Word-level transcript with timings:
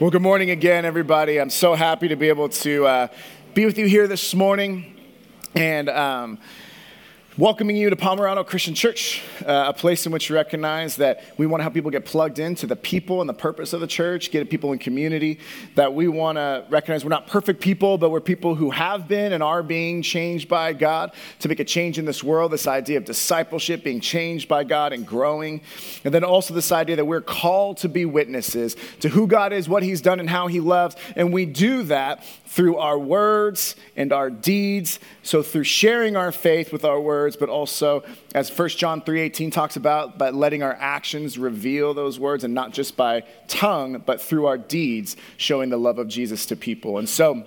Well, 0.00 0.08
good 0.08 0.22
morning 0.22 0.48
again, 0.48 0.86
everybody. 0.86 1.38
I'm 1.38 1.50
so 1.50 1.74
happy 1.74 2.08
to 2.08 2.16
be 2.16 2.30
able 2.30 2.48
to 2.48 2.86
uh, 2.86 3.08
be 3.52 3.66
with 3.66 3.76
you 3.76 3.84
here 3.84 4.08
this 4.08 4.34
morning 4.34 4.98
and 5.54 5.90
um, 5.90 6.38
welcoming 7.38 7.76
you 7.76 7.88
to 7.88 7.94
Pomerado 7.94 8.42
Christian 8.42 8.74
Church, 8.74 9.22
uh, 9.46 9.66
a 9.68 9.72
place 9.72 10.04
in 10.04 10.10
which 10.10 10.28
we 10.28 10.34
recognize 10.34 10.96
that 10.96 11.22
we 11.36 11.46
want 11.46 11.60
to 11.60 11.62
help 11.62 11.74
people 11.74 11.90
get 11.90 12.04
plugged 12.04 12.40
into 12.40 12.66
the 12.66 12.74
people 12.74 13.20
and 13.20 13.30
the 13.30 13.34
purpose 13.34 13.72
of 13.72 13.80
the 13.80 13.86
church, 13.86 14.32
get 14.32 14.50
people 14.50 14.72
in 14.72 14.80
community, 14.80 15.38
that 15.76 15.94
we 15.94 16.08
want 16.08 16.38
to 16.38 16.64
recognize 16.70 17.04
we're 17.04 17.10
not 17.10 17.28
perfect 17.28 17.60
people, 17.60 17.98
but 17.98 18.10
we're 18.10 18.20
people 18.20 18.56
who 18.56 18.70
have 18.70 19.06
been 19.06 19.32
and 19.32 19.44
are 19.44 19.62
being 19.62 20.02
changed 20.02 20.48
by 20.48 20.72
God 20.72 21.12
to 21.38 21.48
make 21.48 21.60
a 21.60 21.64
change 21.64 22.00
in 22.00 22.04
this 22.04 22.24
world, 22.24 22.50
this 22.50 22.66
idea 22.66 22.98
of 22.98 23.04
discipleship, 23.04 23.84
being 23.84 24.00
changed 24.00 24.48
by 24.48 24.64
God 24.64 24.92
and 24.92 25.06
growing. 25.06 25.60
And 26.04 26.12
then 26.12 26.24
also 26.24 26.52
this 26.52 26.72
idea 26.72 26.96
that 26.96 27.04
we're 27.04 27.20
called 27.20 27.76
to 27.78 27.88
be 27.88 28.04
witnesses 28.06 28.76
to 29.00 29.08
who 29.08 29.28
God 29.28 29.52
is, 29.52 29.68
what 29.68 29.84
He's 29.84 30.00
done, 30.00 30.18
and 30.18 30.28
how 30.28 30.48
He 30.48 30.58
loves. 30.58 30.96
And 31.14 31.32
we 31.32 31.46
do 31.46 31.84
that 31.84 32.24
through 32.46 32.78
our 32.78 32.98
words 32.98 33.76
and 33.94 34.12
our 34.12 34.30
deeds. 34.30 34.98
So 35.22 35.44
through 35.44 35.64
sharing 35.64 36.16
our 36.16 36.32
faith 36.32 36.72
with 36.72 36.84
our 36.84 37.00
words, 37.00 37.19
but 37.28 37.48
also 37.48 38.02
as 38.34 38.50
1 38.50 38.68
John 38.70 39.00
3:18 39.00 39.50
talks 39.50 39.76
about, 39.76 40.18
by 40.18 40.30
letting 40.30 40.62
our 40.62 40.76
actions 40.80 41.38
reveal 41.38 41.94
those 41.94 42.18
words 42.18 42.44
and 42.44 42.54
not 42.54 42.72
just 42.72 42.96
by 42.96 43.24
tongue, 43.48 44.02
but 44.04 44.20
through 44.20 44.46
our 44.46 44.58
deeds 44.58 45.16
showing 45.36 45.70
the 45.70 45.76
love 45.76 45.98
of 45.98 46.08
Jesus 46.08 46.46
to 46.46 46.56
people. 46.56 46.98
And 46.98 47.08
so 47.08 47.44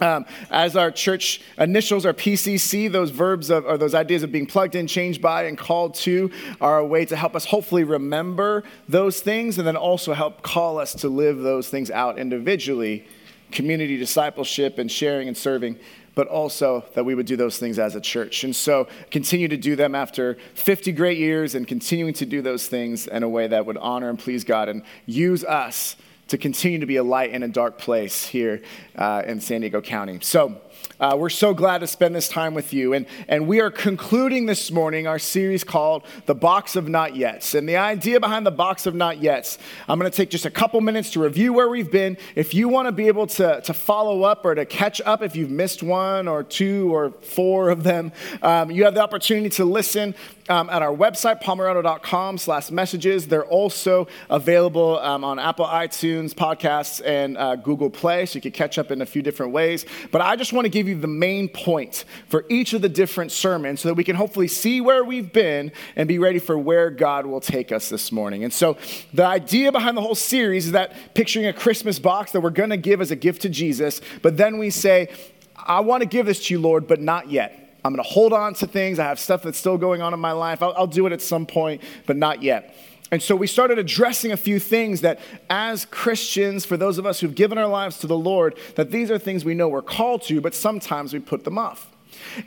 um, 0.00 0.26
as 0.50 0.76
our 0.76 0.90
church 0.90 1.40
initials, 1.58 2.06
are 2.06 2.12
PCC, 2.12 2.90
those 2.90 3.10
verbs 3.10 3.50
of, 3.50 3.64
or 3.66 3.76
those 3.76 3.94
ideas 3.94 4.22
of 4.22 4.30
being 4.30 4.46
plugged 4.46 4.76
in, 4.76 4.86
changed 4.86 5.20
by, 5.20 5.44
and 5.44 5.58
called 5.58 5.94
to 5.96 6.30
are 6.60 6.78
a 6.78 6.86
way 6.86 7.04
to 7.04 7.16
help 7.16 7.34
us 7.34 7.44
hopefully 7.44 7.82
remember 7.82 8.62
those 8.88 9.20
things 9.20 9.58
and 9.58 9.66
then 9.66 9.76
also 9.76 10.14
help 10.14 10.42
call 10.42 10.78
us 10.78 10.94
to 10.94 11.08
live 11.08 11.38
those 11.38 11.68
things 11.68 11.90
out 11.90 12.18
individually 12.18 13.06
community 13.50 13.96
discipleship 13.96 14.78
and 14.78 14.90
sharing 14.90 15.28
and 15.28 15.36
serving, 15.36 15.78
but 16.18 16.26
also 16.26 16.84
that 16.94 17.04
we 17.04 17.14
would 17.14 17.26
do 17.26 17.36
those 17.36 17.58
things 17.58 17.78
as 17.78 17.94
a 17.94 18.00
church. 18.00 18.42
And 18.42 18.56
so 18.56 18.88
continue 19.12 19.46
to 19.46 19.56
do 19.56 19.76
them 19.76 19.94
after 19.94 20.36
50 20.54 20.90
great 20.90 21.16
years 21.16 21.54
and 21.54 21.64
continuing 21.64 22.12
to 22.14 22.26
do 22.26 22.42
those 22.42 22.66
things 22.66 23.06
in 23.06 23.22
a 23.22 23.28
way 23.28 23.46
that 23.46 23.66
would 23.66 23.76
honor 23.76 24.10
and 24.10 24.18
please 24.18 24.42
God 24.42 24.68
and 24.68 24.82
use 25.06 25.44
us 25.44 25.94
to 26.26 26.36
continue 26.36 26.80
to 26.80 26.86
be 26.86 26.96
a 26.96 27.04
light 27.04 27.30
in 27.30 27.44
a 27.44 27.48
dark 27.48 27.78
place 27.78 28.26
here 28.26 28.60
uh, 28.96 29.22
in 29.28 29.40
San 29.40 29.60
Diego 29.60 29.80
County. 29.80 30.18
So, 30.20 30.60
uh, 31.00 31.16
we're 31.16 31.28
so 31.28 31.54
glad 31.54 31.78
to 31.78 31.86
spend 31.86 32.14
this 32.14 32.28
time 32.28 32.54
with 32.54 32.72
you. 32.72 32.92
And, 32.92 33.06
and 33.28 33.46
we 33.46 33.60
are 33.60 33.70
concluding 33.70 34.46
this 34.46 34.70
morning 34.70 35.06
our 35.06 35.18
series 35.18 35.62
called 35.62 36.04
The 36.26 36.34
Box 36.34 36.74
of 36.74 36.88
Not 36.88 37.12
Yets. 37.12 37.54
And 37.56 37.68
the 37.68 37.76
idea 37.76 38.18
behind 38.18 38.44
the 38.44 38.50
Box 38.50 38.84
of 38.84 38.94
Not 38.94 39.18
Yets, 39.18 39.58
I'm 39.88 39.98
going 39.98 40.10
to 40.10 40.16
take 40.16 40.30
just 40.30 40.44
a 40.44 40.50
couple 40.50 40.80
minutes 40.80 41.10
to 41.12 41.20
review 41.20 41.52
where 41.52 41.68
we've 41.68 41.90
been. 41.90 42.16
If 42.34 42.52
you 42.52 42.68
want 42.68 42.88
to 42.88 42.92
be 42.92 43.06
able 43.06 43.28
to, 43.28 43.60
to 43.60 43.72
follow 43.72 44.24
up 44.24 44.44
or 44.44 44.54
to 44.56 44.64
catch 44.66 45.00
up 45.02 45.22
if 45.22 45.36
you've 45.36 45.50
missed 45.50 45.82
one 45.82 46.26
or 46.26 46.42
two 46.42 46.92
or 46.92 47.10
four 47.22 47.70
of 47.70 47.84
them, 47.84 48.10
um, 48.42 48.70
you 48.70 48.84
have 48.84 48.94
the 48.94 49.02
opportunity 49.02 49.50
to 49.50 49.64
listen 49.64 50.14
um, 50.48 50.70
at 50.70 50.82
our 50.82 50.94
website, 50.94 51.40
pomerado.com 51.40 52.38
slash 52.38 52.70
messages. 52.70 53.26
They're 53.28 53.44
also 53.44 54.08
available 54.30 54.98
um, 54.98 55.24
on 55.24 55.38
Apple 55.38 55.66
iTunes, 55.66 56.32
podcasts, 56.32 57.02
and 57.04 57.36
uh, 57.36 57.56
Google 57.56 57.90
Play, 57.90 58.26
so 58.26 58.36
you 58.36 58.40
can 58.40 58.52
catch 58.52 58.78
up 58.78 58.90
in 58.90 59.02
a 59.02 59.06
few 59.06 59.22
different 59.22 59.52
ways. 59.52 59.84
But 60.10 60.22
I 60.22 60.36
just 60.36 60.52
want 60.52 60.64
to 60.64 60.67
give 60.68 60.88
you 60.88 60.98
the 60.98 61.06
main 61.06 61.48
point 61.48 62.04
for 62.28 62.44
each 62.48 62.72
of 62.72 62.82
the 62.82 62.88
different 62.88 63.32
sermons 63.32 63.80
so 63.80 63.88
that 63.88 63.94
we 63.94 64.04
can 64.04 64.16
hopefully 64.16 64.48
see 64.48 64.80
where 64.80 65.04
we've 65.04 65.32
been 65.32 65.72
and 65.96 66.08
be 66.08 66.18
ready 66.18 66.38
for 66.38 66.58
where 66.58 66.90
God 66.90 67.26
will 67.26 67.40
take 67.40 67.72
us 67.72 67.88
this 67.88 68.12
morning. 68.12 68.44
And 68.44 68.52
so 68.52 68.76
the 69.12 69.24
idea 69.24 69.72
behind 69.72 69.96
the 69.96 70.02
whole 70.02 70.14
series 70.14 70.66
is 70.66 70.72
that 70.72 71.14
picturing 71.14 71.46
a 71.46 71.52
Christmas 71.52 71.98
box 71.98 72.32
that 72.32 72.40
we're 72.40 72.50
going 72.50 72.70
to 72.70 72.76
give 72.76 73.00
as 73.00 73.10
a 73.10 73.16
gift 73.16 73.42
to 73.42 73.48
Jesus, 73.48 74.00
but 74.22 74.36
then 74.36 74.58
we 74.58 74.70
say, 74.70 75.08
I 75.56 75.80
want 75.80 76.02
to 76.02 76.08
give 76.08 76.26
this 76.26 76.46
to 76.46 76.54
you, 76.54 76.60
Lord, 76.60 76.86
but 76.86 77.00
not 77.00 77.30
yet. 77.30 77.64
I'm 77.84 77.92
going 77.92 78.04
to 78.04 78.10
hold 78.10 78.32
on 78.32 78.54
to 78.54 78.66
things. 78.66 78.98
I 78.98 79.04
have 79.04 79.18
stuff 79.18 79.42
that's 79.42 79.58
still 79.58 79.78
going 79.78 80.02
on 80.02 80.12
in 80.12 80.20
my 80.20 80.32
life. 80.32 80.62
I'll, 80.62 80.74
I'll 80.76 80.86
do 80.86 81.06
it 81.06 81.12
at 81.12 81.22
some 81.22 81.46
point, 81.46 81.82
but 82.06 82.16
not 82.16 82.42
yet. 82.42 82.74
And 83.10 83.22
so 83.22 83.34
we 83.34 83.46
started 83.46 83.78
addressing 83.78 84.32
a 84.32 84.36
few 84.36 84.58
things 84.58 85.00
that, 85.00 85.18
as 85.48 85.86
Christians, 85.86 86.64
for 86.64 86.76
those 86.76 86.98
of 86.98 87.06
us 87.06 87.20
who've 87.20 87.34
given 87.34 87.56
our 87.56 87.66
lives 87.66 87.98
to 87.98 88.06
the 88.06 88.18
Lord, 88.18 88.58
that 88.74 88.90
these 88.90 89.10
are 89.10 89.18
things 89.18 89.44
we 89.44 89.54
know 89.54 89.68
we're 89.68 89.82
called 89.82 90.22
to, 90.24 90.40
but 90.40 90.54
sometimes 90.54 91.12
we 91.14 91.20
put 91.20 91.44
them 91.44 91.56
off. 91.56 91.90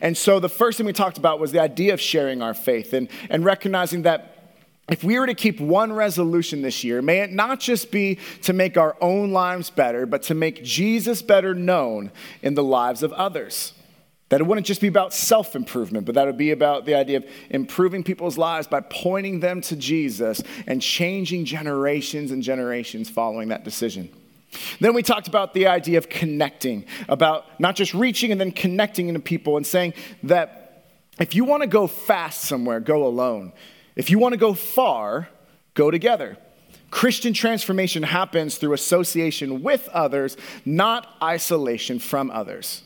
And 0.02 0.16
so 0.16 0.40
the 0.40 0.50
first 0.50 0.78
thing 0.78 0.86
we 0.86 0.94
talked 0.94 1.18
about 1.18 1.40
was 1.40 1.52
the 1.52 1.62
idea 1.62 1.94
of 1.94 2.02
sharing 2.02 2.42
our 2.42 2.54
faith 2.54 2.94
and, 2.94 3.10
and 3.30 3.44
recognizing 3.44 4.04
that 4.04 4.38
if 4.90 5.04
we 5.04 5.18
were 5.18 5.28
to 5.28 5.34
keep 5.34 5.60
one 5.60 5.94
resolution 5.94 6.62
this 6.62 6.84
year, 6.84 7.02
may 7.02 7.20
it 7.20 7.32
not 7.32 7.60
just 7.60 7.92
be 7.92 8.20
to 8.42 8.52
make 8.52 8.78
our 8.78 8.98
own 9.00 9.32
lives 9.32 9.70
better, 9.70 10.06
but 10.06 10.24
to 10.24 10.36
make 10.36 10.64
Jesus 10.64 11.22
better 11.22 11.56
known 11.56 12.12
in 12.42 12.56
the 12.56 12.64
lives 12.64 13.02
of 13.02 13.14
others. 13.14 13.74
That 14.32 14.40
it 14.40 14.46
wouldn't 14.46 14.66
just 14.66 14.80
be 14.80 14.88
about 14.88 15.14
self 15.14 15.58
improvement, 15.58 16.06
but 16.06 16.16
that 16.16 16.26
would 16.26 16.38
be 16.38 16.52
about 16.52 16.86
the 16.86 16.96
idea 16.96 17.18
of 17.18 17.26
improving 17.50 18.02
people's 18.02 18.38
lives 18.38 18.66
by 18.66 18.80
pointing 18.80 19.42
them 19.42 19.60
to 19.64 19.76
Jesus 19.76 20.42
and 20.66 20.82
changing 20.82 21.44
generations 21.44 22.32
and 22.32 22.42
generations 22.42 23.10
following 23.10 23.50
that 23.50 23.66
decision. 23.66 24.10
Then 24.80 24.94
we 24.94 25.04
talked 25.04 25.28
about 25.28 25.54
the 25.54 25.68
idea 25.68 25.98
of 25.98 26.08
connecting, 26.08 26.86
about 27.10 27.60
not 27.60 27.76
just 27.76 27.94
reaching 27.94 28.32
and 28.32 28.40
then 28.40 28.54
connecting 28.54 29.10
into 29.10 29.20
people 29.20 29.58
and 29.58 29.68
saying 29.68 29.96
that 30.24 30.86
if 31.20 31.36
you 31.36 31.44
want 31.44 31.64
to 31.64 31.68
go 31.68 31.86
fast 31.86 32.44
somewhere, 32.46 32.80
go 32.80 33.06
alone. 33.06 33.52
If 33.98 34.10
you 34.10 34.18
want 34.18 34.32
to 34.32 34.38
go 34.38 34.54
far, 34.54 35.28
go 35.74 35.92
together. 35.92 36.38
Christian 36.90 37.34
transformation 37.34 38.02
happens 38.02 38.58
through 38.58 38.72
association 38.72 39.62
with 39.62 39.90
others, 39.90 40.38
not 40.64 41.18
isolation 41.22 42.00
from 42.00 42.32
others. 42.32 42.84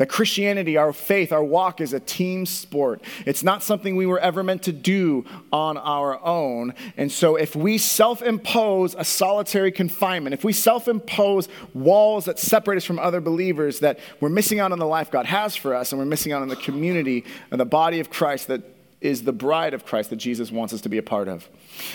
That 0.00 0.08
Christianity, 0.08 0.78
our 0.78 0.94
faith, 0.94 1.30
our 1.30 1.44
walk 1.44 1.82
is 1.82 1.92
a 1.92 2.00
team 2.00 2.46
sport. 2.46 3.02
It's 3.26 3.42
not 3.42 3.62
something 3.62 3.96
we 3.96 4.06
were 4.06 4.18
ever 4.18 4.42
meant 4.42 4.62
to 4.62 4.72
do 4.72 5.26
on 5.52 5.76
our 5.76 6.18
own. 6.24 6.72
And 6.96 7.12
so, 7.12 7.36
if 7.36 7.54
we 7.54 7.76
self 7.76 8.22
impose 8.22 8.94
a 8.94 9.04
solitary 9.04 9.70
confinement, 9.70 10.32
if 10.32 10.42
we 10.42 10.54
self 10.54 10.88
impose 10.88 11.50
walls 11.74 12.24
that 12.24 12.38
separate 12.38 12.78
us 12.78 12.84
from 12.86 12.98
other 12.98 13.20
believers, 13.20 13.80
that 13.80 13.98
we're 14.20 14.30
missing 14.30 14.58
out 14.58 14.72
on 14.72 14.78
the 14.78 14.86
life 14.86 15.10
God 15.10 15.26
has 15.26 15.54
for 15.54 15.74
us, 15.74 15.92
and 15.92 15.98
we're 15.98 16.06
missing 16.06 16.32
out 16.32 16.40
on 16.40 16.48
the 16.48 16.56
community 16.56 17.26
and 17.50 17.60
the 17.60 17.66
body 17.66 18.00
of 18.00 18.08
Christ 18.08 18.46
that 18.48 18.62
is 19.00 19.22
the 19.22 19.32
bride 19.32 19.72
of 19.72 19.86
Christ 19.86 20.10
that 20.10 20.16
Jesus 20.16 20.50
wants 20.50 20.74
us 20.74 20.80
to 20.82 20.88
be 20.88 20.98
a 20.98 21.02
part 21.02 21.28
of. 21.28 21.48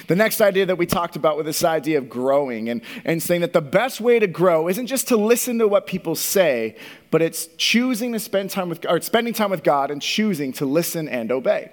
The 0.07 0.15
next 0.15 0.41
idea 0.41 0.65
that 0.65 0.77
we 0.77 0.85
talked 0.85 1.15
about 1.15 1.37
was 1.37 1.45
this 1.45 1.63
idea 1.63 1.99
of 1.99 2.09
growing 2.09 2.69
and, 2.69 2.81
and 3.03 3.21
saying 3.21 3.41
that 3.41 3.53
the 3.53 3.61
best 3.61 4.01
way 4.01 4.17
to 4.19 4.27
grow 4.27 4.67
isn't 4.67 4.87
just 4.87 5.07
to 5.09 5.17
listen 5.17 5.59
to 5.59 5.67
what 5.67 5.85
people 5.85 6.15
say, 6.15 6.75
but 7.11 7.21
it's 7.21 7.47
choosing 7.57 8.13
to 8.13 8.19
spend 8.19 8.49
time 8.49 8.69
with 8.69 8.85
or 8.87 8.99
spending 9.01 9.33
time 9.33 9.51
with 9.51 9.63
God 9.63 9.91
and 9.91 10.01
choosing 10.01 10.51
to 10.53 10.65
listen 10.65 11.07
and 11.07 11.31
obey. 11.31 11.71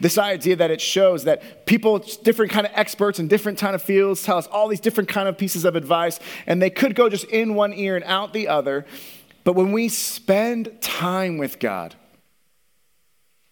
This 0.00 0.18
idea 0.18 0.54
that 0.56 0.70
it 0.70 0.80
shows 0.80 1.24
that 1.24 1.66
people, 1.66 1.98
different 1.98 2.52
kind 2.52 2.66
of 2.66 2.72
experts 2.76 3.18
in 3.18 3.26
different 3.26 3.58
kind 3.58 3.74
of 3.74 3.82
fields, 3.82 4.22
tell 4.22 4.38
us 4.38 4.46
all 4.46 4.68
these 4.68 4.80
different 4.80 5.08
kind 5.08 5.28
of 5.28 5.36
pieces 5.36 5.64
of 5.64 5.74
advice, 5.74 6.20
and 6.46 6.62
they 6.62 6.70
could 6.70 6.94
go 6.94 7.08
just 7.08 7.24
in 7.24 7.56
one 7.56 7.72
ear 7.72 7.96
and 7.96 8.04
out 8.04 8.32
the 8.32 8.46
other. 8.46 8.86
But 9.42 9.54
when 9.54 9.72
we 9.72 9.88
spend 9.88 10.80
time 10.80 11.38
with 11.38 11.58
God, 11.58 11.96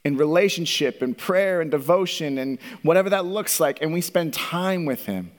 in 0.05 0.17
relationship 0.17 1.03
and 1.03 1.17
prayer 1.17 1.61
and 1.61 1.71
devotion 1.71 2.39
and 2.39 2.59
whatever 2.83 3.11
that 3.11 3.25
looks 3.25 3.61
like, 3.61 3.81
and 3.81 3.93
we 3.93 4.01
spend 4.01 4.35
time 4.35 4.85
with 4.85 5.07
Him, 5.07 5.31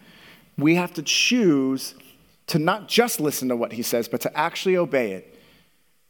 we 0.58 0.76
have 0.76 0.94
to 0.94 1.02
choose 1.02 1.96
to 2.48 2.60
not 2.60 2.88
just 2.88 3.20
listen 3.20 3.50
to 3.50 3.56
what 3.56 3.74
He 3.74 3.82
says, 3.82 4.08
but 4.08 4.22
to 4.22 4.38
actually 4.38 4.78
obey 4.78 5.14
it. 5.14 5.33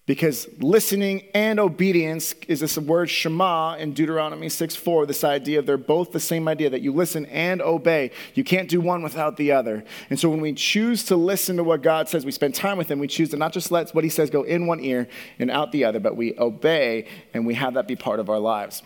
Because 0.05 0.49
listening 0.59 1.29
and 1.33 1.61
obedience 1.61 2.35
is 2.49 2.59
this 2.59 2.77
word 2.77 3.09
Shema 3.09 3.75
in 3.75 3.93
Deuteronomy 3.93 4.49
6 4.49 4.75
4, 4.75 5.05
this 5.05 5.23
idea 5.23 5.59
of 5.59 5.65
they're 5.65 5.77
both 5.77 6.11
the 6.11 6.19
same 6.19 6.49
idea 6.49 6.69
that 6.71 6.81
you 6.81 6.91
listen 6.91 7.25
and 7.27 7.61
obey. 7.61 8.11
You 8.33 8.43
can't 8.43 8.67
do 8.67 8.81
one 8.81 9.01
without 9.01 9.37
the 9.37 9.53
other. 9.53 9.85
And 10.09 10.19
so 10.19 10.29
when 10.29 10.41
we 10.41 10.51
choose 10.51 11.05
to 11.05 11.15
listen 11.15 11.55
to 11.55 11.63
what 11.63 11.83
God 11.83 12.09
says, 12.09 12.25
we 12.25 12.31
spend 12.31 12.53
time 12.53 12.77
with 12.77 12.91
Him, 12.91 12.99
we 12.99 13.07
choose 13.07 13.29
to 13.29 13.37
not 13.37 13.53
just 13.53 13.71
let 13.71 13.91
what 13.95 14.03
He 14.03 14.09
says 14.09 14.29
go 14.29 14.43
in 14.43 14.67
one 14.67 14.81
ear 14.81 15.07
and 15.39 15.49
out 15.49 15.71
the 15.71 15.85
other, 15.85 16.01
but 16.01 16.17
we 16.17 16.37
obey 16.37 17.07
and 17.33 17.45
we 17.45 17.53
have 17.53 17.75
that 17.75 17.87
be 17.87 17.95
part 17.95 18.19
of 18.19 18.29
our 18.29 18.39
lives. 18.39 18.83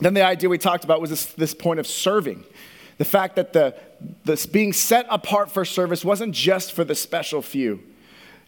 Then 0.00 0.14
the 0.14 0.24
idea 0.24 0.48
we 0.48 0.56
talked 0.56 0.84
about 0.84 1.02
was 1.02 1.10
this, 1.10 1.26
this 1.26 1.52
point 1.52 1.80
of 1.80 1.86
serving. 1.86 2.44
The 2.96 3.04
fact 3.04 3.36
that 3.36 3.52
the, 3.52 3.76
this 4.24 4.46
being 4.46 4.72
set 4.72 5.06
apart 5.10 5.50
for 5.50 5.66
service 5.66 6.02
wasn't 6.02 6.34
just 6.34 6.72
for 6.72 6.82
the 6.82 6.94
special 6.94 7.42
few. 7.42 7.82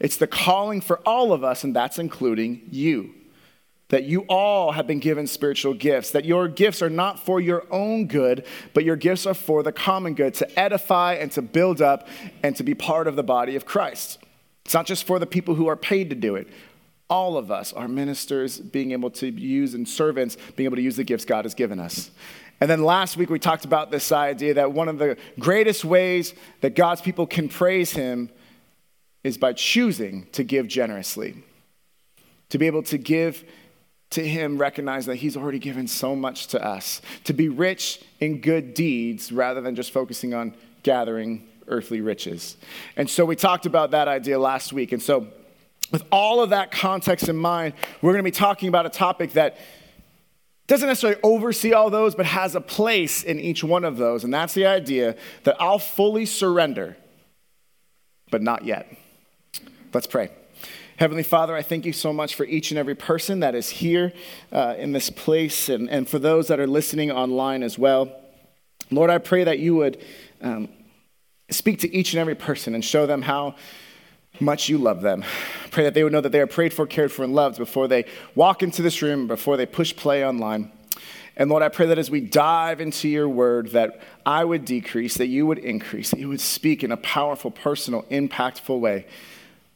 It's 0.02 0.16
the 0.16 0.26
calling 0.26 0.80
for 0.80 0.98
all 1.06 1.32
of 1.32 1.44
us, 1.44 1.62
and 1.62 1.74
that's 1.74 1.96
including 1.96 2.62
you. 2.70 3.14
That 3.90 4.02
you 4.02 4.22
all 4.28 4.72
have 4.72 4.88
been 4.88 4.98
given 4.98 5.28
spiritual 5.28 5.74
gifts, 5.74 6.10
that 6.10 6.24
your 6.24 6.48
gifts 6.48 6.82
are 6.82 6.90
not 6.90 7.20
for 7.20 7.40
your 7.40 7.64
own 7.70 8.08
good, 8.08 8.44
but 8.74 8.82
your 8.82 8.96
gifts 8.96 9.26
are 9.26 9.34
for 9.34 9.62
the 9.62 9.70
common 9.70 10.14
good, 10.14 10.34
to 10.34 10.58
edify 10.58 11.14
and 11.14 11.30
to 11.32 11.40
build 11.40 11.80
up 11.80 12.08
and 12.42 12.56
to 12.56 12.64
be 12.64 12.74
part 12.74 13.06
of 13.06 13.14
the 13.14 13.22
body 13.22 13.54
of 13.54 13.64
Christ. 13.64 14.18
It's 14.64 14.74
not 14.74 14.86
just 14.86 15.04
for 15.04 15.20
the 15.20 15.26
people 15.26 15.54
who 15.54 15.68
are 15.68 15.76
paid 15.76 16.10
to 16.10 16.16
do 16.16 16.34
it. 16.34 16.48
All 17.08 17.36
of 17.36 17.52
us 17.52 17.72
are 17.72 17.86
ministers 17.86 18.58
being 18.58 18.90
able 18.90 19.10
to 19.10 19.30
use 19.30 19.74
and 19.74 19.88
servants 19.88 20.36
being 20.56 20.64
able 20.64 20.76
to 20.76 20.82
use 20.82 20.96
the 20.96 21.04
gifts 21.04 21.24
God 21.24 21.44
has 21.44 21.54
given 21.54 21.78
us. 21.78 22.10
And 22.60 22.68
then 22.68 22.82
last 22.82 23.16
week 23.16 23.30
we 23.30 23.38
talked 23.38 23.64
about 23.64 23.92
this 23.92 24.10
idea 24.10 24.54
that 24.54 24.72
one 24.72 24.88
of 24.88 24.98
the 24.98 25.16
greatest 25.38 25.84
ways 25.84 26.34
that 26.60 26.74
God's 26.74 27.02
people 27.02 27.26
can 27.26 27.48
praise 27.48 27.92
Him 27.92 28.30
is 29.24 29.38
by 29.38 29.52
choosing 29.52 30.26
to 30.32 30.42
give 30.42 30.66
generously. 30.68 31.42
To 32.50 32.58
be 32.58 32.66
able 32.66 32.82
to 32.84 32.98
give 32.98 33.44
to 34.10 34.26
Him, 34.26 34.58
recognize 34.58 35.06
that 35.06 35.16
He's 35.16 35.36
already 35.36 35.58
given 35.58 35.86
so 35.86 36.14
much 36.14 36.48
to 36.48 36.64
us. 36.64 37.00
To 37.24 37.32
be 37.32 37.48
rich 37.48 38.02
in 38.20 38.40
good 38.40 38.74
deeds 38.74 39.32
rather 39.32 39.60
than 39.60 39.74
just 39.74 39.90
focusing 39.90 40.34
on 40.34 40.54
gathering 40.82 41.48
earthly 41.68 42.00
riches. 42.00 42.56
And 42.96 43.08
so 43.08 43.24
we 43.24 43.36
talked 43.36 43.66
about 43.66 43.92
that 43.92 44.08
idea 44.08 44.38
last 44.38 44.72
week. 44.72 44.92
And 44.92 45.02
so, 45.02 45.28
with 45.90 46.04
all 46.10 46.42
of 46.42 46.50
that 46.50 46.70
context 46.70 47.28
in 47.28 47.36
mind, 47.36 47.74
we're 48.00 48.12
going 48.12 48.24
to 48.24 48.30
be 48.30 48.30
talking 48.30 48.68
about 48.68 48.86
a 48.86 48.90
topic 48.90 49.32
that 49.32 49.58
doesn't 50.66 50.88
necessarily 50.88 51.20
oversee 51.22 51.74
all 51.74 51.90
those, 51.90 52.14
but 52.14 52.24
has 52.24 52.54
a 52.54 52.60
place 52.60 53.22
in 53.22 53.38
each 53.38 53.62
one 53.62 53.84
of 53.84 53.98
those. 53.98 54.24
And 54.24 54.32
that's 54.32 54.54
the 54.54 54.64
idea 54.64 55.16
that 55.44 55.56
I'll 55.60 55.78
fully 55.78 56.24
surrender, 56.24 56.96
but 58.30 58.40
not 58.40 58.64
yet. 58.64 58.96
Let's 59.94 60.06
pray. 60.06 60.30
Heavenly 60.96 61.22
Father, 61.22 61.54
I 61.54 61.60
thank 61.60 61.84
you 61.84 61.92
so 61.92 62.14
much 62.14 62.34
for 62.34 62.46
each 62.46 62.70
and 62.70 62.78
every 62.78 62.94
person 62.94 63.40
that 63.40 63.54
is 63.54 63.68
here 63.68 64.14
uh, 64.50 64.74
in 64.78 64.92
this 64.92 65.10
place 65.10 65.68
and, 65.68 65.90
and 65.90 66.08
for 66.08 66.18
those 66.18 66.48
that 66.48 66.58
are 66.58 66.66
listening 66.66 67.10
online 67.10 67.62
as 67.62 67.78
well. 67.78 68.10
Lord, 68.90 69.10
I 69.10 69.18
pray 69.18 69.44
that 69.44 69.58
you 69.58 69.74
would 69.76 70.02
um, 70.40 70.70
speak 71.50 71.80
to 71.80 71.94
each 71.94 72.14
and 72.14 72.20
every 72.20 72.34
person 72.34 72.74
and 72.74 72.82
show 72.82 73.04
them 73.04 73.20
how 73.20 73.56
much 74.40 74.70
you 74.70 74.78
love 74.78 75.02
them. 75.02 75.24
Pray 75.70 75.84
that 75.84 75.92
they 75.92 76.04
would 76.04 76.12
know 76.12 76.22
that 76.22 76.32
they 76.32 76.40
are 76.40 76.46
prayed 76.46 76.72
for, 76.72 76.86
cared 76.86 77.12
for, 77.12 77.22
and 77.22 77.34
loved 77.34 77.58
before 77.58 77.86
they 77.86 78.06
walk 78.34 78.62
into 78.62 78.80
this 78.80 79.02
room, 79.02 79.26
before 79.26 79.58
they 79.58 79.66
push 79.66 79.94
play 79.94 80.24
online. 80.24 80.72
And 81.36 81.50
Lord, 81.50 81.62
I 81.62 81.68
pray 81.68 81.86
that 81.86 81.98
as 81.98 82.10
we 82.10 82.20
dive 82.20 82.80
into 82.80 83.08
your 83.08 83.28
word, 83.28 83.68
that 83.68 84.00
I 84.24 84.44
would 84.44 84.64
decrease, 84.64 85.18
that 85.18 85.28
you 85.28 85.46
would 85.46 85.58
increase, 85.58 86.10
that 86.10 86.20
you 86.20 86.28
would 86.28 86.40
speak 86.40 86.82
in 86.82 86.92
a 86.92 86.96
powerful, 86.96 87.50
personal, 87.50 88.04
impactful 88.04 88.80
way. 88.80 89.06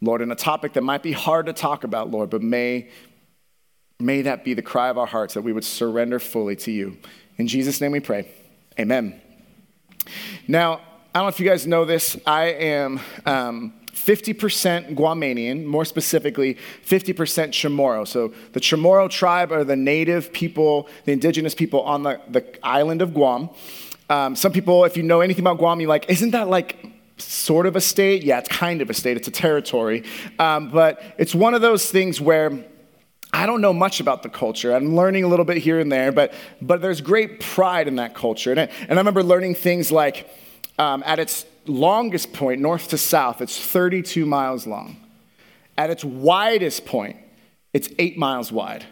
Lord, 0.07 0.23
in 0.23 0.31
a 0.31 0.37
topic 0.37 0.75
that 0.75 0.83
might 0.83 1.03
be 1.03 1.13
hard 1.13 1.47
to 1.47 1.53
talk 1.53 1.85
about, 1.85 2.11
Lord, 2.11 2.31
but 2.31 2.43
may, 2.43 2.89
may 3.99 4.23
that 4.23 4.45
be 4.45 4.55
the 4.55 4.63
cry 4.63 4.89
of 4.89 4.97
our 4.97 5.07
hearts, 5.07 5.35
that 5.35 5.43
we 5.43 5.53
would 5.53 5.65
surrender 5.65 6.19
fully 6.19 6.57
to 6.57 6.71
you. 6.71 6.97
In 7.39 7.49
Jesus' 7.49 7.81
name 7.81 7.93
we 7.93 8.01
pray. 8.01 8.29
Amen. 8.79 9.21
Now, 10.47 10.75
I 11.15 11.19
don't 11.19 11.25
know 11.25 11.29
if 11.29 11.41
you 11.41 11.49
guys 11.49 11.67
know 11.67 11.85
this. 11.85 12.17
I 12.25 12.45
am 12.45 13.01
um, 13.27 13.75
50% 13.93 14.95
Guamanian, 14.95 15.65
more 15.65 15.85
specifically, 15.85 16.57
50% 16.87 17.15
Chamorro. 17.49 18.07
So 18.07 18.33
the 18.53 18.61
Chamorro 18.61 19.11
tribe 19.11 19.51
are 19.51 19.65
the 19.65 19.77
native 19.77 20.33
people, 20.33 20.89
the 21.05 21.13
indigenous 21.13 21.55
people 21.55 21.83
on 21.83 22.05
the, 22.05 22.21
the 22.29 22.45
island 22.63 23.03
of 23.03 23.13
Guam. 23.13 23.51
Um, 24.09 24.37
some 24.37 24.53
people, 24.53 24.85
if 24.85 24.97
you 24.97 25.03
know 25.03 25.21
anything 25.21 25.43
about 25.43 25.59
Guam, 25.59 25.81
you're 25.81 25.89
like, 25.89 26.09
isn't 26.09 26.31
that 26.31 26.49
like 26.49 26.96
sort 27.17 27.67
of 27.67 27.77
a 27.77 27.81
state? 27.81 28.23
Yeah, 28.23 28.39
it's 28.39 28.49
kind 28.49 28.81
of 28.83 28.91
a 28.91 28.95
state, 28.95 29.17
it's 29.17 29.29
a 29.29 29.33
territory. 29.33 30.05
Um, 30.39 30.71
but 30.71 31.03
it's 31.19 31.35
one 31.35 31.55
of 31.55 31.63
those 31.63 31.91
things 31.91 32.21
where 32.21 32.65
I 33.33 33.47
don't 33.47 33.61
know 33.61 33.73
much 33.73 34.01
about 34.01 34.23
the 34.23 34.29
culture. 34.29 34.75
I'm 34.75 34.97
learning 34.97 35.25
a 35.25 35.29
little 35.29 35.45
bit 35.45 35.59
here 35.59 35.79
and 35.79 35.91
there, 35.93 36.13
but, 36.13 36.33
but 36.63 36.81
there's 36.81 37.01
great 37.01 37.41
pride 37.41 37.89
in 37.89 37.97
that 37.97 38.15
culture. 38.15 38.51
And 38.51 38.61
I, 38.61 38.69
and 38.83 38.93
I 38.93 38.97
remember 38.97 39.23
learning 39.23 39.57
things 39.57 39.93
like 39.93 40.29
um, 40.79 41.03
at 41.07 41.19
its 41.19 41.45
longest 41.67 42.33
point, 42.33 42.61
north 42.61 42.89
to 42.89 42.99
south, 42.99 43.41
it's 43.41 43.59
32 43.59 44.25
miles 44.25 44.67
long. 44.67 44.97
At 45.77 45.91
its 45.91 46.05
widest 46.05 46.87
point, 46.87 47.17
it's 47.73 47.91
eight 47.99 48.17
miles 48.17 48.51
wide. 48.51 48.87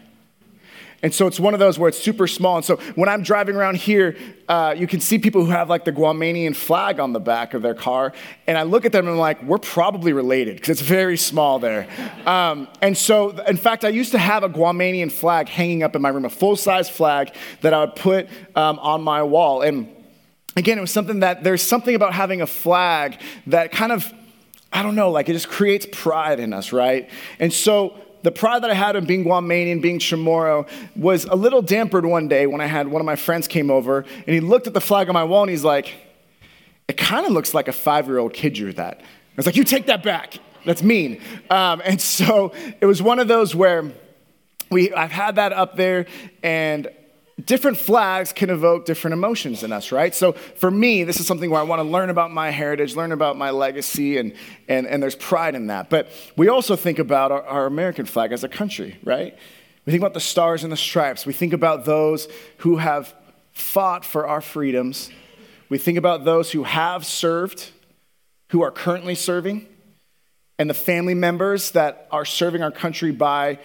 And 1.01 1.13
so 1.13 1.27
it's 1.27 1.39
one 1.39 1.53
of 1.53 1.59
those 1.59 1.77
where 1.77 1.89
it's 1.89 1.99
super 1.99 2.27
small. 2.27 2.55
And 2.55 2.65
so 2.65 2.77
when 2.95 3.09
I'm 3.09 3.21
driving 3.21 3.55
around 3.55 3.77
here, 3.77 4.17
uh, 4.47 4.73
you 4.77 4.87
can 4.87 4.99
see 4.99 5.19
people 5.19 5.45
who 5.45 5.51
have 5.51 5.69
like 5.69 5.85
the 5.85 5.91
Guamanian 5.91 6.55
flag 6.55 6.99
on 6.99 7.13
the 7.13 7.19
back 7.19 7.53
of 7.53 7.61
their 7.61 7.73
car. 7.73 8.13
And 8.47 8.57
I 8.57 8.63
look 8.63 8.85
at 8.85 8.91
them 8.91 9.05
and 9.05 9.13
I'm 9.13 9.19
like, 9.19 9.43
we're 9.43 9.57
probably 9.57 10.13
related 10.13 10.55
because 10.55 10.79
it's 10.79 10.87
very 10.87 11.17
small 11.17 11.59
there. 11.59 11.87
Um, 12.25 12.67
and 12.81 12.97
so, 12.97 13.31
in 13.45 13.57
fact, 13.57 13.85
I 13.85 13.89
used 13.89 14.11
to 14.13 14.17
have 14.17 14.43
a 14.43 14.49
Guamanian 14.49 15.11
flag 15.11 15.49
hanging 15.49 15.83
up 15.83 15.95
in 15.95 16.01
my 16.01 16.09
room, 16.09 16.25
a 16.25 16.29
full 16.29 16.55
size 16.55 16.89
flag 16.89 17.33
that 17.61 17.73
I 17.73 17.81
would 17.81 17.95
put 17.95 18.27
um, 18.55 18.79
on 18.79 19.03
my 19.03 19.23
wall. 19.23 19.61
And 19.61 19.89
again, 20.55 20.77
it 20.77 20.81
was 20.81 20.91
something 20.91 21.19
that 21.19 21.43
there's 21.43 21.61
something 21.61 21.95
about 21.95 22.13
having 22.13 22.41
a 22.41 22.47
flag 22.47 23.19
that 23.47 23.71
kind 23.71 23.91
of, 23.91 24.11
I 24.71 24.83
don't 24.83 24.95
know, 24.95 25.11
like 25.11 25.29
it 25.29 25.33
just 25.33 25.49
creates 25.49 25.85
pride 25.91 26.39
in 26.39 26.53
us, 26.53 26.71
right? 26.71 27.09
And 27.39 27.51
so 27.51 27.99
the 28.25 28.31
pride 28.31 28.63
that 28.63 28.71
I 28.71 28.73
had 28.73 28.95
in 28.95 29.05
being 29.05 29.23
Guamanian, 29.23 29.83
being 29.83 29.99
Chamorro, 29.99 30.67
was 30.95 31.25
a 31.25 31.35
little 31.35 31.61
dampered 31.61 32.09
one 32.09 32.27
day 32.27 32.47
when 32.47 32.59
I 32.59 32.65
had 32.65 32.87
one 32.87 32.99
of 32.99 33.05
my 33.05 33.15
friends 33.15 33.47
came 33.47 33.69
over 33.69 33.99
and 33.99 34.33
he 34.33 34.39
looked 34.39 34.65
at 34.65 34.73
the 34.73 34.81
flag 34.81 35.07
on 35.09 35.13
my 35.13 35.23
wall 35.23 35.43
and 35.43 35.51
he's 35.51 35.63
like, 35.63 35.93
it 36.87 36.97
kind 36.97 37.27
of 37.27 37.33
looks 37.33 37.53
like 37.53 37.67
a 37.67 37.71
five 37.71 38.07
year 38.07 38.17
old 38.17 38.33
kid 38.33 38.55
drew 38.55 38.73
that. 38.73 38.99
I 38.99 39.03
was 39.37 39.45
like, 39.45 39.55
you 39.55 39.63
take 39.63 39.85
that 39.85 40.01
back. 40.01 40.39
That's 40.65 40.81
mean. 40.81 41.21
Um, 41.51 41.83
and 41.85 42.01
so 42.01 42.51
it 42.81 42.87
was 42.87 42.99
one 42.99 43.19
of 43.19 43.27
those 43.27 43.53
where 43.53 43.91
we, 44.71 44.91
I've 44.91 45.11
had 45.11 45.35
that 45.35 45.53
up 45.53 45.75
there 45.75 46.07
and 46.41 46.87
different 47.45 47.77
flags 47.77 48.33
can 48.33 48.49
evoke 48.49 48.85
different 48.85 49.13
emotions 49.13 49.63
in 49.63 49.71
us, 49.71 49.91
right? 49.91 50.13
So 50.13 50.33
for 50.33 50.71
me, 50.71 51.03
this 51.03 51.19
is 51.19 51.27
something 51.27 51.49
where 51.49 51.59
I 51.59 51.63
want 51.63 51.79
to 51.79 51.83
learn 51.83 52.09
about 52.09 52.31
my 52.31 52.49
heritage, 52.49 52.95
learn 52.95 53.11
about 53.11 53.37
my 53.37 53.51
legacy, 53.51 54.17
and, 54.17 54.33
and, 54.67 54.87
and 54.87 55.01
there's 55.01 55.15
pride 55.15 55.55
in 55.55 55.67
that. 55.67 55.89
But 55.89 56.09
we 56.35 56.47
also 56.47 56.75
think 56.75 56.99
about 56.99 57.31
our, 57.31 57.43
our 57.43 57.65
American 57.65 58.05
flag 58.05 58.31
as 58.31 58.43
a 58.43 58.49
country, 58.49 58.97
right? 59.03 59.37
We 59.85 59.91
think 59.91 60.01
about 60.01 60.13
the 60.13 60.19
stars 60.19 60.63
and 60.63 60.71
the 60.71 60.77
stripes. 60.77 61.25
We 61.25 61.33
think 61.33 61.53
about 61.53 61.85
those 61.85 62.27
who 62.57 62.77
have 62.77 63.13
fought 63.51 64.03
for 64.03 64.27
our 64.27 64.41
freedoms. 64.41 65.09
We 65.69 65.77
think 65.77 65.97
about 65.97 66.25
those 66.25 66.51
who 66.51 66.63
have 66.63 67.05
served, 67.05 67.71
who 68.49 68.61
are 68.61 68.71
currently 68.71 69.15
serving, 69.15 69.67
and 70.57 70.69
the 70.69 70.73
family 70.73 71.13
members 71.13 71.71
that 71.71 72.07
are 72.11 72.25
serving 72.25 72.63
our 72.63 72.71
country 72.71 73.11
by 73.11 73.59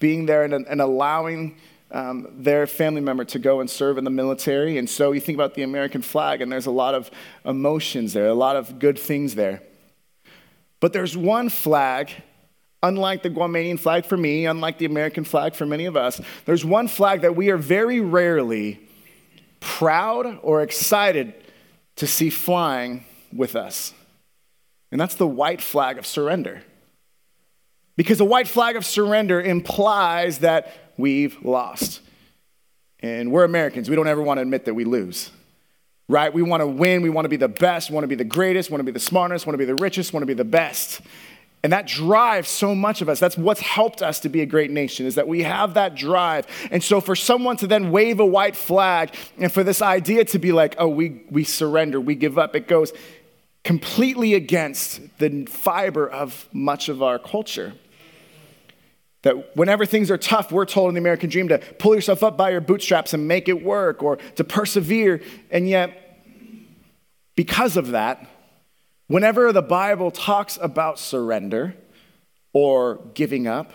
being 0.00 0.26
there 0.26 0.44
and, 0.44 0.54
and 0.66 0.80
allowing 0.80 1.56
um, 1.92 2.28
their 2.38 2.66
family 2.66 3.00
member 3.00 3.24
to 3.24 3.38
go 3.38 3.60
and 3.60 3.68
serve 3.68 3.98
in 3.98 4.04
the 4.04 4.10
military. 4.10 4.78
And 4.78 4.88
so 4.88 5.12
you 5.12 5.20
think 5.20 5.36
about 5.36 5.54
the 5.54 5.62
American 5.62 6.02
flag, 6.02 6.40
and 6.40 6.50
there's 6.50 6.66
a 6.66 6.70
lot 6.70 6.94
of 6.94 7.10
emotions 7.44 8.12
there, 8.12 8.26
a 8.26 8.34
lot 8.34 8.56
of 8.56 8.78
good 8.78 8.98
things 8.98 9.34
there. 9.34 9.62
But 10.80 10.92
there's 10.92 11.16
one 11.16 11.48
flag, 11.48 12.10
unlike 12.82 13.22
the 13.22 13.30
Guamanian 13.30 13.78
flag 13.78 14.06
for 14.06 14.16
me, 14.16 14.46
unlike 14.46 14.78
the 14.78 14.86
American 14.86 15.24
flag 15.24 15.54
for 15.54 15.66
many 15.66 15.86
of 15.86 15.96
us, 15.96 16.20
there's 16.46 16.64
one 16.64 16.88
flag 16.88 17.22
that 17.22 17.36
we 17.36 17.50
are 17.50 17.58
very 17.58 18.00
rarely 18.00 18.80
proud 19.60 20.38
or 20.42 20.62
excited 20.62 21.34
to 21.96 22.06
see 22.06 22.30
flying 22.30 23.04
with 23.32 23.54
us. 23.54 23.92
And 24.90 25.00
that's 25.00 25.16
the 25.16 25.26
white 25.26 25.60
flag 25.60 25.98
of 25.98 26.06
surrender. 26.06 26.62
Because 27.96 28.18
the 28.18 28.24
white 28.24 28.48
flag 28.48 28.76
of 28.76 28.86
surrender 28.86 29.40
implies 29.40 30.38
that 30.38 30.89
we've 31.00 31.42
lost. 31.44 32.00
And 33.00 33.32
we're 33.32 33.44
Americans. 33.44 33.88
We 33.88 33.96
don't 33.96 34.08
ever 34.08 34.22
want 34.22 34.38
to 34.38 34.42
admit 34.42 34.66
that 34.66 34.74
we 34.74 34.84
lose, 34.84 35.30
right? 36.08 36.32
We 36.32 36.42
want 36.42 36.60
to 36.60 36.66
win. 36.66 37.02
We 37.02 37.10
want 37.10 37.24
to 37.24 37.30
be 37.30 37.36
the 37.36 37.48
best, 37.48 37.90
want 37.90 38.04
to 38.04 38.08
be 38.08 38.14
the 38.14 38.24
greatest, 38.24 38.70
want 38.70 38.80
to 38.80 38.84
be 38.84 38.92
the 38.92 39.00
smartest, 39.00 39.46
want 39.46 39.54
to 39.54 39.58
be 39.58 39.64
the 39.64 39.74
richest, 39.74 40.12
want 40.12 40.22
to 40.22 40.26
be 40.26 40.34
the 40.34 40.44
best. 40.44 41.00
And 41.62 41.72
that 41.72 41.86
drives 41.86 42.48
so 42.48 42.74
much 42.74 43.02
of 43.02 43.08
us. 43.08 43.20
That's 43.20 43.36
what's 43.36 43.60
helped 43.60 44.00
us 44.00 44.20
to 44.20 44.28
be 44.30 44.40
a 44.40 44.46
great 44.46 44.70
nation, 44.70 45.04
is 45.04 45.16
that 45.16 45.28
we 45.28 45.42
have 45.42 45.74
that 45.74 45.94
drive. 45.94 46.46
And 46.70 46.82
so 46.82 47.00
for 47.00 47.14
someone 47.14 47.58
to 47.58 47.66
then 47.66 47.90
wave 47.90 48.18
a 48.18 48.24
white 48.24 48.56
flag 48.56 49.14
and 49.38 49.52
for 49.52 49.62
this 49.62 49.82
idea 49.82 50.24
to 50.26 50.38
be 50.38 50.52
like, 50.52 50.74
oh, 50.78 50.88
we, 50.88 51.22
we 51.30 51.44
surrender, 51.44 52.00
we 52.00 52.14
give 52.14 52.38
up, 52.38 52.56
it 52.56 52.66
goes 52.66 52.92
completely 53.62 54.32
against 54.32 55.00
the 55.18 55.44
fiber 55.44 56.08
of 56.08 56.48
much 56.50 56.88
of 56.88 57.02
our 57.02 57.18
culture. 57.18 57.74
That 59.22 59.56
whenever 59.56 59.84
things 59.84 60.10
are 60.10 60.16
tough, 60.16 60.50
we're 60.50 60.64
told 60.64 60.88
in 60.88 60.94
the 60.94 61.00
American 61.00 61.28
dream 61.28 61.48
to 61.48 61.58
pull 61.58 61.94
yourself 61.94 62.22
up 62.22 62.36
by 62.36 62.50
your 62.50 62.60
bootstraps 62.60 63.12
and 63.12 63.28
make 63.28 63.48
it 63.48 63.62
work 63.62 64.02
or 64.02 64.16
to 64.36 64.44
persevere. 64.44 65.20
And 65.50 65.68
yet, 65.68 66.22
because 67.36 67.76
of 67.76 67.88
that, 67.88 68.26
whenever 69.08 69.52
the 69.52 69.62
Bible 69.62 70.10
talks 70.10 70.58
about 70.60 70.98
surrender 70.98 71.74
or 72.52 73.00
giving 73.14 73.46
up 73.46 73.72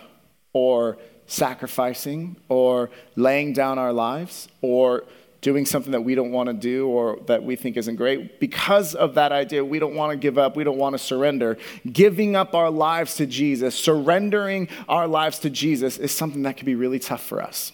or 0.54 0.98
sacrificing 1.28 2.38
or 2.50 2.90
laying 3.16 3.54
down 3.54 3.78
our 3.78 3.94
lives 3.94 4.48
or 4.62 5.04
doing 5.46 5.64
something 5.64 5.92
that 5.92 6.02
we 6.02 6.16
don't 6.16 6.32
want 6.32 6.48
to 6.48 6.54
do 6.54 6.88
or 6.88 7.20
that 7.28 7.44
we 7.44 7.56
think 7.56 7.78
isn't 7.78 7.98
great. 7.98 8.40
Because 8.40 8.96
of 8.96 9.14
that 9.14 9.32
idea, 9.32 9.64
we 9.64 9.78
don't 9.78 9.94
want 9.94 10.10
to 10.10 10.18
give 10.18 10.40
up, 10.40 10.56
we 10.56 10.64
don't 10.64 10.80
want 10.80 10.96
to 10.96 10.98
surrender. 10.98 11.56
Giving 11.94 12.36
up 12.36 12.56
our 12.56 12.72
lives 12.72 13.14
to 13.18 13.28
Jesus, 13.28 13.76
surrendering 13.76 14.68
our 14.90 15.08
lives 15.08 15.38
to 15.40 15.52
Jesus 15.52 16.00
is 16.00 16.12
something 16.12 16.42
that 16.42 16.58
can 16.58 16.66
be 16.66 16.74
really 16.74 16.98
tough 16.98 17.24
for 17.24 17.44
us. 17.44 17.72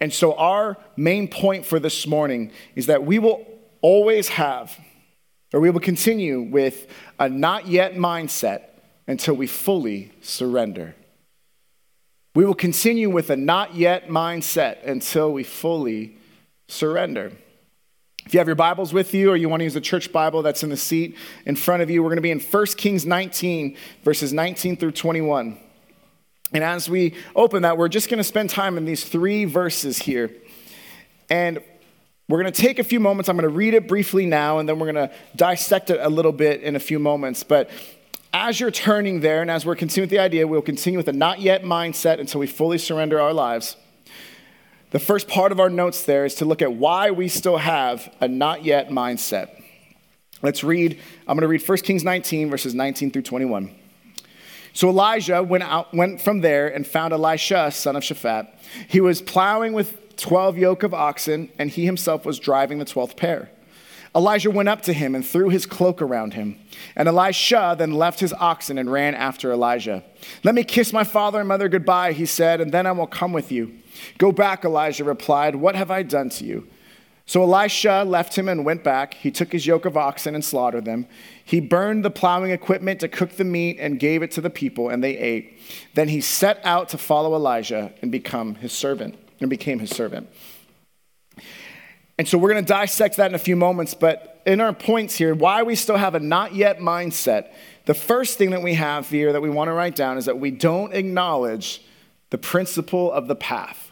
And 0.00 0.12
so, 0.12 0.34
our 0.34 0.76
main 0.96 1.28
point 1.28 1.64
for 1.64 1.78
this 1.78 2.08
morning 2.08 2.50
is 2.74 2.86
that 2.86 3.06
we 3.06 3.20
will 3.20 3.46
always 3.80 4.26
have, 4.30 4.76
or 5.52 5.60
we 5.60 5.70
will 5.70 5.78
continue 5.78 6.42
with 6.42 6.88
a 7.20 7.28
not 7.28 7.68
yet 7.68 7.94
mindset 7.94 8.62
until 9.06 9.34
we 9.34 9.46
fully 9.46 10.10
surrender. 10.22 10.96
We 12.34 12.44
will 12.44 12.56
continue 12.56 13.10
with 13.10 13.30
a 13.30 13.36
not 13.36 13.76
yet 13.76 14.08
mindset 14.08 14.84
until 14.84 15.32
we 15.32 15.44
fully 15.44 16.16
surrender. 16.68 17.32
If 18.26 18.32
you 18.32 18.40
have 18.40 18.46
your 18.48 18.56
Bibles 18.56 18.92
with 18.92 19.12
you 19.12 19.30
or 19.30 19.36
you 19.36 19.48
want 19.48 19.60
to 19.60 19.64
use 19.64 19.74
the 19.74 19.80
church 19.80 20.10
Bible 20.10 20.42
that's 20.42 20.62
in 20.62 20.70
the 20.70 20.76
seat 20.76 21.16
in 21.44 21.56
front 21.56 21.82
of 21.82 21.90
you, 21.90 22.02
we're 22.02 22.08
going 22.08 22.16
to 22.16 22.22
be 22.22 22.30
in 22.30 22.40
1 22.40 22.66
Kings 22.78 23.04
19, 23.04 23.76
verses 24.02 24.32
19 24.32 24.76
through 24.76 24.92
21. 24.92 25.58
And 26.52 26.64
as 26.64 26.88
we 26.88 27.14
open 27.36 27.62
that, 27.62 27.76
we're 27.76 27.88
just 27.88 28.08
going 28.08 28.18
to 28.18 28.24
spend 28.24 28.48
time 28.48 28.78
in 28.78 28.84
these 28.86 29.04
three 29.04 29.44
verses 29.44 29.98
here. 29.98 30.30
And 31.28 31.58
we're 32.28 32.40
going 32.40 32.52
to 32.52 32.62
take 32.62 32.78
a 32.78 32.84
few 32.84 33.00
moments. 33.00 33.28
I'm 33.28 33.36
going 33.36 33.42
to 33.42 33.54
read 33.54 33.74
it 33.74 33.86
briefly 33.86 34.24
now, 34.24 34.58
and 34.58 34.66
then 34.66 34.78
we're 34.78 34.90
going 34.90 35.08
to 35.08 35.14
dissect 35.36 35.90
it 35.90 36.00
a 36.00 36.08
little 36.08 36.32
bit 36.32 36.62
in 36.62 36.76
a 36.76 36.80
few 36.80 36.98
moments. 36.98 37.42
But 37.42 37.68
as 38.32 38.58
you're 38.58 38.70
turning 38.70 39.20
there, 39.20 39.42
and 39.42 39.50
as 39.50 39.66
we're 39.66 39.76
continuing 39.76 40.04
with 40.04 40.10
the 40.10 40.20
idea, 40.20 40.46
we'll 40.46 40.62
continue 40.62 40.98
with 40.98 41.08
a 41.08 41.12
not 41.12 41.40
yet 41.40 41.64
mindset 41.64 42.20
until 42.20 42.40
we 42.40 42.46
fully 42.46 42.78
surrender 42.78 43.20
our 43.20 43.34
lives. 43.34 43.76
The 44.94 45.00
first 45.00 45.26
part 45.26 45.50
of 45.50 45.58
our 45.58 45.70
notes 45.70 46.04
there 46.04 46.24
is 46.24 46.36
to 46.36 46.44
look 46.44 46.62
at 46.62 46.72
why 46.72 47.10
we 47.10 47.26
still 47.26 47.56
have 47.56 48.14
a 48.20 48.28
not 48.28 48.64
yet 48.64 48.90
mindset. 48.90 49.60
Let's 50.40 50.62
read, 50.62 51.00
I'm 51.26 51.36
going 51.36 51.40
to 51.40 51.48
read 51.48 51.68
1 51.68 51.78
Kings 51.78 52.04
19, 52.04 52.48
verses 52.48 52.76
19 52.76 53.10
through 53.10 53.22
21. 53.22 53.74
So 54.72 54.88
Elijah 54.88 55.42
went, 55.42 55.64
out, 55.64 55.92
went 55.92 56.20
from 56.20 56.42
there 56.42 56.68
and 56.68 56.86
found 56.86 57.12
Elisha, 57.12 57.72
son 57.72 57.96
of 57.96 58.04
Shaphat. 58.04 58.46
He 58.86 59.00
was 59.00 59.20
plowing 59.20 59.72
with 59.72 60.14
12 60.14 60.58
yoke 60.58 60.84
of 60.84 60.94
oxen, 60.94 61.50
and 61.58 61.70
he 61.70 61.84
himself 61.84 62.24
was 62.24 62.38
driving 62.38 62.78
the 62.78 62.84
12th 62.84 63.16
pair. 63.16 63.50
Elijah 64.16 64.50
went 64.50 64.68
up 64.68 64.82
to 64.82 64.92
him 64.92 65.14
and 65.14 65.26
threw 65.26 65.48
his 65.48 65.66
cloak 65.66 66.00
around 66.00 66.34
him. 66.34 66.58
And 66.94 67.08
Elisha 67.08 67.74
then 67.76 67.92
left 67.92 68.20
his 68.20 68.32
oxen 68.34 68.78
and 68.78 68.90
ran 68.90 69.14
after 69.14 69.50
Elijah. 69.50 70.04
Let 70.44 70.54
me 70.54 70.62
kiss 70.62 70.92
my 70.92 71.02
father 71.02 71.40
and 71.40 71.48
mother 71.48 71.68
goodbye, 71.68 72.12
he 72.12 72.26
said, 72.26 72.60
and 72.60 72.70
then 72.70 72.86
I 72.86 72.92
will 72.92 73.08
come 73.08 73.32
with 73.32 73.50
you. 73.50 73.74
Go 74.18 74.30
back, 74.30 74.64
Elijah 74.64 75.04
replied. 75.04 75.56
What 75.56 75.74
have 75.74 75.90
I 75.90 76.02
done 76.02 76.28
to 76.30 76.44
you? 76.44 76.68
So 77.26 77.42
Elisha 77.42 78.04
left 78.06 78.36
him 78.36 78.48
and 78.48 78.64
went 78.64 78.84
back. 78.84 79.14
He 79.14 79.30
took 79.30 79.50
his 79.50 79.66
yoke 79.66 79.86
of 79.86 79.96
oxen 79.96 80.34
and 80.34 80.44
slaughtered 80.44 80.84
them. 80.84 81.06
He 81.42 81.58
burned 81.58 82.04
the 82.04 82.10
plowing 82.10 82.50
equipment 82.50 83.00
to 83.00 83.08
cook 83.08 83.30
the 83.30 83.44
meat 83.44 83.78
and 83.80 83.98
gave 83.98 84.22
it 84.22 84.30
to 84.32 84.40
the 84.42 84.50
people, 84.50 84.90
and 84.90 85.02
they 85.02 85.16
ate. 85.16 85.58
Then 85.94 86.08
he 86.08 86.20
set 86.20 86.60
out 86.64 86.90
to 86.90 86.98
follow 86.98 87.34
Elijah 87.34 87.92
and 88.02 88.12
become 88.12 88.56
his 88.56 88.72
servant, 88.72 89.16
and 89.40 89.48
became 89.48 89.78
his 89.78 89.90
servant. 89.90 90.28
And 92.18 92.28
so 92.28 92.38
we're 92.38 92.52
going 92.52 92.64
to 92.64 92.68
dissect 92.68 93.16
that 93.16 93.30
in 93.30 93.34
a 93.34 93.38
few 93.38 93.56
moments, 93.56 93.94
but 93.94 94.42
in 94.46 94.60
our 94.60 94.72
points 94.72 95.16
here, 95.16 95.34
why 95.34 95.62
we 95.62 95.74
still 95.74 95.96
have 95.96 96.14
a 96.14 96.20
not 96.20 96.54
yet 96.54 96.78
mindset, 96.78 97.52
the 97.86 97.94
first 97.94 98.38
thing 98.38 98.50
that 98.50 98.62
we 98.62 98.74
have 98.74 99.08
here 99.08 99.32
that 99.32 99.40
we 99.40 99.50
want 99.50 99.68
to 99.68 99.72
write 99.72 99.96
down 99.96 100.16
is 100.16 100.26
that 100.26 100.38
we 100.38 100.50
don't 100.50 100.94
acknowledge 100.94 101.82
the 102.30 102.38
principle 102.38 103.12
of 103.12 103.26
the 103.26 103.34
path. 103.34 103.90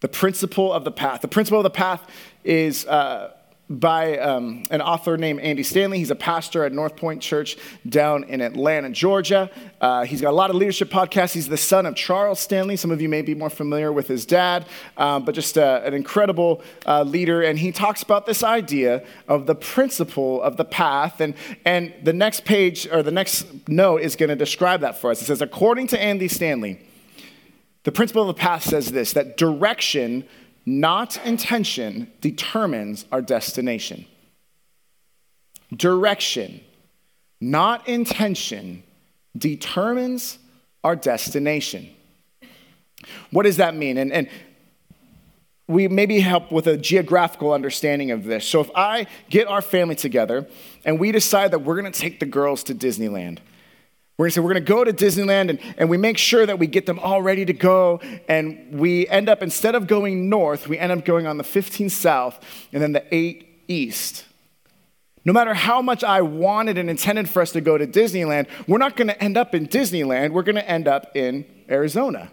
The 0.00 0.08
principle 0.08 0.72
of 0.72 0.84
the 0.84 0.92
path. 0.92 1.22
The 1.22 1.28
principle 1.28 1.58
of 1.58 1.64
the 1.64 1.70
path 1.70 2.06
is 2.44 2.86
uh, 2.86 3.32
by 3.68 4.16
um, 4.18 4.62
an 4.70 4.80
author 4.80 5.16
named 5.16 5.40
Andy 5.40 5.64
Stanley. 5.64 5.98
He's 5.98 6.10
a 6.10 6.16
pastor 6.16 6.64
at 6.64 6.72
North 6.72 6.94
Point 6.94 7.20
Church 7.20 7.56
down 7.88 8.24
in 8.24 8.40
Atlanta, 8.40 8.90
Georgia. 8.90 9.50
Uh, 9.80 10.04
he's 10.04 10.20
got 10.20 10.30
a 10.30 10.36
lot 10.36 10.50
of 10.50 10.56
leadership 10.56 10.88
podcasts. 10.88 11.32
He's 11.32 11.48
the 11.48 11.56
son 11.56 11.84
of 11.84 11.96
Charles 11.96 12.38
Stanley. 12.38 12.76
Some 12.76 12.92
of 12.92 13.00
you 13.00 13.08
may 13.08 13.22
be 13.22 13.34
more 13.34 13.50
familiar 13.50 13.92
with 13.92 14.06
his 14.06 14.24
dad, 14.24 14.66
um, 14.96 15.24
but 15.24 15.34
just 15.34 15.58
uh, 15.58 15.80
an 15.84 15.94
incredible 15.94 16.62
uh, 16.86 17.02
leader. 17.02 17.42
And 17.42 17.58
he 17.58 17.72
talks 17.72 18.02
about 18.02 18.24
this 18.24 18.44
idea 18.44 19.04
of 19.26 19.46
the 19.46 19.54
principle 19.54 20.40
of 20.42 20.56
the 20.56 20.64
path. 20.64 21.20
And, 21.20 21.34
and 21.64 21.92
the 22.02 22.12
next 22.12 22.44
page, 22.44 22.86
or 22.90 23.02
the 23.02 23.10
next 23.10 23.68
note, 23.68 24.02
is 24.02 24.14
going 24.14 24.28
to 24.28 24.36
describe 24.36 24.80
that 24.80 25.00
for 25.00 25.10
us. 25.10 25.20
It 25.20 25.24
says, 25.24 25.42
according 25.42 25.88
to 25.88 26.00
Andy 26.00 26.28
Stanley, 26.28 26.80
the 27.82 27.92
principle 27.92 28.28
of 28.28 28.36
the 28.36 28.40
path 28.40 28.64
says 28.64 28.90
this 28.90 29.12
that 29.12 29.36
direction, 29.36 30.24
not 30.66 31.24
intention, 31.24 32.10
determines 32.20 33.06
our 33.12 33.22
destination. 33.22 34.04
Direction, 35.74 36.60
not 37.40 37.88
intention, 37.88 38.82
determines 39.36 40.38
our 40.82 40.96
destination. 40.96 41.88
What 43.30 43.44
does 43.44 43.58
that 43.58 43.76
mean? 43.76 43.96
And, 43.96 44.12
and 44.12 44.28
we 45.68 45.88
maybe 45.88 46.20
help 46.20 46.50
with 46.50 46.66
a 46.66 46.76
geographical 46.76 47.52
understanding 47.52 48.10
of 48.10 48.24
this. 48.24 48.46
So 48.46 48.60
if 48.60 48.70
I 48.74 49.06
get 49.30 49.46
our 49.48 49.62
family 49.62 49.94
together 49.94 50.48
and 50.84 50.98
we 50.98 51.12
decide 51.12 51.52
that 51.52 51.60
we're 51.60 51.80
going 51.80 51.92
to 51.92 51.98
take 51.98 52.20
the 52.20 52.26
girls 52.26 52.64
to 52.64 52.74
Disneyland, 52.74 53.38
we're 54.16 54.24
going 54.24 54.30
to 54.30 54.34
say 54.34 54.40
we're 54.40 54.52
going 54.54 54.64
to 54.64 54.72
go 54.72 54.82
to 54.82 54.92
Disneyland 54.92 55.50
and, 55.50 55.60
and 55.76 55.90
we 55.90 55.98
make 55.98 56.16
sure 56.16 56.46
that 56.46 56.58
we 56.58 56.66
get 56.66 56.86
them 56.86 56.98
all 56.98 57.20
ready 57.20 57.44
to 57.44 57.52
go. 57.52 58.00
And 58.28 58.78
we 58.78 59.06
end 59.08 59.28
up, 59.28 59.42
instead 59.42 59.74
of 59.74 59.86
going 59.86 60.30
north, 60.30 60.68
we 60.68 60.78
end 60.78 60.90
up 60.90 61.04
going 61.04 61.26
on 61.26 61.36
the 61.36 61.44
15 61.44 61.90
south 61.90 62.42
and 62.72 62.82
then 62.82 62.92
the 62.92 63.04
8 63.14 63.64
east. 63.68 64.24
No 65.26 65.32
matter 65.32 65.52
how 65.52 65.82
much 65.82 66.02
I 66.02 66.22
wanted 66.22 66.78
and 66.78 66.88
intended 66.88 67.28
for 67.28 67.42
us 67.42 67.52
to 67.52 67.60
go 67.60 67.76
to 67.76 67.86
Disneyland, 67.86 68.46
we're 68.66 68.78
not 68.78 68.96
going 68.96 69.08
to 69.08 69.22
end 69.22 69.36
up 69.36 69.54
in 69.54 69.66
Disneyland. 69.66 70.30
We're 70.30 70.44
going 70.44 70.56
to 70.56 70.68
end 70.68 70.88
up 70.88 71.14
in 71.14 71.44
Arizona. 71.68 72.30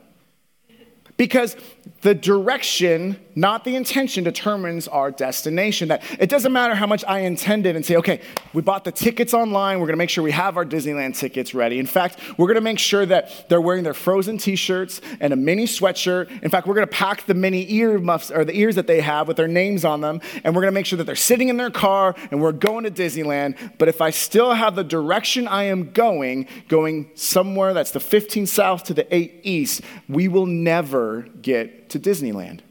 Because 1.17 1.55
the 2.01 2.13
direction, 2.13 3.17
not 3.33 3.63
the 3.63 3.75
intention, 3.75 4.23
determines 4.23 4.87
our 4.89 5.09
destination. 5.09 5.87
That 5.87 6.03
it 6.19 6.29
doesn't 6.29 6.51
matter 6.51 6.75
how 6.75 6.85
much 6.85 7.03
I 7.07 7.19
intended 7.19 7.75
and 7.75 7.85
say, 7.85 7.95
okay, 7.97 8.19
we 8.51 8.61
bought 8.61 8.83
the 8.83 8.91
tickets 8.91 9.33
online. 9.33 9.79
We're 9.79 9.87
going 9.87 9.93
to 9.93 9.97
make 9.97 10.09
sure 10.09 10.23
we 10.23 10.31
have 10.31 10.57
our 10.57 10.65
Disneyland 10.65 11.17
tickets 11.17 11.53
ready. 11.53 11.79
In 11.79 11.85
fact, 11.85 12.19
we're 12.37 12.47
going 12.47 12.55
to 12.55 12.61
make 12.61 12.79
sure 12.79 13.05
that 13.05 13.47
they're 13.47 13.61
wearing 13.61 13.83
their 13.83 13.93
frozen 13.93 14.37
T-shirts 14.37 15.01
and 15.21 15.31
a 15.31 15.35
mini 15.37 15.65
sweatshirt. 15.65 16.43
In 16.43 16.49
fact, 16.49 16.67
we're 16.67 16.75
going 16.75 16.87
to 16.87 16.93
pack 16.93 17.25
the 17.25 17.33
mini 17.33 17.71
ear 17.71 17.99
muffs 17.99 18.29
or 18.29 18.43
the 18.43 18.57
ears 18.57 18.75
that 18.75 18.87
they 18.87 18.99
have 18.99 19.27
with 19.27 19.37
their 19.37 19.47
names 19.47 19.85
on 19.85 20.01
them, 20.01 20.19
and 20.43 20.53
we're 20.55 20.61
going 20.61 20.73
to 20.73 20.75
make 20.75 20.85
sure 20.85 20.97
that 20.97 21.05
they're 21.05 21.15
sitting 21.15 21.47
in 21.47 21.57
their 21.57 21.71
car 21.71 22.15
and 22.31 22.41
we're 22.41 22.51
going 22.51 22.83
to 22.83 22.91
Disneyland. 22.91 23.77
But 23.77 23.87
if 23.87 24.01
I 24.01 24.09
still 24.09 24.53
have 24.53 24.75
the 24.75 24.83
direction 24.83 25.47
I 25.47 25.63
am 25.63 25.91
going, 25.91 26.47
going 26.67 27.11
somewhere 27.15 27.73
that's 27.73 27.91
the 27.91 27.99
15 27.99 28.45
south 28.45 28.83
to 28.85 28.93
the 28.93 29.13
8 29.13 29.39
east, 29.43 29.81
we 30.09 30.27
will 30.27 30.45
never 30.45 31.02
get 31.41 31.89
to 31.91 31.99
Disneyland. 31.99 32.61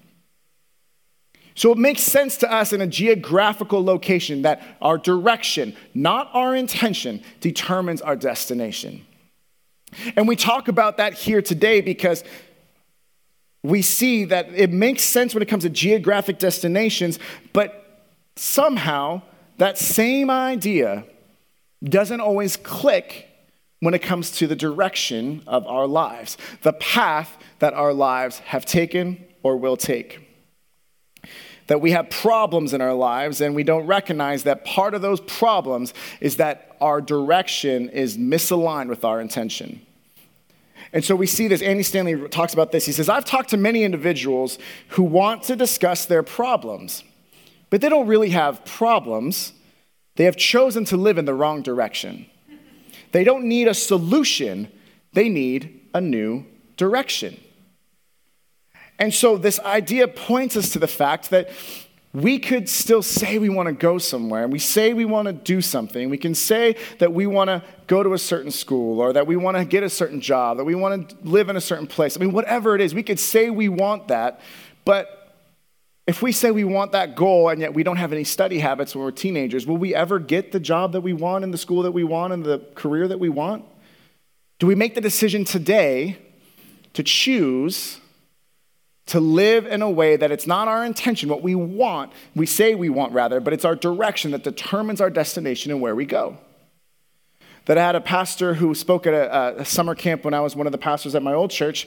So 1.54 1.70
it 1.70 1.78
makes 1.78 2.02
sense 2.02 2.38
to 2.38 2.50
us 2.50 2.72
in 2.72 2.80
a 2.80 2.86
geographical 2.86 3.84
location 3.84 4.42
that 4.42 4.62
our 4.80 4.96
direction, 4.96 5.76
not 5.94 6.30
our 6.32 6.56
intention, 6.56 7.22
determines 7.40 8.00
our 8.00 8.16
destination. 8.16 9.04
And 10.16 10.26
we 10.26 10.36
talk 10.36 10.68
about 10.68 10.96
that 10.96 11.12
here 11.12 11.42
today 11.42 11.82
because 11.82 12.24
we 13.62 13.82
see 13.82 14.24
that 14.24 14.48
it 14.54 14.70
makes 14.70 15.02
sense 15.02 15.34
when 15.34 15.42
it 15.42 15.48
comes 15.48 15.64
to 15.64 15.70
geographic 15.70 16.38
destinations, 16.38 17.18
but 17.52 18.08
somehow 18.36 19.22
that 19.58 19.78
same 19.78 20.30
idea 20.30 21.04
doesn't 21.84 22.20
always 22.20 22.56
click 22.56 23.28
when 23.82 23.94
it 23.94 23.98
comes 23.98 24.30
to 24.30 24.46
the 24.46 24.54
direction 24.54 25.42
of 25.44 25.66
our 25.66 25.88
lives, 25.88 26.38
the 26.62 26.72
path 26.72 27.36
that 27.58 27.74
our 27.74 27.92
lives 27.92 28.38
have 28.38 28.64
taken 28.64 29.24
or 29.42 29.56
will 29.56 29.76
take. 29.76 30.20
That 31.66 31.80
we 31.80 31.90
have 31.90 32.08
problems 32.08 32.72
in 32.74 32.80
our 32.80 32.94
lives 32.94 33.40
and 33.40 33.56
we 33.56 33.64
don't 33.64 33.88
recognize 33.88 34.44
that 34.44 34.64
part 34.64 34.94
of 34.94 35.02
those 35.02 35.20
problems 35.22 35.94
is 36.20 36.36
that 36.36 36.76
our 36.80 37.00
direction 37.00 37.88
is 37.88 38.16
misaligned 38.16 38.88
with 38.88 39.04
our 39.04 39.20
intention. 39.20 39.84
And 40.92 41.04
so 41.04 41.16
we 41.16 41.26
see 41.26 41.48
this. 41.48 41.60
Andy 41.60 41.82
Stanley 41.82 42.28
talks 42.28 42.52
about 42.52 42.70
this. 42.70 42.86
He 42.86 42.92
says, 42.92 43.08
I've 43.08 43.24
talked 43.24 43.50
to 43.50 43.56
many 43.56 43.82
individuals 43.82 44.58
who 44.90 45.02
want 45.02 45.42
to 45.44 45.56
discuss 45.56 46.04
their 46.04 46.22
problems, 46.22 47.02
but 47.68 47.80
they 47.80 47.88
don't 47.88 48.06
really 48.06 48.30
have 48.30 48.64
problems. 48.64 49.54
They 50.14 50.24
have 50.24 50.36
chosen 50.36 50.84
to 50.84 50.96
live 50.96 51.18
in 51.18 51.24
the 51.24 51.34
wrong 51.34 51.62
direction. 51.62 52.26
They 53.12 53.24
don't 53.24 53.44
need 53.44 53.68
a 53.68 53.74
solution, 53.74 54.68
they 55.12 55.28
need 55.28 55.80
a 55.94 56.00
new 56.00 56.46
direction. 56.76 57.38
And 58.98 59.12
so 59.12 59.36
this 59.36 59.60
idea 59.60 60.08
points 60.08 60.56
us 60.56 60.70
to 60.70 60.78
the 60.78 60.88
fact 60.88 61.30
that 61.30 61.50
we 62.14 62.38
could 62.38 62.68
still 62.68 63.02
say 63.02 63.38
we 63.38 63.48
want 63.48 63.68
to 63.68 63.72
go 63.72 63.96
somewhere 63.96 64.44
and 64.44 64.52
we 64.52 64.58
say 64.58 64.92
we 64.92 65.06
want 65.06 65.26
to 65.26 65.32
do 65.32 65.62
something. 65.62 66.10
We 66.10 66.18
can 66.18 66.34
say 66.34 66.76
that 66.98 67.12
we 67.12 67.26
want 67.26 67.48
to 67.48 67.62
go 67.86 68.02
to 68.02 68.12
a 68.12 68.18
certain 68.18 68.50
school 68.50 69.00
or 69.00 69.14
that 69.14 69.26
we 69.26 69.36
want 69.36 69.56
to 69.56 69.64
get 69.64 69.82
a 69.82 69.88
certain 69.88 70.20
job, 70.20 70.58
that 70.58 70.64
we 70.64 70.74
want 70.74 71.08
to 71.08 71.16
live 71.22 71.48
in 71.48 71.56
a 71.56 71.60
certain 71.60 71.86
place. 71.86 72.16
I 72.16 72.20
mean, 72.20 72.32
whatever 72.32 72.74
it 72.74 72.82
is, 72.82 72.94
we 72.94 73.02
could 73.02 73.18
say 73.18 73.48
we 73.48 73.68
want 73.70 74.08
that, 74.08 74.40
but 74.84 75.21
if 76.06 76.20
we 76.20 76.32
say 76.32 76.50
we 76.50 76.64
want 76.64 76.92
that 76.92 77.14
goal 77.14 77.48
and 77.48 77.60
yet 77.60 77.74
we 77.74 77.82
don't 77.82 77.96
have 77.96 78.12
any 78.12 78.24
study 78.24 78.58
habits 78.58 78.94
when 78.94 79.04
we're 79.04 79.12
teenagers, 79.12 79.66
will 79.66 79.76
we 79.76 79.94
ever 79.94 80.18
get 80.18 80.52
the 80.52 80.60
job 80.60 80.92
that 80.92 81.00
we 81.00 81.12
want 81.12 81.44
in 81.44 81.52
the 81.52 81.58
school 81.58 81.82
that 81.82 81.92
we 81.92 82.04
want 82.04 82.32
and 82.32 82.44
the 82.44 82.58
career 82.74 83.06
that 83.06 83.20
we 83.20 83.28
want? 83.28 83.64
Do 84.58 84.66
we 84.66 84.74
make 84.74 84.94
the 84.94 85.00
decision 85.00 85.44
today 85.44 86.18
to 86.94 87.02
choose 87.02 88.00
to 89.06 89.20
live 89.20 89.66
in 89.66 89.82
a 89.82 89.90
way 89.90 90.16
that 90.16 90.30
it's 90.30 90.46
not 90.46 90.68
our 90.68 90.84
intention, 90.84 91.28
what 91.28 91.42
we 91.42 91.54
want, 91.54 92.12
we 92.34 92.46
say 92.46 92.74
we 92.74 92.88
want 92.88 93.12
rather, 93.12 93.40
but 93.40 93.52
it's 93.52 93.64
our 93.64 93.74
direction 93.74 94.30
that 94.30 94.44
determines 94.44 95.00
our 95.00 95.10
destination 95.10 95.72
and 95.72 95.80
where 95.80 95.94
we 95.94 96.06
go. 96.06 96.38
That 97.66 97.78
I 97.78 97.84
had 97.84 97.96
a 97.96 98.00
pastor 98.00 98.54
who 98.54 98.74
spoke 98.74 99.06
at 99.06 99.14
a, 99.14 99.60
a 99.60 99.64
summer 99.64 99.94
camp 99.94 100.24
when 100.24 100.34
I 100.34 100.40
was 100.40 100.56
one 100.56 100.66
of 100.66 100.72
the 100.72 100.78
pastors 100.78 101.14
at 101.14 101.22
my 101.22 101.32
old 101.32 101.50
church, 101.50 101.86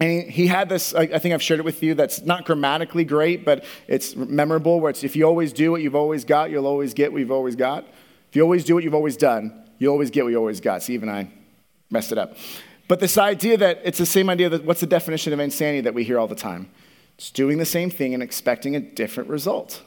And 0.00 0.30
he 0.30 0.46
had 0.46 0.70
this, 0.70 0.94
I 0.94 1.18
think 1.18 1.34
I've 1.34 1.42
shared 1.42 1.60
it 1.60 1.64
with 1.64 1.82
you, 1.82 1.94
that's 1.94 2.22
not 2.22 2.46
grammatically 2.46 3.04
great, 3.04 3.44
but 3.44 3.64
it's 3.86 4.16
memorable, 4.16 4.80
where 4.80 4.88
it's 4.88 5.04
if 5.04 5.14
you 5.14 5.24
always 5.24 5.52
do 5.52 5.70
what 5.70 5.82
you've 5.82 5.94
always 5.94 6.24
got, 6.24 6.50
you'll 6.50 6.66
always 6.66 6.94
get 6.94 7.12
what 7.12 7.18
you've 7.18 7.30
always 7.30 7.54
got. 7.54 7.84
If 8.30 8.36
you 8.36 8.42
always 8.42 8.64
do 8.64 8.74
what 8.74 8.82
you've 8.82 8.94
always 8.94 9.18
done, 9.18 9.70
you 9.78 9.90
always 9.90 10.10
get 10.10 10.24
what 10.24 10.30
you 10.30 10.38
always 10.38 10.60
got. 10.60 10.82
See, 10.82 10.94
even 10.94 11.10
I 11.10 11.30
messed 11.90 12.12
it 12.12 12.18
up. 12.18 12.36
But 12.88 13.00
this 13.00 13.18
idea 13.18 13.58
that 13.58 13.82
it's 13.84 13.98
the 13.98 14.06
same 14.06 14.30
idea 14.30 14.48
that 14.48 14.64
what's 14.64 14.80
the 14.80 14.86
definition 14.86 15.32
of 15.34 15.38
insanity 15.38 15.82
that 15.82 15.92
we 15.92 16.02
hear 16.02 16.18
all 16.18 16.26
the 16.26 16.34
time? 16.34 16.70
It's 17.16 17.30
doing 17.30 17.58
the 17.58 17.66
same 17.66 17.90
thing 17.90 18.14
and 18.14 18.22
expecting 18.22 18.74
a 18.74 18.80
different 18.80 19.28
result. 19.28 19.82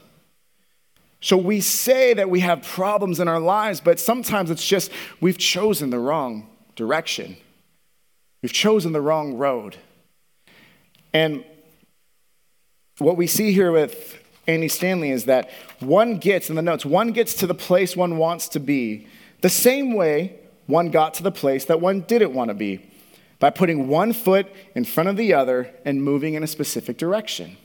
So 1.20 1.36
we 1.36 1.60
say 1.60 2.14
that 2.14 2.30
we 2.30 2.40
have 2.40 2.62
problems 2.62 3.18
in 3.18 3.26
our 3.26 3.40
lives, 3.40 3.80
but 3.80 3.98
sometimes 3.98 4.50
it's 4.50 4.64
just 4.64 4.92
we've 5.20 5.38
chosen 5.38 5.90
the 5.90 5.98
wrong 5.98 6.48
direction. 6.76 7.36
We've 8.42 8.52
chosen 8.52 8.92
the 8.92 9.00
wrong 9.00 9.34
road. 9.34 9.76
And 11.14 11.44
what 12.98 13.16
we 13.16 13.26
see 13.26 13.52
here 13.52 13.72
with 13.72 14.20
Andy 14.46 14.68
Stanley 14.68 15.10
is 15.10 15.24
that 15.24 15.50
one 15.80 16.18
gets, 16.18 16.50
in 16.50 16.56
the 16.56 16.62
notes, 16.62 16.84
one 16.84 17.12
gets 17.12 17.34
to 17.34 17.46
the 17.46 17.54
place 17.54 17.96
one 17.96 18.18
wants 18.18 18.48
to 18.48 18.60
be 18.60 19.06
the 19.40 19.48
same 19.48 19.94
way 19.94 20.38
one 20.66 20.90
got 20.90 21.14
to 21.14 21.22
the 21.22 21.30
place 21.30 21.66
that 21.66 21.80
one 21.80 22.00
didn't 22.00 22.34
want 22.34 22.48
to 22.48 22.54
be 22.54 22.90
by 23.38 23.50
putting 23.50 23.88
one 23.88 24.12
foot 24.12 24.46
in 24.74 24.84
front 24.84 25.08
of 25.08 25.16
the 25.16 25.34
other 25.34 25.72
and 25.84 26.02
moving 26.02 26.34
in 26.34 26.42
a 26.42 26.46
specific 26.46 26.96
direction. 26.96 27.56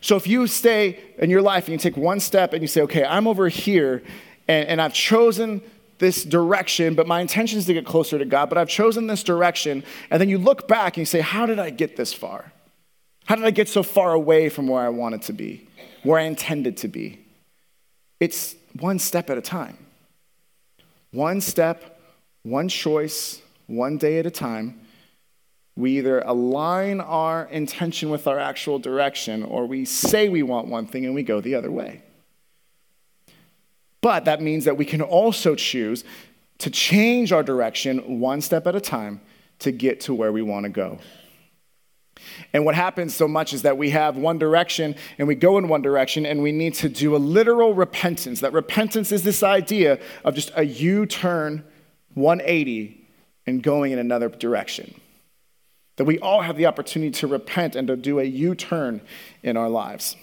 So 0.00 0.16
if 0.16 0.26
you 0.26 0.46
stay 0.46 1.00
in 1.18 1.30
your 1.30 1.42
life 1.42 1.64
and 1.66 1.72
you 1.72 1.78
take 1.78 1.96
one 1.96 2.20
step 2.20 2.52
and 2.52 2.62
you 2.62 2.68
say, 2.68 2.82
okay, 2.82 3.04
I'm 3.04 3.26
over 3.26 3.48
here 3.48 4.02
and, 4.46 4.68
and 4.68 4.80
I've 4.80 4.92
chosen 4.92 5.62
this 5.98 6.24
direction, 6.24 6.94
but 6.94 7.06
my 7.06 7.20
intention 7.20 7.58
is 7.58 7.66
to 7.66 7.74
get 7.74 7.84
closer 7.84 8.18
to 8.18 8.24
God, 8.24 8.48
but 8.48 8.58
I've 8.58 8.68
chosen 8.68 9.06
this 9.06 9.22
direction. 9.22 9.84
And 10.10 10.20
then 10.20 10.28
you 10.28 10.38
look 10.38 10.68
back 10.68 10.96
and 10.96 11.02
you 11.02 11.06
say, 11.06 11.20
How 11.20 11.46
did 11.46 11.58
I 11.58 11.70
get 11.70 11.96
this 11.96 12.12
far? 12.12 12.52
How 13.26 13.36
did 13.36 13.44
I 13.44 13.50
get 13.50 13.68
so 13.68 13.82
far 13.82 14.12
away 14.12 14.48
from 14.48 14.68
where 14.68 14.82
I 14.82 14.88
wanted 14.88 15.22
to 15.22 15.32
be, 15.32 15.68
where 16.02 16.18
I 16.18 16.22
intended 16.22 16.78
to 16.78 16.88
be? 16.88 17.24
It's 18.20 18.56
one 18.80 18.98
step 18.98 19.28
at 19.28 19.38
a 19.38 19.42
time. 19.42 19.76
One 21.10 21.40
step, 21.40 22.00
one 22.42 22.68
choice, 22.68 23.40
one 23.66 23.98
day 23.98 24.18
at 24.18 24.26
a 24.26 24.30
time. 24.30 24.80
We 25.76 25.98
either 25.98 26.20
align 26.20 27.00
our 27.00 27.44
intention 27.46 28.10
with 28.10 28.26
our 28.26 28.38
actual 28.38 28.78
direction, 28.78 29.44
or 29.44 29.66
we 29.66 29.84
say 29.84 30.28
we 30.28 30.42
want 30.42 30.66
one 30.66 30.86
thing 30.86 31.04
and 31.04 31.14
we 31.14 31.22
go 31.22 31.40
the 31.40 31.54
other 31.54 31.70
way. 31.70 32.02
But 34.00 34.24
that 34.26 34.40
means 34.40 34.64
that 34.64 34.76
we 34.76 34.84
can 34.84 35.02
also 35.02 35.54
choose 35.54 36.04
to 36.58 36.70
change 36.70 37.32
our 37.32 37.42
direction 37.42 38.20
one 38.20 38.40
step 38.40 38.66
at 38.66 38.74
a 38.74 38.80
time 38.80 39.20
to 39.60 39.72
get 39.72 40.00
to 40.00 40.14
where 40.14 40.32
we 40.32 40.42
want 40.42 40.64
to 40.64 40.70
go. 40.70 40.98
And 42.52 42.64
what 42.64 42.74
happens 42.74 43.14
so 43.14 43.28
much 43.28 43.52
is 43.52 43.62
that 43.62 43.78
we 43.78 43.90
have 43.90 44.16
one 44.16 44.38
direction 44.38 44.96
and 45.18 45.28
we 45.28 45.34
go 45.34 45.58
in 45.58 45.68
one 45.68 45.82
direction 45.82 46.26
and 46.26 46.42
we 46.42 46.52
need 46.52 46.74
to 46.74 46.88
do 46.88 47.14
a 47.14 47.18
literal 47.18 47.74
repentance. 47.74 48.40
That 48.40 48.52
repentance 48.52 49.12
is 49.12 49.22
this 49.22 49.42
idea 49.42 50.00
of 50.24 50.34
just 50.34 50.50
a 50.56 50.64
U 50.64 51.06
turn 51.06 51.64
180 52.14 53.06
and 53.46 53.62
going 53.62 53.92
in 53.92 53.98
another 53.98 54.28
direction. 54.28 55.00
That 55.96 56.04
we 56.04 56.18
all 56.18 56.42
have 56.42 56.56
the 56.56 56.66
opportunity 56.66 57.10
to 57.12 57.26
repent 57.26 57.76
and 57.76 57.88
to 57.88 57.96
do 57.96 58.18
a 58.18 58.24
U 58.24 58.54
turn 58.54 59.00
in 59.42 59.56
our 59.56 59.68
lives. 59.68 60.16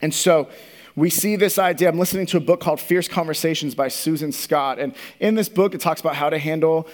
And 0.00 0.12
so, 0.12 0.48
we 0.94 1.10
see 1.10 1.36
this 1.36 1.58
idea. 1.58 1.88
I'm 1.88 1.98
listening 1.98 2.26
to 2.26 2.36
a 2.36 2.40
book 2.40 2.60
called 2.60 2.80
Fierce 2.80 3.08
Conversations 3.08 3.74
by 3.74 3.88
Susan 3.88 4.32
Scott. 4.32 4.78
And 4.78 4.94
in 5.20 5.34
this 5.34 5.48
book, 5.48 5.74
it 5.74 5.80
talks 5.80 6.00
about 6.00 6.16
how 6.16 6.30
to 6.30 6.38
handle 6.38 6.86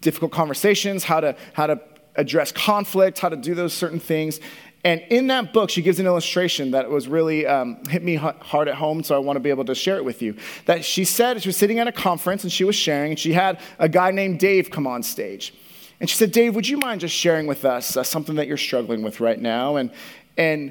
difficult 0.00 0.32
conversations, 0.32 1.04
how 1.04 1.20
to, 1.20 1.36
how 1.54 1.66
to 1.66 1.80
address 2.16 2.52
conflict, 2.52 3.18
how 3.18 3.30
to 3.30 3.36
do 3.36 3.54
those 3.54 3.72
certain 3.72 4.00
things. 4.00 4.40
And 4.84 5.00
in 5.08 5.28
that 5.28 5.54
book, 5.54 5.70
she 5.70 5.80
gives 5.80 5.98
an 5.98 6.04
illustration 6.04 6.72
that 6.72 6.90
was 6.90 7.08
really 7.08 7.46
um, 7.46 7.82
hit 7.88 8.02
me 8.02 8.16
hard 8.16 8.68
at 8.68 8.74
home, 8.74 9.02
so 9.02 9.14
I 9.14 9.18
want 9.18 9.36
to 9.36 9.40
be 9.40 9.48
able 9.48 9.64
to 9.64 9.74
share 9.74 9.96
it 9.96 10.04
with 10.04 10.20
you. 10.20 10.36
That 10.66 10.84
she 10.84 11.06
said 11.06 11.40
she 11.40 11.48
was 11.48 11.56
sitting 11.56 11.78
at 11.78 11.88
a 11.88 11.92
conference 11.92 12.42
and 12.42 12.52
she 12.52 12.64
was 12.64 12.76
sharing, 12.76 13.12
and 13.12 13.18
she 13.18 13.32
had 13.32 13.60
a 13.78 13.88
guy 13.88 14.10
named 14.10 14.40
Dave 14.40 14.70
come 14.70 14.86
on 14.86 15.02
stage. 15.02 15.54
And 16.00 16.10
she 16.10 16.16
said, 16.16 16.32
Dave, 16.32 16.54
would 16.54 16.68
you 16.68 16.76
mind 16.76 17.00
just 17.00 17.14
sharing 17.14 17.46
with 17.46 17.64
us 17.64 17.96
uh, 17.96 18.02
something 18.02 18.34
that 18.34 18.46
you're 18.46 18.58
struggling 18.58 19.02
with 19.02 19.20
right 19.20 19.40
now? 19.40 19.76
And, 19.76 19.90
and 20.36 20.70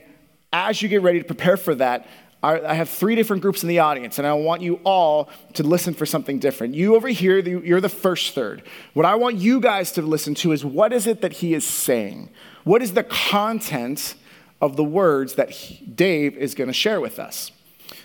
as 0.52 0.84
you 0.84 0.90
get 0.90 1.02
ready 1.02 1.18
to 1.18 1.26
prepare 1.26 1.58
for 1.58 1.74
that, 1.76 2.08
I 2.44 2.74
have 2.74 2.90
three 2.90 3.16
different 3.16 3.42
groups 3.42 3.64
in 3.64 3.70
the 3.70 3.80
audience, 3.80 4.18
and 4.18 4.28
I 4.28 4.34
want 4.34 4.62
you 4.62 4.82
all 4.84 5.30
to 5.54 5.64
listen 5.64 5.94
for 5.94 6.06
something 6.06 6.40
different. 6.40 6.76
You 6.76 6.96
over 6.96 7.08
here, 7.08 7.40
you're 7.40 7.80
the 7.80 7.88
first 7.88 8.36
third. 8.36 8.64
What 8.94 9.06
I 9.06 9.16
want 9.16 9.38
you 9.38 9.62
guys 9.62 9.94
to 9.94 10.02
listen 10.02 10.36
to 10.36 10.52
is 10.52 10.66
what 10.66 10.92
is 10.92 11.08
it 11.08 11.22
that 11.22 11.32
he 11.32 11.54
is 11.54 11.64
saying? 11.64 12.30
What 12.66 12.82
is 12.82 12.94
the 12.94 13.04
content 13.04 14.16
of 14.62 14.76
the 14.76 14.84
words 14.84 15.36
that 15.36 15.52
he, 15.52 15.86
Dave 15.86 16.36
is 16.36 16.54
going 16.54 16.68
to 16.68 16.74
share 16.74 17.00
with 17.00 17.18
us? 17.18 17.52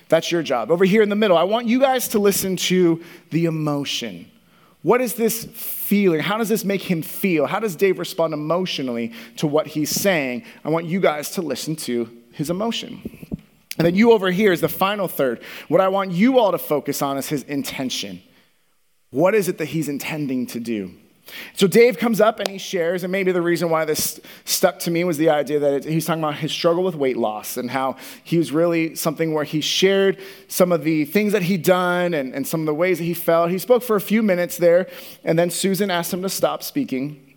That's 0.09 0.31
your 0.31 0.45
job. 0.45 0.71
Over 0.71 0.85
here 0.85 1.03
in 1.03 1.09
the 1.09 1.17
middle, 1.17 1.37
I 1.37 1.43
want 1.43 1.67
you 1.67 1.81
guys 1.81 2.07
to 2.09 2.21
listen 2.21 2.57
to 2.57 3.03
the 3.31 3.47
emotion. 3.47 4.31
What 4.83 5.01
is 5.01 5.15
this 5.15 5.47
feeling? 5.47 6.21
How 6.21 6.39
does 6.39 6.49
this 6.49 6.65
make 6.65 6.83
him 6.83 7.03
feel? 7.03 7.47
How 7.47 7.59
does 7.59 7.75
Dave 7.75 7.99
respond 7.99 8.35
emotionally 8.35 9.13
to 9.39 9.49
what 9.49 9.67
he's 9.67 9.91
saying? 9.91 10.45
I 10.65 10.69
want 10.69 10.87
you 10.87 11.01
guys 11.01 11.33
to 11.33 11.43
listen 11.43 11.75
to 11.77 12.09
his 12.31 12.51
emotion. 12.51 13.18
And 13.79 13.87
then 13.87 13.95
you 13.95 14.13
over 14.13 14.31
here 14.31 14.53
is 14.53 14.61
the 14.61 14.69
final 14.69 15.09
third. 15.09 15.41
What 15.69 15.81
I 15.81 15.89
want 15.89 16.11
you 16.13 16.39
all 16.39 16.53
to 16.53 16.59
focus 16.59 17.01
on 17.01 17.17
is 17.17 17.29
his 17.29 17.45
intention. 17.45 18.23
What 19.11 19.35
is 19.35 19.49
it 19.49 19.59
that 19.59 19.67
he's 19.67 19.89
intending 19.89 20.47
to 20.49 20.61
do? 20.61 20.95
So 21.55 21.67
Dave 21.67 21.99
comes 21.99 22.21
up 22.21 22.41
and 22.41 22.49
he 22.49 22.59
shares, 22.59 23.05
and 23.05 23.13
maybe 23.13 23.33
the 23.33 23.43
reason 23.43 23.69
why 23.71 23.85
this 23.85 24.19
stuck 24.45 24.79
to 24.81 24.91
me 24.91 25.05
was 25.05 25.19
the 25.19 25.29
idea 25.29 25.59
that 25.59 25.85
he's 25.85 26.07
talking 26.07 26.23
about 26.23 26.37
his 26.37 26.53
struggle 26.53 26.83
with 26.83 26.95
weight 26.95 27.17
loss 27.17 27.57
and 27.57 27.71
how 27.71 27.97
he 28.25 28.39
was 28.39 28.51
really 28.51 28.95
something 28.95 29.35
where 29.35 29.45
he 29.45 29.61
shared 29.61 30.19
some 30.49 30.73
of 30.73 30.85
the 30.85 31.05
things 31.05 31.33
that 31.33 31.43
he'd 31.43 31.63
done 31.63 32.15
and, 32.15 32.35
and 32.35 32.47
some 32.47 32.61
of 32.61 32.67
the 32.67 32.75
ways 32.75 32.99
that 32.99 33.05
he 33.05 33.15
felt. 33.15 33.51
He 33.51 33.59
spoke 33.59 33.83
for 33.83 33.97
a 33.97 34.01
few 34.01 34.23
minutes 34.23 34.57
there, 34.57 34.89
and 35.23 35.39
then 35.39 35.51
Susan 35.51 35.91
asked 35.91 36.13
him 36.13 36.23
to 36.23 36.31
stop 36.31 36.63
speaking. 36.63 37.28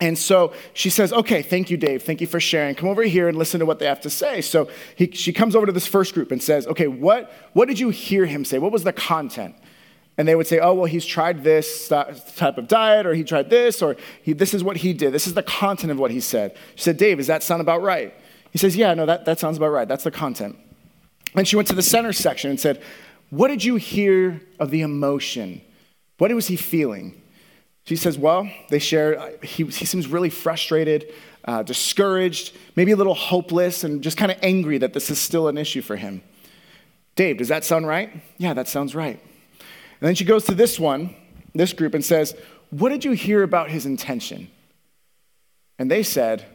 And 0.00 0.16
so 0.16 0.54
she 0.72 0.88
says, 0.88 1.12
Okay, 1.12 1.42
thank 1.42 1.70
you, 1.70 1.76
Dave. 1.76 2.02
Thank 2.02 2.20
you 2.20 2.26
for 2.26 2.40
sharing. 2.40 2.74
Come 2.74 2.88
over 2.88 3.02
here 3.02 3.28
and 3.28 3.36
listen 3.36 3.60
to 3.60 3.66
what 3.66 3.78
they 3.78 3.86
have 3.86 4.00
to 4.02 4.10
say. 4.10 4.40
So 4.40 4.68
he, 4.96 5.10
she 5.10 5.32
comes 5.32 5.54
over 5.54 5.66
to 5.66 5.72
this 5.72 5.86
first 5.86 6.14
group 6.14 6.32
and 6.32 6.42
says, 6.42 6.66
Okay, 6.66 6.86
what, 6.86 7.30
what 7.52 7.68
did 7.68 7.78
you 7.78 7.90
hear 7.90 8.26
him 8.26 8.44
say? 8.44 8.58
What 8.58 8.72
was 8.72 8.84
the 8.84 8.92
content? 8.92 9.54
And 10.16 10.26
they 10.26 10.34
would 10.34 10.46
say, 10.46 10.58
Oh, 10.58 10.74
well, 10.74 10.86
he's 10.86 11.04
tried 11.04 11.44
this 11.44 11.88
type 11.88 12.58
of 12.58 12.66
diet, 12.66 13.06
or 13.06 13.14
he 13.14 13.24
tried 13.24 13.50
this, 13.50 13.82
or 13.82 13.96
he, 14.22 14.32
this 14.32 14.54
is 14.54 14.64
what 14.64 14.78
he 14.78 14.92
did. 14.92 15.12
This 15.12 15.26
is 15.26 15.34
the 15.34 15.42
content 15.42 15.92
of 15.92 15.98
what 15.98 16.10
he 16.10 16.20
said. 16.20 16.56
She 16.76 16.82
said, 16.82 16.96
Dave, 16.96 17.18
does 17.18 17.26
that 17.26 17.42
sound 17.42 17.60
about 17.60 17.82
right? 17.82 18.14
He 18.50 18.58
says, 18.58 18.76
Yeah, 18.76 18.94
no, 18.94 19.06
that, 19.06 19.26
that 19.26 19.38
sounds 19.38 19.58
about 19.58 19.68
right. 19.68 19.86
That's 19.86 20.04
the 20.04 20.10
content. 20.10 20.56
And 21.34 21.46
she 21.46 21.56
went 21.56 21.68
to 21.68 21.74
the 21.74 21.82
center 21.82 22.12
section 22.12 22.50
and 22.50 22.58
said, 22.58 22.82
What 23.28 23.48
did 23.48 23.64
you 23.64 23.76
hear 23.76 24.40
of 24.58 24.70
the 24.70 24.80
emotion? 24.80 25.60
What 26.18 26.32
was 26.32 26.48
he 26.48 26.56
feeling? 26.56 27.19
She 27.90 27.96
says, 27.96 28.16
Well, 28.16 28.48
they 28.68 28.78
share, 28.78 29.32
he, 29.42 29.64
he 29.64 29.84
seems 29.84 30.06
really 30.06 30.30
frustrated, 30.30 31.12
uh, 31.44 31.64
discouraged, 31.64 32.56
maybe 32.76 32.92
a 32.92 32.96
little 32.96 33.16
hopeless, 33.16 33.82
and 33.82 34.00
just 34.00 34.16
kind 34.16 34.30
of 34.30 34.38
angry 34.44 34.78
that 34.78 34.92
this 34.92 35.10
is 35.10 35.18
still 35.18 35.48
an 35.48 35.58
issue 35.58 35.82
for 35.82 35.96
him. 35.96 36.22
Dave, 37.16 37.38
does 37.38 37.48
that 37.48 37.64
sound 37.64 37.88
right? 37.88 38.22
Yeah, 38.38 38.54
that 38.54 38.68
sounds 38.68 38.94
right. 38.94 39.20
And 39.58 40.06
then 40.06 40.14
she 40.14 40.24
goes 40.24 40.44
to 40.44 40.54
this 40.54 40.78
one, 40.78 41.16
this 41.52 41.72
group, 41.72 41.94
and 41.94 42.04
says, 42.04 42.36
What 42.70 42.90
did 42.90 43.04
you 43.04 43.10
hear 43.10 43.42
about 43.42 43.70
his 43.70 43.86
intention? 43.86 44.48
And 45.76 45.90
they 45.90 46.04
said, 46.04 46.46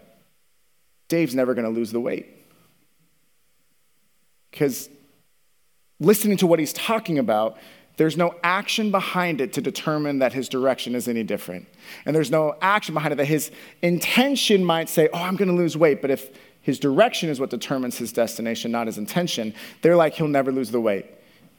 Dave's 1.09 1.35
never 1.35 1.53
going 1.53 1.65
to 1.65 1.69
lose 1.69 1.91
the 1.91 1.99
weight. 1.99 2.27
Because 4.51 4.87
listening 5.99 6.37
to 6.37 6.47
what 6.47 6.59
he's 6.59 6.71
talking 6.71 7.19
about, 7.19 7.57
there's 7.97 8.17
no 8.17 8.35
action 8.43 8.91
behind 8.91 9.39
it 9.41 9.53
to 9.53 9.61
determine 9.61 10.19
that 10.19 10.33
his 10.33 10.49
direction 10.49 10.95
is 10.95 11.07
any 11.07 11.23
different. 11.23 11.67
And 12.05 12.15
there's 12.15 12.31
no 12.31 12.55
action 12.61 12.93
behind 12.93 13.13
it 13.13 13.15
that 13.17 13.25
his 13.25 13.51
intention 13.81 14.65
might 14.65 14.89
say, 14.89 15.07
Oh, 15.13 15.19
I'm 15.19 15.35
going 15.35 15.49
to 15.49 15.55
lose 15.55 15.77
weight. 15.77 16.01
But 16.01 16.11
if 16.11 16.29
his 16.61 16.79
direction 16.79 17.29
is 17.29 17.39
what 17.39 17.49
determines 17.49 17.97
his 17.97 18.11
destination, 18.11 18.71
not 18.71 18.87
his 18.87 18.97
intention, 18.97 19.53
they're 19.81 19.95
like, 19.95 20.15
He'll 20.15 20.27
never 20.27 20.51
lose 20.51 20.71
the 20.71 20.81
weight. 20.81 21.05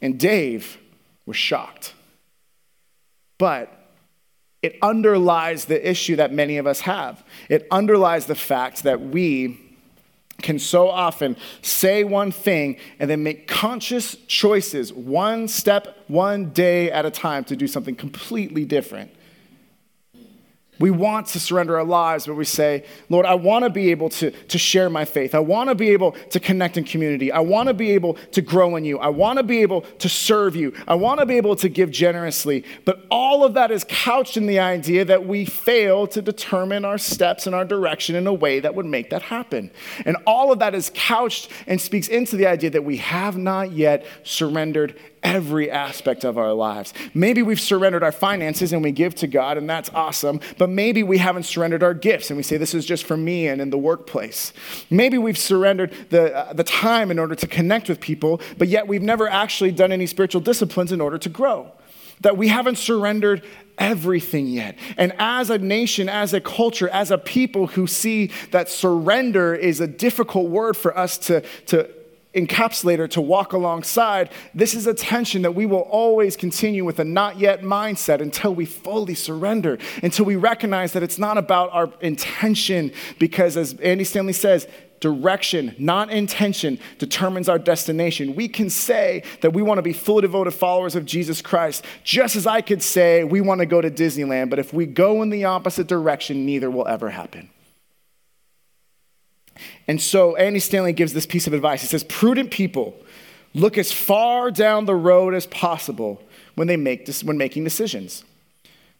And 0.02 0.18
Dave 0.18 0.78
was 1.24 1.36
shocked. 1.36 1.94
But 3.38 3.72
it 4.62 4.76
underlies 4.82 5.66
the 5.66 5.88
issue 5.88 6.16
that 6.16 6.32
many 6.32 6.58
of 6.58 6.66
us 6.66 6.80
have. 6.80 7.24
It 7.48 7.66
underlies 7.70 8.26
the 8.26 8.34
fact 8.34 8.82
that 8.82 9.00
we 9.00 9.65
can 10.42 10.58
so 10.58 10.88
often 10.88 11.36
say 11.62 12.04
one 12.04 12.30
thing 12.30 12.76
and 12.98 13.08
then 13.08 13.22
make 13.22 13.48
conscious 13.48 14.16
choices 14.26 14.92
one 14.92 15.48
step, 15.48 16.04
one 16.08 16.50
day 16.50 16.90
at 16.90 17.06
a 17.06 17.10
time 17.10 17.44
to 17.44 17.56
do 17.56 17.66
something 17.66 17.94
completely 17.94 18.64
different. 18.64 19.10
We 20.78 20.90
want 20.90 21.28
to 21.28 21.40
surrender 21.40 21.78
our 21.78 21.84
lives, 21.84 22.26
but 22.26 22.34
we 22.34 22.44
say, 22.44 22.84
Lord, 23.08 23.24
I 23.24 23.34
want 23.34 23.64
to 23.64 23.70
be 23.70 23.90
able 23.90 24.10
to, 24.10 24.30
to 24.30 24.58
share 24.58 24.90
my 24.90 25.04
faith. 25.04 25.34
I 25.34 25.38
want 25.38 25.70
to 25.70 25.74
be 25.74 25.90
able 25.90 26.12
to 26.30 26.40
connect 26.40 26.76
in 26.76 26.84
community. 26.84 27.32
I 27.32 27.40
want 27.40 27.68
to 27.68 27.74
be 27.74 27.92
able 27.92 28.14
to 28.32 28.42
grow 28.42 28.76
in 28.76 28.84
you. 28.84 28.98
I 28.98 29.08
want 29.08 29.38
to 29.38 29.42
be 29.42 29.62
able 29.62 29.82
to 29.82 30.08
serve 30.08 30.54
you. 30.54 30.74
I 30.86 30.94
want 30.94 31.20
to 31.20 31.26
be 31.26 31.36
able 31.36 31.56
to 31.56 31.68
give 31.68 31.90
generously. 31.90 32.64
But 32.84 33.06
all 33.10 33.44
of 33.44 33.54
that 33.54 33.70
is 33.70 33.84
couched 33.88 34.36
in 34.36 34.46
the 34.46 34.58
idea 34.58 35.04
that 35.06 35.26
we 35.26 35.44
fail 35.44 36.06
to 36.08 36.20
determine 36.20 36.84
our 36.84 36.98
steps 36.98 37.46
and 37.46 37.54
our 37.54 37.64
direction 37.64 38.14
in 38.14 38.26
a 38.26 38.34
way 38.34 38.60
that 38.60 38.74
would 38.74 38.86
make 38.86 39.10
that 39.10 39.22
happen. 39.22 39.70
And 40.04 40.16
all 40.26 40.52
of 40.52 40.58
that 40.58 40.74
is 40.74 40.90
couched 40.94 41.50
and 41.66 41.80
speaks 41.80 42.08
into 42.08 42.36
the 42.36 42.46
idea 42.46 42.70
that 42.70 42.84
we 42.84 42.98
have 42.98 43.36
not 43.36 43.72
yet 43.72 44.04
surrendered 44.24 44.98
every 45.26 45.68
aspect 45.68 46.22
of 46.24 46.38
our 46.38 46.52
lives. 46.52 46.94
Maybe 47.12 47.42
we've 47.42 47.60
surrendered 47.60 48.04
our 48.04 48.12
finances 48.12 48.72
and 48.72 48.80
we 48.80 48.92
give 48.92 49.16
to 49.16 49.26
God, 49.26 49.58
and 49.58 49.68
that's 49.68 49.90
awesome, 49.92 50.38
but 50.56 50.70
maybe 50.70 51.02
we 51.02 51.18
haven't 51.18 51.42
surrendered 51.42 51.82
our 51.82 51.94
gifts 51.94 52.30
and 52.30 52.36
we 52.36 52.44
say, 52.44 52.56
This 52.56 52.74
is 52.74 52.86
just 52.86 53.04
for 53.04 53.16
me 53.16 53.48
and 53.48 53.60
in 53.60 53.70
the 53.70 53.78
workplace. 53.78 54.52
Maybe 54.88 55.18
we've 55.18 55.36
surrendered 55.36 55.92
the, 56.10 56.34
uh, 56.34 56.52
the 56.52 56.62
time 56.62 57.10
in 57.10 57.18
order 57.18 57.34
to 57.34 57.46
connect 57.48 57.88
with 57.88 58.00
people, 58.00 58.40
but 58.56 58.68
yet 58.68 58.86
we've 58.86 59.02
never 59.02 59.28
actually 59.28 59.72
done 59.72 59.90
any 59.90 60.06
spiritual 60.06 60.40
disciplines 60.40 60.92
in 60.92 61.00
order 61.00 61.18
to 61.18 61.28
grow. 61.28 61.72
That 62.20 62.38
we 62.38 62.48
haven't 62.48 62.78
surrendered 62.78 63.44
everything 63.78 64.46
yet. 64.46 64.78
And 64.96 65.12
as 65.18 65.50
a 65.50 65.58
nation, 65.58 66.08
as 66.08 66.32
a 66.32 66.40
culture, 66.40 66.88
as 66.88 67.10
a 67.10 67.18
people 67.18 67.66
who 67.66 67.86
see 67.86 68.30
that 68.52 68.68
surrender 68.68 69.54
is 69.54 69.80
a 69.80 69.86
difficult 69.86 70.48
word 70.48 70.76
for 70.76 70.96
us 70.96 71.18
to, 71.18 71.42
to 71.66 71.90
encapsulator 72.36 73.10
to 73.10 73.20
walk 73.20 73.52
alongside, 73.52 74.30
this 74.54 74.74
is 74.74 74.86
a 74.86 74.94
tension 74.94 75.42
that 75.42 75.54
we 75.54 75.66
will 75.66 75.88
always 75.90 76.36
continue 76.36 76.84
with 76.84 77.00
a 77.00 77.04
not 77.04 77.38
yet 77.38 77.62
mindset 77.62 78.20
until 78.20 78.54
we 78.54 78.66
fully 78.66 79.14
surrender, 79.14 79.78
until 80.02 80.26
we 80.26 80.36
recognize 80.36 80.92
that 80.92 81.02
it's 81.02 81.18
not 81.18 81.38
about 81.38 81.72
our 81.72 81.90
intention, 82.00 82.92
because 83.18 83.56
as 83.56 83.74
Andy 83.80 84.04
Stanley 84.04 84.34
says, 84.34 84.68
direction, 85.00 85.74
not 85.78 86.10
intention, 86.10 86.78
determines 86.98 87.48
our 87.48 87.58
destination. 87.58 88.34
We 88.34 88.48
can 88.48 88.70
say 88.70 89.22
that 89.40 89.52
we 89.52 89.62
want 89.62 89.78
to 89.78 89.82
be 89.82 89.92
fully 89.92 90.22
devoted 90.22 90.52
followers 90.52 90.94
of 90.94 91.04
Jesus 91.04 91.42
Christ, 91.42 91.84
just 92.02 92.36
as 92.36 92.46
I 92.46 92.60
could 92.60 92.82
say 92.82 93.24
we 93.24 93.40
want 93.40 93.60
to 93.60 93.66
go 93.66 93.80
to 93.80 93.90
Disneyland, 93.90 94.50
but 94.50 94.58
if 94.58 94.72
we 94.72 94.86
go 94.86 95.22
in 95.22 95.30
the 95.30 95.44
opposite 95.44 95.86
direction, 95.86 96.46
neither 96.46 96.70
will 96.70 96.86
ever 96.86 97.10
happen. 97.10 97.50
And 99.88 100.00
so 100.00 100.36
Andy 100.36 100.60
Stanley 100.60 100.92
gives 100.92 101.12
this 101.12 101.26
piece 101.26 101.46
of 101.46 101.52
advice. 101.52 101.80
He 101.80 101.86
says, 101.86 102.04
Prudent 102.04 102.50
people 102.50 102.94
look 103.54 103.78
as 103.78 103.92
far 103.92 104.50
down 104.50 104.84
the 104.84 104.94
road 104.94 105.34
as 105.34 105.46
possible 105.46 106.22
when 106.54 106.68
they 106.68 106.76
make 106.76 107.06
this, 107.06 107.24
when 107.24 107.38
making 107.38 107.64
decisions. 107.64 108.24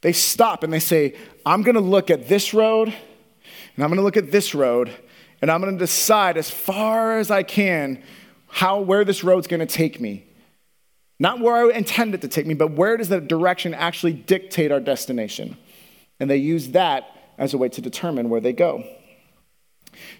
They 0.01 0.12
stop 0.12 0.62
and 0.62 0.73
they 0.73 0.81
say, 0.81 1.14
I'm 1.45 1.62
going 1.62 1.75
to 1.75 1.81
look 1.81 2.11
at 2.11 2.29
this 2.29 2.55
road, 2.55 2.88
and 2.88 3.85
I'm 3.85 3.88
going 3.88 3.99
to 3.99 4.03
look 4.03 4.16
at 4.16 4.31
this 4.31 4.55
road, 4.55 4.90
and 5.42 5.51
I'm 5.51 5.61
going 5.61 5.75
to 5.75 5.79
decide 5.79 6.37
as 6.37 6.51
far 6.51 7.19
as 7.19 7.31
I 7.31 7.42
can 7.42 8.03
how 8.49 8.81
where 8.81 9.05
this 9.05 9.23
road's 9.25 9.47
going 9.47 9.61
to 9.61 9.66
take 9.66 10.01
me. 10.01 10.25
Not 11.19 11.40
where 11.40 11.57
I 11.57 11.77
intend 11.77 12.14
it 12.14 12.21
to 12.23 12.29
take 12.29 12.47
me, 12.47 12.55
but 12.55 12.73
where 12.73 12.97
does 12.97 13.09
that 13.09 13.27
direction 13.29 13.75
actually 13.75 14.12
dictate 14.12 14.71
our 14.71 14.81
destination? 14.81 15.57
And 16.21 16.31
they 16.31 16.37
use 16.37 16.69
that 16.69 17.11
as 17.38 17.55
a 17.55 17.59
way 17.59 17.69
to 17.71 17.81
determine 17.81 18.29
where 18.29 18.40
they 18.40 18.53
go. 18.53 18.85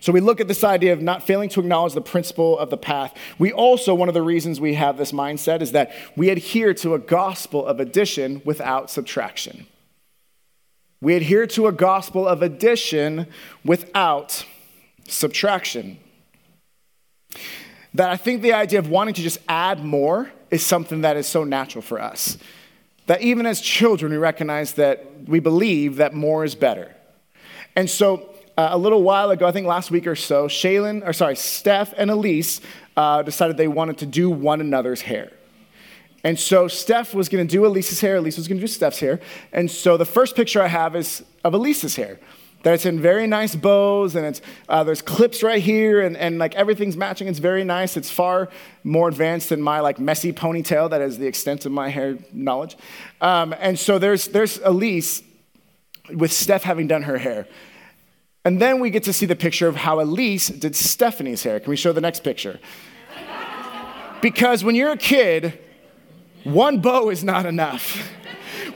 So 0.01 0.13
we 0.13 0.21
look 0.21 0.41
at 0.41 0.49
this 0.49 0.65
idea 0.65 0.93
of 0.93 1.01
not 1.01 1.23
failing 1.23 1.49
to 1.51 1.61
acknowledge 1.61 1.95
the 1.95 2.01
principle 2.01 2.59
of 2.59 2.71
the 2.71 2.77
path. 2.77 3.15
We 3.39 3.53
also, 3.53 3.95
one 3.95 4.09
of 4.09 4.15
the 4.15 4.23
reasons 4.23 4.61
we 4.61 4.75
have 4.75 4.99
this 4.99 5.13
mindset 5.13 5.63
is 5.63 5.73
that 5.73 5.93
we 6.17 6.31
adhere 6.31 6.75
to 6.75 6.95
a 6.95 6.99
gospel 6.99 7.67
of 7.67 7.81
addition 7.81 8.43
without 8.45 8.91
subtraction. 8.91 9.67
We 11.01 11.15
adhere 11.15 11.47
to 11.49 11.67
a 11.67 11.73
gospel 11.73 12.27
of 12.27 12.43
addition 12.43 13.27
without 13.65 14.45
subtraction. 15.07 15.99
That 17.95 18.11
I 18.11 18.17
think 18.17 18.43
the 18.43 18.53
idea 18.53 18.79
of 18.79 18.89
wanting 18.89 19.15
to 19.15 19.23
just 19.23 19.39
add 19.49 19.85
more 19.85 20.31
is 20.51 20.65
something 20.65 21.03
that 21.03 21.17
is 21.17 21.27
so 21.27 21.45
natural 21.45 21.83
for 21.83 22.01
us. 22.01 22.39
That 23.07 23.23
even 23.23 23.47
as 23.47 23.61
children, 23.61 24.13
we 24.13 24.19
recognize 24.19 24.75
that 24.75 25.29
we 25.29 25.39
believe 25.39 25.97
that 25.97 26.13
more 26.13 26.45
is 26.45 26.55
better. 26.55 26.95
And 27.75 27.89
so 27.89 28.35
uh, 28.57 28.69
a 28.71 28.79
little 28.79 29.03
while 29.03 29.31
ago, 29.31 29.47
I 29.47 29.53
think 29.53 29.67
last 29.67 29.91
week 29.91 30.07
or 30.07 30.17
so, 30.17 30.49
Shaylin, 30.49 31.07
or 31.07 31.13
sorry, 31.13 31.37
Steph 31.37 31.93
and 31.97 32.11
Elise 32.11 32.61
uh, 32.97 33.23
decided 33.23 33.57
they 33.57 33.69
wanted 33.69 33.99
to 33.99 34.07
do 34.07 34.31
one 34.31 34.61
another's 34.61 35.03
hair. 35.03 35.31
And 36.25 36.39
so 36.41 36.67
Steph 36.67 37.15
was 37.15 37.29
going 37.29 37.47
to 37.47 37.51
do 37.51 37.67
Elise's 37.67 38.01
hair, 38.01 38.17
Elise 38.17 38.37
was 38.37 38.49
going 38.49 38.59
to 38.59 38.63
do 38.63 38.67
Steph's 38.67 38.99
hair. 38.99 39.21
And 39.53 39.71
so 39.71 39.97
the 39.97 40.05
first 40.05 40.35
picture 40.35 40.61
I 40.63 40.69
have 40.69 40.97
is 40.97 41.23
of 41.45 41.55
Elise's 41.55 41.97
hair. 41.97 42.19
That 42.63 42.75
it's 42.75 42.87
in 42.87 42.99
very 42.99 43.29
nice 43.29 43.55
bows, 43.55 44.17
and 44.17 44.27
it's, 44.27 44.41
uh, 44.69 44.83
there's 44.83 45.01
clips 45.01 45.45
right 45.45 45.63
here, 45.63 46.01
and, 46.01 46.17
and 46.17 46.39
like 46.39 46.57
everything's 46.57 46.97
matching. 46.97 47.29
It's 47.29 47.39
very 47.39 47.63
nice. 47.63 47.97
It's 47.97 48.11
far 48.11 48.49
more 48.83 49.09
advanced 49.09 49.51
than 49.51 49.63
my 49.63 49.79
like 49.79 50.01
messy 50.01 50.33
ponytail. 50.33 50.91
That 50.91 51.01
is 51.01 51.19
the 51.19 51.29
extent 51.29 51.65
of 51.65 51.71
my 51.71 51.91
hair 51.91 52.19
knowledge. 52.33 52.77
Um, 53.21 53.55
and 53.61 53.79
so 53.79 54.01
there's, 54.01 54.29
there's 54.29 54.59
Elise 54.65 55.23
with 56.13 56.33
Steph 56.33 56.65
having 56.65 56.89
done 56.89 57.03
her 57.03 57.19
hair. 57.19 57.47
And 58.47 58.63
then 58.63 58.79
we 58.79 58.91
get 58.91 59.03
to 59.03 59.13
see 59.13 59.27
the 59.27 59.35
picture 59.35 59.67
of 59.67 59.75
how 59.75 60.01
Elise 60.01 60.47
did 60.47 60.77
Stephanie's 60.77 61.43
hair. 61.43 61.59
Can 61.59 61.69
we 61.69 61.75
show 61.75 61.93
the 61.93 62.01
next 62.01 62.23
picture? 62.23 62.61
Because 64.23 64.63
when 64.63 64.77
you're 64.77 64.93
a 64.93 64.97
kid, 64.97 65.59
one 66.45 66.81
bow 66.81 67.11
is 67.11 67.25
not 67.25 67.45
enough. 67.45 68.09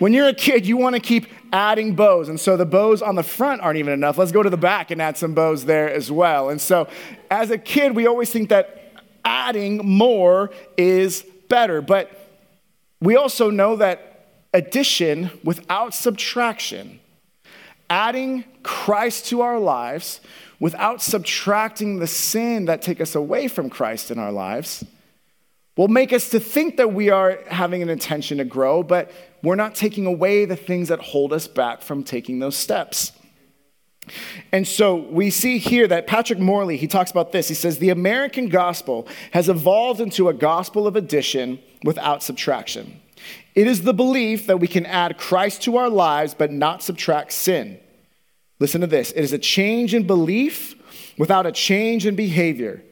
When 0.00 0.12
you're 0.12 0.26
a 0.26 0.34
kid, 0.34 0.66
you 0.66 0.76
want 0.76 0.96
to 0.96 1.00
keep 1.00 1.28
adding 1.52 1.94
bows. 1.94 2.28
And 2.28 2.40
so 2.40 2.56
the 2.56 2.66
bows 2.66 3.00
on 3.00 3.14
the 3.14 3.22
front 3.22 3.60
aren't 3.60 3.78
even 3.78 3.92
enough. 3.92 4.18
Let's 4.18 4.32
go 4.32 4.42
to 4.42 4.50
the 4.50 4.56
back 4.56 4.90
and 4.90 5.00
add 5.00 5.16
some 5.16 5.34
bows 5.34 5.66
there 5.66 5.88
as 5.88 6.10
well. 6.10 6.50
And 6.50 6.60
so 6.60 6.88
as 7.30 7.52
a 7.52 7.58
kid, 7.58 7.94
we 7.94 8.08
always 8.08 8.32
think 8.32 8.48
that 8.48 8.92
adding 9.24 9.86
more 9.86 10.50
is 10.76 11.24
better. 11.48 11.80
But 11.80 12.10
we 13.00 13.14
also 13.14 13.50
know 13.50 13.76
that 13.76 14.26
addition 14.52 15.30
without 15.44 15.94
subtraction 15.94 16.98
adding 17.90 18.44
Christ 18.62 19.26
to 19.26 19.42
our 19.42 19.58
lives 19.58 20.20
without 20.60 21.02
subtracting 21.02 21.98
the 21.98 22.06
sin 22.06 22.66
that 22.66 22.80
take 22.80 23.00
us 23.00 23.14
away 23.14 23.48
from 23.48 23.68
Christ 23.68 24.10
in 24.10 24.18
our 24.18 24.32
lives 24.32 24.84
will 25.76 25.88
make 25.88 26.12
us 26.12 26.28
to 26.30 26.38
think 26.40 26.76
that 26.76 26.92
we 26.92 27.10
are 27.10 27.38
having 27.48 27.82
an 27.82 27.88
intention 27.88 28.38
to 28.38 28.44
grow, 28.44 28.82
but 28.82 29.10
we're 29.42 29.56
not 29.56 29.74
taking 29.74 30.06
away 30.06 30.44
the 30.44 30.56
things 30.56 30.88
that 30.88 31.00
hold 31.00 31.32
us 31.32 31.48
back 31.48 31.80
from 31.80 32.04
taking 32.04 32.38
those 32.38 32.56
steps. 32.56 33.12
And 34.52 34.66
so 34.66 34.96
we 34.96 35.30
see 35.30 35.58
here 35.58 35.86
that 35.86 36.06
Patrick 36.06 36.38
Morley, 36.38 36.76
he 36.76 36.86
talks 36.86 37.10
about 37.10 37.32
this. 37.32 37.48
He 37.48 37.54
says, 37.54 37.78
The 37.78 37.90
American 37.90 38.48
gospel 38.48 39.06
has 39.32 39.48
evolved 39.48 40.00
into 40.00 40.28
a 40.28 40.34
gospel 40.34 40.86
of 40.86 40.96
addition 40.96 41.60
without 41.84 42.22
subtraction. 42.22 43.00
It 43.54 43.66
is 43.66 43.82
the 43.82 43.94
belief 43.94 44.46
that 44.46 44.58
we 44.58 44.68
can 44.68 44.86
add 44.86 45.18
Christ 45.18 45.62
to 45.62 45.76
our 45.76 45.88
lives 45.88 46.34
but 46.34 46.52
not 46.52 46.82
subtract 46.82 47.32
sin. 47.32 47.78
Listen 48.58 48.80
to 48.80 48.86
this 48.86 49.10
it 49.12 49.22
is 49.22 49.32
a 49.32 49.38
change 49.38 49.94
in 49.94 50.06
belief 50.06 50.74
without 51.18 51.46
a 51.46 51.52
change 51.52 52.06
in 52.06 52.14
behavior. 52.14 52.82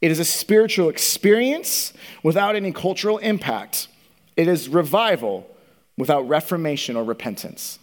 It 0.00 0.10
is 0.10 0.18
a 0.18 0.24
spiritual 0.24 0.88
experience 0.88 1.92
without 2.22 2.54
any 2.54 2.72
cultural 2.72 3.18
impact. 3.18 3.88
It 4.36 4.46
is 4.46 4.68
revival 4.68 5.46
without 5.96 6.28
reformation 6.28 6.96
or 6.96 7.04
repentance. 7.04 7.78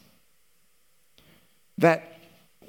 That 1.80 2.13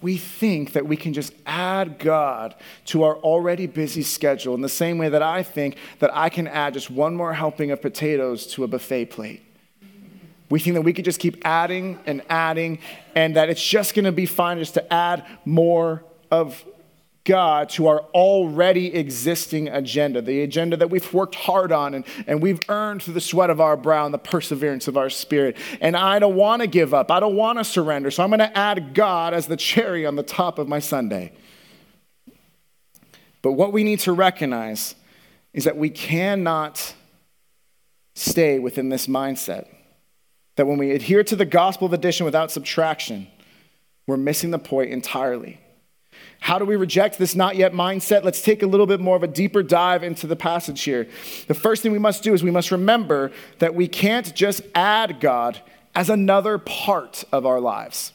we 0.05 0.19
think 0.19 0.75
that 0.75 0.87
we 0.87 0.99
can 0.99 1.15
just 1.15 1.33
add 1.47 1.99
God 1.99 2.55
to 2.85 3.05
our 3.05 3.17
already 3.17 3.67
busy 3.67 4.03
schedule 4.03 4.55
in 4.55 4.61
the 4.61 4.69
same 4.69 4.99
way 4.99 5.09
that 5.09 5.23
I 5.23 5.43
think 5.43 5.79
that 6.01 6.15
I 6.15 6.29
can 6.29 6.47
add 6.47 6.75
just 6.75 6.91
one 6.91 7.17
more 7.17 7.33
helping 7.33 7.71
of 7.71 7.81
potatoes 7.81 8.47
to 8.49 8.65
a 8.65 8.69
buffet 8.69 9.07
plate. 9.07 9.43
We 10.51 10.61
think 10.61 10.75
that 10.75 10.83
we 10.83 10.93
could 10.93 11.07
just 11.07 11.21
keep 11.21 11.41
adding 11.47 11.99
and 12.05 12.21
adding, 12.29 12.81
and 13.15 13.35
that 13.37 13.49
it's 13.49 13.67
just 13.67 13.95
going 13.95 14.05
to 14.05 14.13
be 14.13 14.27
fine 14.27 14.59
just 14.59 14.75
to 14.75 14.93
add 14.93 15.25
more 15.47 16.05
of 16.31 16.63
God 17.25 17.71
to 17.71 17.87
our 17.87 18.01
already 18.13 18.95
existing 18.95 19.69
agenda, 19.69 20.21
the 20.21 20.43
agenda 20.43 20.77
that 20.77 20.91
we've 20.91 21.13
worked 21.13 21.35
hard 21.35 21.73
on 21.73 21.95
and, 21.95 22.05
and 22.27 22.43
we've 22.43 22.61
earned 22.69 23.03
through 23.03 23.15
the 23.15 23.21
sweat 23.21 23.49
of 23.49 23.63
our 23.63 23.79
brow 23.79 24.05
and 24.05 24.13
the 24.13 24.19
perseverance 24.19 24.89
of 24.89 24.99
our 24.99 25.09
spirit. 25.09 25.57
And 25.81 25.97
I 25.97 26.19
don't 26.19 26.37
want 26.37 26.61
to 26.61 26.69
give 26.69 26.93
up. 26.93 27.11
I 27.11 27.21
don't 27.21 27.35
want 27.35 27.59
to 27.59 27.65
surrender. 27.65 28.11
So 28.11 28.23
I'm 28.23 28.29
going 28.29 28.41
to 28.41 28.57
add 28.57 28.93
God 28.93 29.33
as 29.33 29.47
the 29.47 29.57
cherry 29.57 30.05
on 30.05 30.17
the 30.17 30.23
top 30.23 30.59
of 30.59 30.69
my 30.69 30.81
Sunday. 30.81 31.33
But 33.41 33.53
what 33.53 33.73
we 33.73 33.85
need 33.85 34.01
to 34.01 34.13
recognize 34.13 34.95
is 35.55 35.65
that 35.65 35.79
we 35.79 35.89
cannot 35.89 36.95
stay 38.15 38.59
within 38.59 38.91
this 38.91 39.07
mindset. 39.07 39.67
That 40.57 40.67
when 40.67 40.77
we 40.77 40.91
adhere 40.91 41.25
to 41.25 41.37
the 41.37 41.47
gospel 41.47 41.87
of 41.87 41.95
addition 41.95 42.27
without 42.27 42.51
subtraction, 42.51 43.29
we're 44.07 44.19
missing 44.19 44.51
the 44.51 44.59
point 44.59 44.91
entirely. 44.91 45.59
How 46.45 46.59
do 46.59 46.67
we 46.67 46.77
reject 46.77 47.17
this 47.17 47.35
not 47.35 47.57
yet 47.57 47.73
mindset? 47.73 48.23
Let's 48.23 48.43
take 48.43 48.63
a 48.63 48.67
little 48.67 48.85
bit 48.85 49.01
more 49.01 49.17
of 49.17 49.23
a 49.23 49.27
deeper 49.27 49.63
dive 49.63 50.03
into 50.03 50.27
the 50.27 50.37
passage 50.37 50.83
here. 50.83 51.09
The 51.47 51.55
first 51.55 51.83
thing 51.83 51.91
we 51.91 51.99
must 51.99 52.23
do 52.23 52.35
is 52.35 52.43
we 52.43 52.51
must 52.51 52.71
remember 52.71 53.33
that 53.61 53.75
we 53.75 53.89
can't 53.89 54.35
just 54.35 54.61
add 54.75 55.21
God 55.21 55.63
as 55.95 56.11
another 56.11 56.59
part 56.59 57.25
of 57.33 57.47
our 57.47 57.61
lives. 57.61 58.13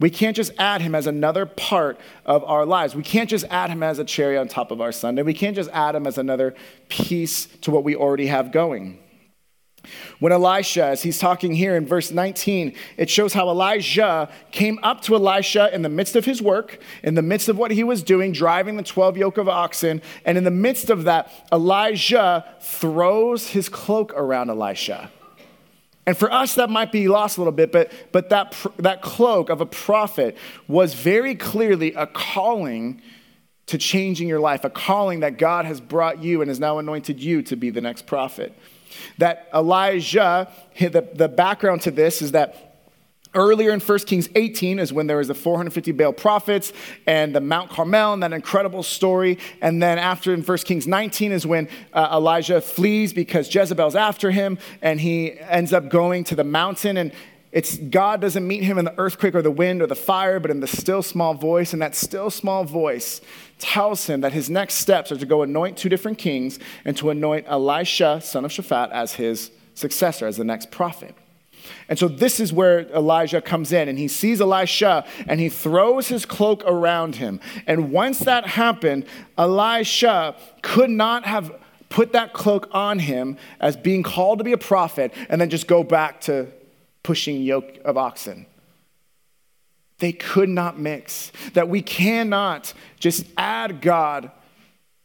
We 0.00 0.10
can't 0.10 0.34
just 0.34 0.50
add 0.58 0.82
him 0.82 0.96
as 0.96 1.06
another 1.06 1.46
part 1.46 2.00
of 2.26 2.42
our 2.42 2.66
lives. 2.66 2.96
We 2.96 3.04
can't 3.04 3.30
just 3.30 3.44
add 3.48 3.70
him 3.70 3.84
as 3.84 4.00
a 4.00 4.04
cherry 4.04 4.36
on 4.36 4.48
top 4.48 4.72
of 4.72 4.80
our 4.80 4.90
Sunday. 4.90 5.22
We 5.22 5.34
can't 5.34 5.54
just 5.54 5.70
add 5.70 5.94
him 5.94 6.04
as 6.04 6.18
another 6.18 6.56
piece 6.88 7.46
to 7.60 7.70
what 7.70 7.84
we 7.84 7.94
already 7.94 8.26
have 8.26 8.50
going. 8.50 8.98
When 10.18 10.32
Elisha, 10.32 10.84
as 10.84 11.02
he's 11.02 11.18
talking 11.18 11.54
here 11.54 11.76
in 11.76 11.86
verse 11.86 12.10
19, 12.10 12.74
it 12.96 13.08
shows 13.08 13.32
how 13.32 13.48
Elijah 13.48 14.28
came 14.50 14.78
up 14.82 15.02
to 15.02 15.14
Elisha 15.14 15.74
in 15.74 15.82
the 15.82 15.88
midst 15.88 16.16
of 16.16 16.24
his 16.24 16.42
work, 16.42 16.80
in 17.02 17.14
the 17.14 17.22
midst 17.22 17.48
of 17.48 17.56
what 17.56 17.70
he 17.70 17.84
was 17.84 18.02
doing, 18.02 18.32
driving 18.32 18.76
the 18.76 18.82
12 18.82 19.16
yoke 19.16 19.38
of 19.38 19.48
oxen. 19.48 20.02
And 20.24 20.38
in 20.38 20.44
the 20.44 20.50
midst 20.50 20.90
of 20.90 21.04
that, 21.04 21.30
Elijah 21.52 22.44
throws 22.60 23.48
his 23.48 23.68
cloak 23.68 24.12
around 24.14 24.50
Elisha. 24.50 25.10
And 26.08 26.16
for 26.16 26.32
us, 26.32 26.54
that 26.54 26.70
might 26.70 26.90
be 26.90 27.06
lost 27.06 27.36
a 27.36 27.40
little 27.42 27.52
bit, 27.52 27.70
but, 27.70 27.92
but 28.12 28.30
that, 28.30 28.56
that 28.78 29.02
cloak 29.02 29.50
of 29.50 29.60
a 29.60 29.66
prophet 29.66 30.38
was 30.66 30.94
very 30.94 31.34
clearly 31.34 31.92
a 31.92 32.06
calling 32.06 33.02
to 33.66 33.76
changing 33.76 34.26
your 34.26 34.40
life, 34.40 34.64
a 34.64 34.70
calling 34.70 35.20
that 35.20 35.36
God 35.36 35.66
has 35.66 35.80
brought 35.82 36.22
you 36.22 36.40
and 36.40 36.48
has 36.48 36.58
now 36.58 36.78
anointed 36.78 37.20
you 37.20 37.42
to 37.42 37.56
be 37.56 37.68
the 37.68 37.82
next 37.82 38.06
prophet. 38.06 38.54
That 39.18 39.48
Elijah, 39.54 40.50
the, 40.78 41.08
the 41.14 41.28
background 41.28 41.82
to 41.82 41.90
this 41.90 42.22
is 42.22 42.32
that 42.32 42.68
Earlier 43.34 43.72
in 43.72 43.80
1 43.80 43.98
Kings 44.00 44.28
18 44.34 44.78
is 44.78 44.90
when 44.90 45.06
there 45.06 45.18
was 45.18 45.28
the 45.28 45.34
450 45.34 45.92
Baal 45.92 46.14
prophets 46.14 46.72
and 47.06 47.34
the 47.34 47.42
Mount 47.42 47.70
Carmel 47.70 48.14
and 48.14 48.22
that 48.22 48.32
incredible 48.32 48.82
story. 48.82 49.38
And 49.60 49.82
then 49.82 49.98
after 49.98 50.32
in 50.32 50.42
1 50.42 50.58
Kings 50.58 50.86
19 50.86 51.32
is 51.32 51.46
when 51.46 51.68
uh, 51.92 52.08
Elijah 52.12 52.62
flees 52.62 53.12
because 53.12 53.54
Jezebel's 53.54 53.94
after 53.94 54.30
him 54.30 54.58
and 54.80 54.98
he 54.98 55.38
ends 55.38 55.74
up 55.74 55.90
going 55.90 56.24
to 56.24 56.34
the 56.34 56.44
mountain. 56.44 56.96
And 56.96 57.12
it's 57.50 57.76
God 57.78 58.20
doesn't 58.20 58.46
meet 58.46 58.62
him 58.62 58.78
in 58.78 58.84
the 58.84 58.98
earthquake 58.98 59.34
or 59.34 59.42
the 59.42 59.50
wind 59.50 59.80
or 59.80 59.86
the 59.86 59.94
fire, 59.94 60.38
but 60.38 60.50
in 60.50 60.60
the 60.60 60.66
still 60.66 61.02
small 61.02 61.34
voice. 61.34 61.72
And 61.72 61.80
that 61.80 61.94
still 61.94 62.30
small 62.30 62.64
voice 62.64 63.20
tells 63.58 64.06
him 64.06 64.20
that 64.20 64.32
his 64.32 64.50
next 64.50 64.74
steps 64.74 65.10
are 65.10 65.16
to 65.16 65.26
go 65.26 65.42
anoint 65.42 65.78
two 65.78 65.88
different 65.88 66.18
kings 66.18 66.58
and 66.84 66.96
to 66.98 67.10
anoint 67.10 67.46
Elisha, 67.48 68.20
son 68.20 68.44
of 68.44 68.50
Shaphat, 68.50 68.90
as 68.90 69.14
his 69.14 69.50
successor, 69.74 70.26
as 70.26 70.36
the 70.36 70.44
next 70.44 70.70
prophet. 70.70 71.14
And 71.88 71.98
so 71.98 72.08
this 72.08 72.38
is 72.40 72.52
where 72.52 72.80
Elijah 72.90 73.40
comes 73.40 73.72
in 73.72 73.88
and 73.88 73.98
he 73.98 74.08
sees 74.08 74.40
Elisha 74.40 75.06
and 75.26 75.40
he 75.40 75.48
throws 75.48 76.08
his 76.08 76.24
cloak 76.26 76.62
around 76.66 77.16
him. 77.16 77.40
And 77.66 77.90
once 77.90 78.20
that 78.20 78.46
happened, 78.46 79.06
Elisha 79.36 80.36
could 80.62 80.90
not 80.90 81.24
have 81.24 81.54
put 81.88 82.12
that 82.12 82.34
cloak 82.34 82.68
on 82.72 82.98
him 82.98 83.36
as 83.60 83.76
being 83.76 84.02
called 84.02 84.38
to 84.38 84.44
be 84.44 84.52
a 84.52 84.58
prophet 84.58 85.12
and 85.28 85.40
then 85.40 85.48
just 85.48 85.66
go 85.66 85.82
back 85.82 86.20
to 86.22 86.46
pushing 87.08 87.40
yoke 87.40 87.78
of 87.86 87.96
oxen. 87.96 88.44
They 89.96 90.12
could 90.12 90.50
not 90.50 90.78
mix. 90.78 91.32
That 91.54 91.66
we 91.70 91.80
cannot 91.80 92.74
just 93.00 93.24
add 93.38 93.80
God 93.80 94.30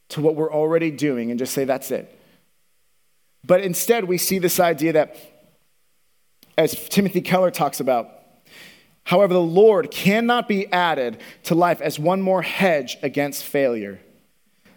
to 0.10 0.20
what 0.20 0.36
we're 0.36 0.52
already 0.52 0.92
doing 0.92 1.30
and 1.30 1.40
just 1.40 1.54
say 1.54 1.64
that's 1.64 1.92
it. 1.92 2.14
But 3.46 3.62
instead, 3.62 4.04
we 4.04 4.18
see 4.18 4.38
this 4.38 4.60
idea 4.60 4.92
that 4.92 5.16
as 6.58 6.74
Timothy 6.90 7.22
Keller 7.22 7.52
talks 7.52 7.80
about. 7.80 8.10
However, 9.06 9.34
the 9.34 9.40
Lord 9.40 9.90
cannot 9.90 10.50
be 10.50 10.70
added 10.74 11.22
to 11.44 11.56
life 11.56 11.80
as 11.80 11.98
one 11.98 12.22
more 12.22 12.42
hedge 12.42 12.98
against 13.02 13.46
failure. 13.46 14.02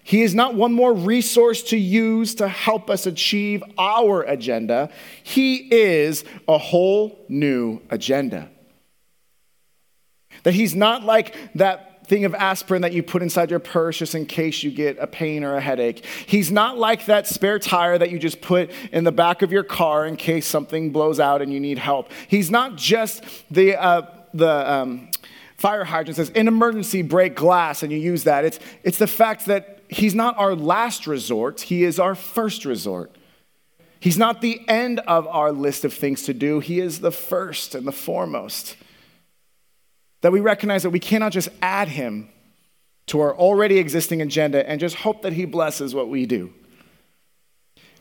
He 0.06 0.22
is 0.22 0.36
not 0.36 0.54
one 0.54 0.72
more 0.72 0.94
resource 0.94 1.64
to 1.64 1.76
use 1.76 2.36
to 2.36 2.46
help 2.46 2.90
us 2.90 3.06
achieve 3.06 3.64
our 3.76 4.22
agenda. 4.22 4.88
He 5.24 5.56
is 5.56 6.24
a 6.46 6.58
whole 6.58 7.18
new 7.28 7.80
agenda. 7.90 8.48
That 10.44 10.54
he's 10.54 10.76
not 10.76 11.02
like 11.02 11.34
that 11.56 12.06
thing 12.06 12.24
of 12.24 12.36
aspirin 12.36 12.82
that 12.82 12.92
you 12.92 13.02
put 13.02 13.20
inside 13.20 13.50
your 13.50 13.58
purse 13.58 13.98
just 13.98 14.14
in 14.14 14.26
case 14.26 14.62
you 14.62 14.70
get 14.70 14.96
a 15.00 15.08
pain 15.08 15.42
or 15.42 15.56
a 15.56 15.60
headache. 15.60 16.04
He's 16.24 16.52
not 16.52 16.78
like 16.78 17.06
that 17.06 17.26
spare 17.26 17.58
tire 17.58 17.98
that 17.98 18.12
you 18.12 18.20
just 18.20 18.40
put 18.40 18.70
in 18.92 19.02
the 19.02 19.10
back 19.10 19.42
of 19.42 19.50
your 19.50 19.64
car 19.64 20.06
in 20.06 20.14
case 20.14 20.46
something 20.46 20.92
blows 20.92 21.18
out 21.18 21.42
and 21.42 21.52
you 21.52 21.58
need 21.58 21.78
help. 21.78 22.12
He's 22.28 22.48
not 22.48 22.76
just 22.76 23.24
the, 23.50 23.74
uh, 23.74 24.02
the 24.32 24.72
um, 24.72 25.10
fire 25.56 25.82
hydrant 25.82 26.14
says, 26.14 26.28
in 26.28 26.46
emergency, 26.46 27.02
break 27.02 27.34
glass, 27.34 27.82
and 27.82 27.90
you 27.90 27.98
use 27.98 28.22
that. 28.22 28.44
It's, 28.44 28.60
it's 28.84 28.98
the 28.98 29.08
fact 29.08 29.46
that 29.46 29.75
he's 29.88 30.14
not 30.14 30.36
our 30.38 30.54
last 30.54 31.06
resort, 31.06 31.62
he 31.62 31.84
is 31.84 31.98
our 31.98 32.14
first 32.14 32.64
resort. 32.64 33.14
He's 33.98 34.18
not 34.18 34.40
the 34.40 34.60
end 34.68 35.00
of 35.00 35.26
our 35.26 35.52
list 35.52 35.84
of 35.84 35.92
things 35.92 36.22
to 36.24 36.34
do, 36.34 36.60
he 36.60 36.80
is 36.80 37.00
the 37.00 37.10
first 37.10 37.74
and 37.74 37.86
the 37.86 37.92
foremost. 37.92 38.76
That 40.20 40.32
we 40.32 40.40
recognize 40.40 40.82
that 40.82 40.90
we 40.90 41.00
cannot 41.00 41.32
just 41.32 41.48
add 41.62 41.88
him 41.88 42.28
to 43.06 43.20
our 43.20 43.34
already 43.36 43.78
existing 43.78 44.20
agenda 44.20 44.68
and 44.68 44.80
just 44.80 44.96
hope 44.96 45.22
that 45.22 45.32
he 45.32 45.44
blesses 45.44 45.94
what 45.94 46.08
we 46.08 46.26
do. 46.26 46.52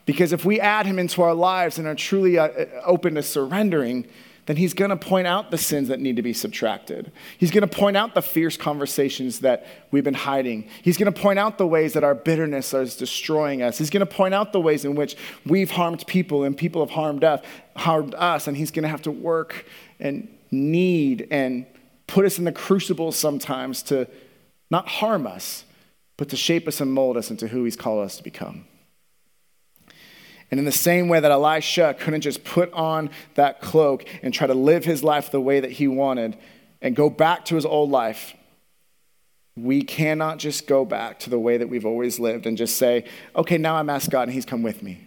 Because 0.04 0.32
if 0.32 0.44
we 0.44 0.60
add 0.60 0.86
him 0.86 0.98
into 0.98 1.22
our 1.22 1.34
lives 1.34 1.78
and 1.78 1.86
are 1.86 1.94
truly 1.94 2.38
uh, 2.38 2.48
open 2.84 3.16
to 3.16 3.22
surrendering, 3.22 4.06
then 4.46 4.56
he's 4.56 4.74
going 4.74 4.90
to 4.90 4.96
point 4.96 5.26
out 5.26 5.50
the 5.50 5.58
sins 5.58 5.88
that 5.88 6.00
need 6.00 6.16
to 6.16 6.22
be 6.22 6.32
subtracted. 6.32 7.12
He's 7.36 7.50
going 7.50 7.68
to 7.68 7.76
point 7.76 7.96
out 7.96 8.14
the 8.14 8.22
fierce 8.22 8.56
conversations 8.56 9.40
that 9.40 9.66
we've 9.90 10.04
been 10.04 10.14
hiding. 10.14 10.68
He's 10.82 10.96
going 10.96 11.12
to 11.12 11.20
point 11.20 11.38
out 11.38 11.58
the 11.58 11.66
ways 11.66 11.92
that 11.94 12.04
our 12.04 12.14
bitterness 12.14 12.72
is 12.72 12.96
destroying 12.96 13.62
us. 13.62 13.78
He's 13.78 13.90
going 13.90 14.06
to 14.06 14.12
point 14.12 14.34
out 14.34 14.52
the 14.52 14.60
ways 14.60 14.84
in 14.84 14.94
which 14.94 15.16
we've 15.44 15.70
harmed 15.70 16.06
people 16.06 16.44
and 16.44 16.56
people 16.56 16.80
have 16.82 16.94
harmed 16.94 17.24
us, 17.24 17.44
harmed 17.76 18.14
us 18.14 18.46
and 18.46 18.56
he's 18.56 18.70
going 18.70 18.84
to 18.84 18.88
have 18.88 19.02
to 19.02 19.10
work 19.10 19.66
and 19.98 20.28
need 20.50 21.26
and 21.30 21.66
put 22.06 22.24
us 22.24 22.38
in 22.38 22.44
the 22.44 22.52
crucible 22.52 23.12
sometimes 23.12 23.82
to 23.82 24.08
not 24.70 24.88
harm 24.88 25.26
us, 25.26 25.64
but 26.16 26.28
to 26.30 26.36
shape 26.36 26.66
us 26.66 26.80
and 26.80 26.92
mold 26.92 27.16
us 27.16 27.30
into 27.30 27.48
who 27.48 27.64
He's 27.64 27.76
called 27.76 28.04
us 28.04 28.16
to 28.16 28.22
become. 28.22 28.64
And 30.50 30.58
in 30.60 30.64
the 30.64 30.72
same 30.72 31.08
way 31.08 31.20
that 31.20 31.30
Elisha 31.30 31.94
couldn't 31.98 32.20
just 32.20 32.44
put 32.44 32.72
on 32.72 33.10
that 33.34 33.60
cloak 33.60 34.04
and 34.22 34.32
try 34.32 34.46
to 34.46 34.54
live 34.54 34.84
his 34.84 35.02
life 35.02 35.30
the 35.30 35.40
way 35.40 35.60
that 35.60 35.72
he 35.72 35.88
wanted 35.88 36.36
and 36.80 36.94
go 36.94 37.10
back 37.10 37.44
to 37.46 37.56
his 37.56 37.66
old 37.66 37.90
life, 37.90 38.34
we 39.56 39.82
cannot 39.82 40.38
just 40.38 40.66
go 40.66 40.84
back 40.84 41.18
to 41.20 41.30
the 41.30 41.38
way 41.38 41.56
that 41.56 41.68
we've 41.68 41.86
always 41.86 42.20
lived 42.20 42.46
and 42.46 42.56
just 42.56 42.76
say, 42.76 43.04
okay, 43.34 43.58
now 43.58 43.76
I'm 43.76 43.90
asked 43.90 44.10
God 44.10 44.24
and 44.24 44.32
he's 44.32 44.44
come 44.44 44.62
with 44.62 44.82
me. 44.82 45.00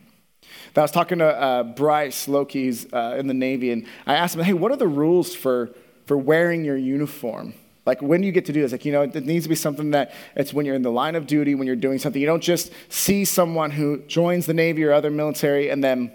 I 0.75 0.81
was 0.81 0.91
talking 0.91 1.17
to 1.17 1.25
uh, 1.25 1.63
Bryce 1.63 2.27
Loki, 2.27 2.65
who's 2.65 2.85
uh, 2.93 3.15
in 3.19 3.27
the 3.27 3.33
Navy, 3.33 3.71
and 3.71 3.85
I 4.05 4.15
asked 4.15 4.35
him, 4.35 4.43
hey, 4.43 4.53
what 4.53 4.71
are 4.71 4.77
the 4.77 4.87
rules 4.87 5.35
for 5.35 5.71
for 6.09 6.17
wearing 6.17 6.65
your 6.65 6.75
uniform. 6.75 7.53
Like 7.85 8.01
when 8.01 8.23
you 8.23 8.31
get 8.31 8.45
to 8.45 8.53
do 8.53 8.61
this, 8.61 8.71
like, 8.71 8.85
you 8.85 8.91
know, 8.91 9.01
it 9.01 9.25
needs 9.25 9.45
to 9.45 9.49
be 9.49 9.55
something 9.55 9.91
that 9.91 10.13
it's 10.35 10.53
when 10.53 10.65
you're 10.65 10.75
in 10.75 10.81
the 10.81 10.91
line 10.91 11.15
of 11.15 11.27
duty, 11.27 11.55
when 11.55 11.65
you're 11.65 11.75
doing 11.75 11.97
something. 11.97 12.21
You 12.21 12.27
don't 12.27 12.43
just 12.43 12.71
see 12.89 13.25
someone 13.25 13.71
who 13.71 13.99
joins 14.07 14.45
the 14.45 14.53
Navy 14.53 14.83
or 14.83 14.91
other 14.91 15.09
military 15.09 15.69
and 15.69 15.83
then 15.83 16.11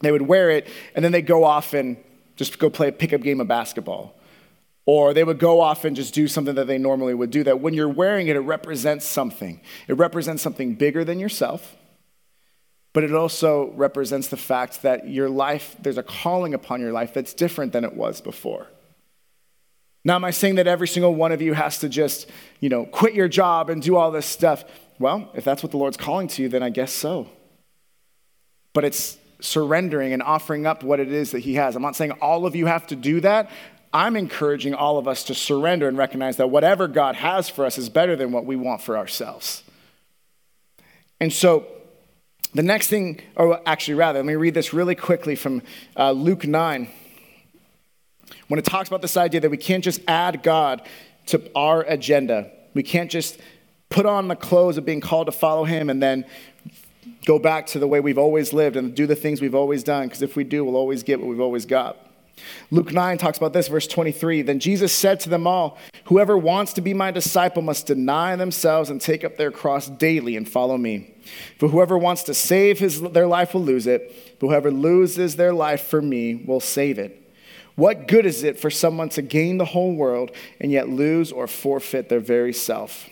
they 0.00 0.12
would 0.12 0.22
wear 0.22 0.50
it 0.50 0.68
and 0.94 1.04
then 1.04 1.12
they 1.12 1.22
go 1.22 1.44
off 1.44 1.74
and 1.74 1.96
just 2.36 2.58
go 2.58 2.70
play 2.70 2.88
a 2.88 2.92
pickup 2.92 3.22
game 3.22 3.40
of 3.40 3.48
basketball. 3.48 4.14
Or 4.86 5.12
they 5.14 5.24
would 5.24 5.38
go 5.38 5.60
off 5.60 5.84
and 5.84 5.94
just 5.94 6.14
do 6.14 6.26
something 6.26 6.54
that 6.54 6.66
they 6.66 6.78
normally 6.78 7.14
would 7.14 7.30
do. 7.30 7.44
That 7.44 7.60
when 7.60 7.74
you're 7.74 7.88
wearing 7.88 8.28
it, 8.28 8.36
it 8.36 8.40
represents 8.40 9.06
something. 9.06 9.60
It 9.88 9.94
represents 9.94 10.42
something 10.42 10.74
bigger 10.74 11.04
than 11.04 11.20
yourself, 11.20 11.76
but 12.92 13.04
it 13.04 13.14
also 13.14 13.72
represents 13.76 14.28
the 14.28 14.36
fact 14.36 14.82
that 14.82 15.08
your 15.08 15.28
life, 15.28 15.76
there's 15.80 15.98
a 15.98 16.02
calling 16.02 16.54
upon 16.54 16.80
your 16.80 16.92
life 16.92 17.14
that's 17.14 17.34
different 17.34 17.72
than 17.72 17.84
it 17.84 17.94
was 17.94 18.20
before. 18.20 18.68
Now, 20.04 20.14
am 20.14 20.24
I 20.24 20.30
saying 20.30 20.54
that 20.54 20.66
every 20.66 20.88
single 20.88 21.14
one 21.14 21.30
of 21.30 21.42
you 21.42 21.52
has 21.52 21.78
to 21.78 21.88
just, 21.88 22.30
you 22.60 22.68
know, 22.68 22.86
quit 22.86 23.14
your 23.14 23.28
job 23.28 23.68
and 23.68 23.82
do 23.82 23.96
all 23.96 24.10
this 24.10 24.26
stuff? 24.26 24.64
Well, 24.98 25.30
if 25.34 25.44
that's 25.44 25.62
what 25.62 25.72
the 25.72 25.78
Lord's 25.78 25.96
calling 25.96 26.28
to 26.28 26.42
you, 26.42 26.48
then 26.48 26.62
I 26.62 26.70
guess 26.70 26.92
so. 26.92 27.28
But 28.72 28.84
it's 28.84 29.18
surrendering 29.40 30.12
and 30.12 30.22
offering 30.22 30.66
up 30.66 30.82
what 30.82 31.00
it 31.00 31.12
is 31.12 31.32
that 31.32 31.40
He 31.40 31.54
has. 31.54 31.76
I'm 31.76 31.82
not 31.82 31.96
saying 31.96 32.12
all 32.12 32.46
of 32.46 32.56
you 32.56 32.66
have 32.66 32.86
to 32.88 32.96
do 32.96 33.20
that. 33.20 33.50
I'm 33.92 34.16
encouraging 34.16 34.74
all 34.74 34.98
of 34.98 35.08
us 35.08 35.24
to 35.24 35.34
surrender 35.34 35.88
and 35.88 35.98
recognize 35.98 36.36
that 36.36 36.48
whatever 36.48 36.86
God 36.86 37.16
has 37.16 37.48
for 37.48 37.66
us 37.66 37.76
is 37.76 37.88
better 37.88 38.14
than 38.14 38.30
what 38.30 38.46
we 38.46 38.56
want 38.56 38.82
for 38.82 38.96
ourselves. 38.96 39.64
And 41.18 41.32
so, 41.32 41.66
the 42.54 42.62
next 42.62 42.88
thing, 42.88 43.20
or 43.36 43.60
actually, 43.66 43.94
rather, 43.94 44.20
let 44.20 44.26
me 44.26 44.34
read 44.34 44.54
this 44.54 44.72
really 44.72 44.94
quickly 44.94 45.36
from 45.36 45.62
uh, 45.96 46.12
Luke 46.12 46.46
9 46.46 46.88
when 48.50 48.58
it 48.58 48.64
talks 48.64 48.88
about 48.88 49.00
this 49.00 49.16
idea 49.16 49.40
that 49.40 49.50
we 49.50 49.56
can't 49.56 49.84
just 49.84 50.00
add 50.08 50.42
God 50.42 50.82
to 51.26 51.40
our 51.54 51.82
agenda. 51.82 52.50
We 52.74 52.82
can't 52.82 53.08
just 53.08 53.38
put 53.90 54.06
on 54.06 54.26
the 54.26 54.34
clothes 54.34 54.76
of 54.76 54.84
being 54.84 55.00
called 55.00 55.26
to 55.26 55.32
follow 55.32 55.62
Him 55.62 55.88
and 55.88 56.02
then 56.02 56.26
go 57.26 57.38
back 57.38 57.68
to 57.68 57.78
the 57.78 57.86
way 57.86 58.00
we've 58.00 58.18
always 58.18 58.52
lived 58.52 58.74
and 58.74 58.92
do 58.92 59.06
the 59.06 59.14
things 59.14 59.40
we've 59.40 59.54
always 59.54 59.84
done, 59.84 60.08
because 60.08 60.20
if 60.20 60.34
we 60.34 60.42
do, 60.42 60.64
we'll 60.64 60.74
always 60.74 61.04
get 61.04 61.20
what 61.20 61.28
we've 61.28 61.40
always 61.40 61.64
got. 61.64 61.96
Luke 62.72 62.92
9 62.92 63.18
talks 63.18 63.38
about 63.38 63.52
this, 63.52 63.68
verse 63.68 63.86
23. 63.86 64.42
Then 64.42 64.58
Jesus 64.58 64.92
said 64.92 65.20
to 65.20 65.28
them 65.28 65.46
all, 65.46 65.78
Whoever 66.06 66.36
wants 66.36 66.72
to 66.72 66.80
be 66.80 66.92
my 66.92 67.12
disciple 67.12 67.62
must 67.62 67.86
deny 67.86 68.34
themselves 68.34 68.90
and 68.90 69.00
take 69.00 69.22
up 69.22 69.36
their 69.36 69.52
cross 69.52 69.86
daily 69.86 70.36
and 70.36 70.48
follow 70.48 70.76
me. 70.76 71.14
For 71.60 71.68
whoever 71.68 71.96
wants 71.96 72.24
to 72.24 72.34
save 72.34 72.80
his, 72.80 73.00
their 73.00 73.28
life 73.28 73.54
will 73.54 73.62
lose 73.62 73.86
it, 73.86 74.40
but 74.40 74.48
whoever 74.48 74.72
loses 74.72 75.36
their 75.36 75.54
life 75.54 75.82
for 75.82 76.02
me 76.02 76.34
will 76.34 76.58
save 76.58 76.98
it. 76.98 77.19
What 77.80 78.06
good 78.06 78.26
is 78.26 78.42
it 78.42 78.60
for 78.60 78.68
someone 78.68 79.08
to 79.08 79.22
gain 79.22 79.56
the 79.56 79.64
whole 79.64 79.94
world 79.94 80.32
and 80.60 80.70
yet 80.70 80.90
lose 80.90 81.32
or 81.32 81.46
forfeit 81.46 82.10
their 82.10 82.20
very 82.20 82.52
self? 82.52 83.08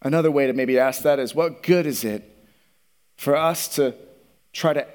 Another 0.00 0.30
way 0.30 0.46
to 0.46 0.52
maybe 0.52 0.78
ask 0.78 1.02
that 1.02 1.18
is 1.18 1.34
what 1.34 1.64
good 1.64 1.86
is 1.86 2.04
it 2.04 2.22
for 3.16 3.34
us 3.34 3.66
to 3.74 3.96
try 4.52 4.72
to 4.74 4.86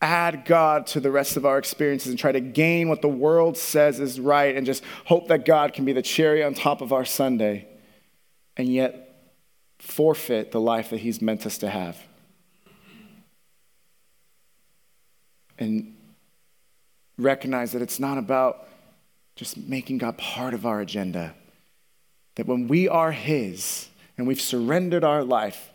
add 0.00 0.46
God 0.46 0.86
to 0.86 1.00
the 1.00 1.10
rest 1.10 1.36
of 1.36 1.44
our 1.44 1.58
experiences 1.58 2.08
and 2.08 2.18
try 2.18 2.32
to 2.32 2.40
gain 2.40 2.88
what 2.88 3.02
the 3.02 3.08
world 3.08 3.58
says 3.58 4.00
is 4.00 4.18
right 4.18 4.56
and 4.56 4.64
just 4.64 4.82
hope 5.04 5.28
that 5.28 5.44
God 5.44 5.74
can 5.74 5.84
be 5.84 5.92
the 5.92 6.00
cherry 6.00 6.42
on 6.42 6.54
top 6.54 6.80
of 6.80 6.90
our 6.90 7.04
Sunday 7.04 7.68
and 8.56 8.66
yet 8.66 9.26
forfeit 9.78 10.52
the 10.52 10.60
life 10.60 10.88
that 10.88 11.00
He's 11.00 11.20
meant 11.20 11.44
us 11.44 11.58
to 11.58 11.68
have. 11.68 11.98
And 15.58 15.96
recognize 17.22 17.72
that 17.72 17.82
it's 17.82 18.00
not 18.00 18.18
about 18.18 18.66
just 19.36 19.56
making 19.56 19.98
God 19.98 20.18
part 20.18 20.54
of 20.54 20.66
our 20.66 20.80
agenda. 20.80 21.34
That 22.36 22.46
when 22.46 22.68
we 22.68 22.88
are 22.88 23.12
His 23.12 23.88
and 24.16 24.26
we've 24.26 24.40
surrendered 24.40 25.04
our 25.04 25.24
life, 25.24 25.72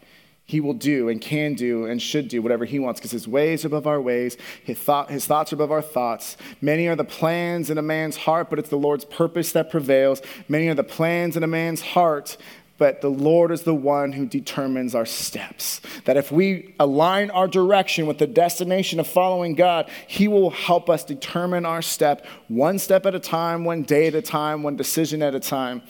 he 0.47 0.62
will 0.62 0.73
do 0.73 1.10
and 1.10 1.19
can 1.19 1.55
do 1.55 1.86
and 1.86 2.01
should 2.01 2.29
do 2.29 2.41
whatever 2.41 2.63
he 2.63 2.79
wants 2.79 3.01
because 3.01 3.12
his 3.12 3.27
ways 3.27 3.65
are 3.65 3.67
above 3.67 3.86
our 3.86 3.99
ways, 3.99 4.38
his, 4.63 4.77
thought, 4.77 5.12
his 5.12 5.25
thoughts 5.25 5.51
are 5.51 5.57
above 5.57 5.73
our 5.73 5.81
thoughts. 5.81 6.38
Many 6.62 6.88
are 6.88 6.95
the 6.95 7.03
plans 7.03 7.69
in 7.69 7.77
a 7.77 7.81
man's 7.81 8.15
heart, 8.15 8.49
but 8.49 8.57
it's 8.57 8.69
the 8.69 8.77
Lord's 8.77 9.03
purpose 9.03 9.51
that 9.51 9.69
prevails. 9.69 10.21
Many 10.47 10.69
are 10.69 10.73
the 10.73 10.86
plans 10.86 11.36
in 11.36 11.43
a 11.43 11.47
man's 11.47 11.81
heart, 11.81 12.38
but 12.77 13.01
the 13.01 13.09
Lord 13.09 13.51
is 13.51 13.63
the 13.63 13.73
one 13.73 14.11
who 14.11 14.25
determines 14.25 14.93
our 14.93 15.05
steps. 15.05 15.81
That 16.05 16.17
if 16.17 16.31
we 16.31 16.75
align 16.79 17.31
our 17.31 17.47
direction 17.47 18.05
with 18.05 18.17
the 18.17 18.27
destination 18.27 18.99
of 18.99 19.07
following 19.07 19.55
God, 19.55 19.89
He 20.07 20.27
will 20.27 20.51
help 20.51 20.89
us 20.89 21.03
determine 21.03 21.65
our 21.65 21.81
step 21.81 22.25
one 22.47 22.79
step 22.79 23.05
at 23.05 23.15
a 23.15 23.19
time, 23.19 23.65
one 23.65 23.83
day 23.83 24.07
at 24.07 24.15
a 24.15 24.21
time, 24.21 24.63
one 24.63 24.75
decision 24.75 25.21
at 25.21 25.35
a 25.35 25.39
time 25.39 25.81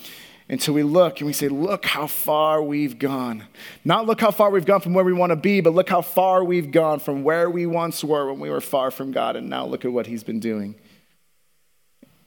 until 0.50 0.74
we 0.74 0.84
look 0.84 1.20
and 1.20 1.28
we 1.28 1.34
say, 1.34 1.50
Look 1.50 1.86
how 1.86 2.08
far 2.08 2.62
we've 2.62 2.98
gone. 2.98 3.44
Not 3.84 4.06
look 4.06 4.22
how 4.22 4.32
far 4.32 4.50
we've 4.50 4.66
gone 4.66 4.82
from 4.82 4.94
where 4.94 5.06
we 5.06 5.14
want 5.14 5.32
to 5.32 5.36
be, 5.36 5.62
but 5.62 5.74
look 5.74 5.90
how 5.90 6.02
far 6.02 6.44
we've 6.44 6.72
gone 6.72 7.00
from 7.00 7.24
where 7.24 7.50
we 7.50 7.66
once 7.66 8.04
were 8.04 8.32
when 8.32 8.40
we 8.40 8.50
were 8.50 8.62
far 8.62 8.92
from 8.92 9.12
God, 9.12 9.36
and 9.36 9.50
now 9.50 9.66
look 9.66 9.86
at 9.86 9.92
what 9.92 10.08
He's 10.08 10.24
been 10.24 10.40
doing. 10.40 10.76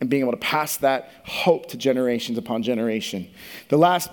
And 0.01 0.09
being 0.09 0.23
able 0.23 0.33
to 0.33 0.39
pass 0.39 0.79
that 0.79 1.11
hope 1.25 1.69
to 1.71 1.77
generations 1.77 2.39
upon 2.39 2.63
generation. 2.63 3.29
The 3.69 3.77
last 3.77 4.09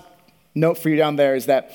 note 0.58 0.78
for 0.78 0.88
you 0.88 0.96
down 0.96 1.16
there 1.16 1.34
is 1.34 1.46
that 1.46 1.72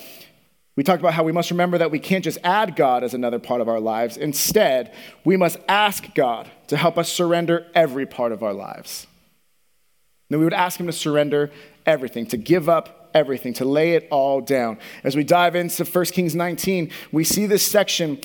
we 0.76 0.82
talked 0.82 1.00
about 1.00 1.14
how 1.14 1.22
we 1.22 1.32
must 1.32 1.50
remember 1.50 1.78
that 1.78 1.90
we 1.90 2.00
can't 2.00 2.24
just 2.24 2.38
add 2.42 2.74
God 2.74 3.04
as 3.04 3.14
another 3.14 3.38
part 3.38 3.60
of 3.60 3.68
our 3.68 3.78
lives. 3.78 4.16
Instead, 4.16 4.92
we 5.24 5.36
must 5.36 5.58
ask 5.68 6.12
God 6.14 6.50
to 6.66 6.76
help 6.76 6.98
us 6.98 7.12
surrender 7.12 7.66
every 7.74 8.06
part 8.06 8.32
of 8.32 8.42
our 8.42 8.52
lives. 8.52 9.06
Then 10.30 10.40
we 10.40 10.44
would 10.44 10.54
ask 10.54 10.80
Him 10.80 10.86
to 10.86 10.92
surrender 10.92 11.52
everything, 11.86 12.26
to 12.26 12.36
give 12.36 12.68
up 12.68 13.10
everything, 13.14 13.52
to 13.54 13.64
lay 13.64 13.92
it 13.92 14.08
all 14.10 14.40
down. 14.40 14.78
As 15.04 15.14
we 15.14 15.22
dive 15.22 15.54
into 15.54 15.84
1 15.84 16.04
Kings 16.06 16.34
19, 16.34 16.90
we 17.12 17.22
see 17.22 17.46
this 17.46 17.64
section 17.64 18.20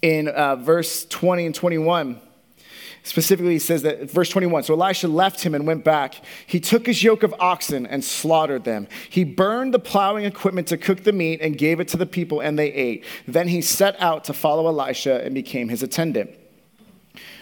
in 0.00 0.28
uh, 0.28 0.56
verse 0.56 1.04
20 1.04 1.46
and 1.46 1.54
21. 1.54 2.20
Specifically, 3.04 3.54
he 3.54 3.58
says 3.58 3.82
that 3.82 4.10
verse 4.10 4.30
21 4.30 4.62
So 4.62 4.74
Elisha 4.74 5.08
left 5.08 5.42
him 5.42 5.54
and 5.54 5.66
went 5.66 5.84
back. 5.84 6.14
He 6.46 6.60
took 6.60 6.86
his 6.86 7.02
yoke 7.02 7.24
of 7.24 7.34
oxen 7.40 7.84
and 7.84 8.04
slaughtered 8.04 8.62
them. 8.64 8.86
He 9.10 9.24
burned 9.24 9.74
the 9.74 9.80
plowing 9.80 10.24
equipment 10.24 10.68
to 10.68 10.76
cook 10.76 11.02
the 11.02 11.12
meat 11.12 11.40
and 11.40 11.58
gave 11.58 11.80
it 11.80 11.88
to 11.88 11.96
the 11.96 12.06
people, 12.06 12.40
and 12.40 12.56
they 12.58 12.72
ate. 12.72 13.04
Then 13.26 13.48
he 13.48 13.60
set 13.60 14.00
out 14.00 14.24
to 14.24 14.32
follow 14.32 14.68
Elisha 14.68 15.24
and 15.24 15.34
became 15.34 15.68
his 15.68 15.82
attendant. 15.82 16.30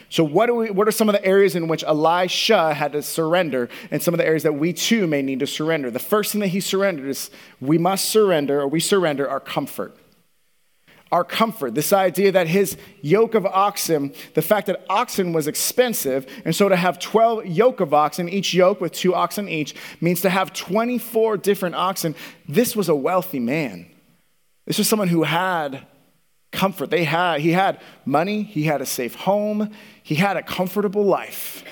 So, 0.08 0.24
what, 0.24 0.54
we, 0.54 0.70
what 0.70 0.88
are 0.88 0.92
some 0.92 1.08
of 1.08 1.12
the 1.12 1.24
areas 1.24 1.54
in 1.54 1.68
which 1.68 1.84
Elisha 1.84 2.74
had 2.74 2.92
to 2.92 3.02
surrender, 3.02 3.68
and 3.90 4.02
some 4.02 4.14
of 4.14 4.18
the 4.18 4.26
areas 4.26 4.42
that 4.42 4.54
we 4.54 4.72
too 4.72 5.06
may 5.06 5.20
need 5.20 5.40
to 5.40 5.46
surrender? 5.46 5.90
The 5.90 6.00
first 6.00 6.32
thing 6.32 6.40
that 6.40 6.48
he 6.48 6.60
surrendered 6.60 7.06
is 7.06 7.30
we 7.60 7.76
must 7.76 8.06
surrender, 8.06 8.60
or 8.60 8.66
we 8.66 8.80
surrender 8.80 9.28
our 9.28 9.40
comfort. 9.40 9.94
Our 11.12 11.24
comfort, 11.24 11.74
this 11.74 11.92
idea 11.92 12.30
that 12.32 12.46
his 12.46 12.76
yoke 13.02 13.34
of 13.34 13.44
oxen, 13.44 14.12
the 14.34 14.42
fact 14.42 14.68
that 14.68 14.84
oxen 14.88 15.32
was 15.32 15.48
expensive, 15.48 16.24
and 16.44 16.54
so 16.54 16.68
to 16.68 16.76
have 16.76 17.00
12 17.00 17.46
yoke 17.46 17.80
of 17.80 17.92
oxen, 17.92 18.28
each 18.28 18.54
yoke 18.54 18.80
with 18.80 18.92
two 18.92 19.14
oxen 19.14 19.48
each, 19.48 19.74
means 20.00 20.20
to 20.20 20.30
have 20.30 20.52
24 20.52 21.36
different 21.38 21.74
oxen. 21.74 22.14
This 22.48 22.76
was 22.76 22.88
a 22.88 22.94
wealthy 22.94 23.40
man. 23.40 23.86
This 24.66 24.78
was 24.78 24.88
someone 24.88 25.08
who 25.08 25.24
had 25.24 25.84
comfort. 26.52 26.90
They 26.90 27.04
had, 27.04 27.40
he 27.40 27.52
had 27.52 27.80
money, 28.04 28.42
he 28.44 28.64
had 28.64 28.80
a 28.80 28.86
safe 28.86 29.14
home, 29.14 29.70
he 30.02 30.14
had 30.14 30.36
a 30.36 30.42
comfortable 30.42 31.04
life. 31.04 31.64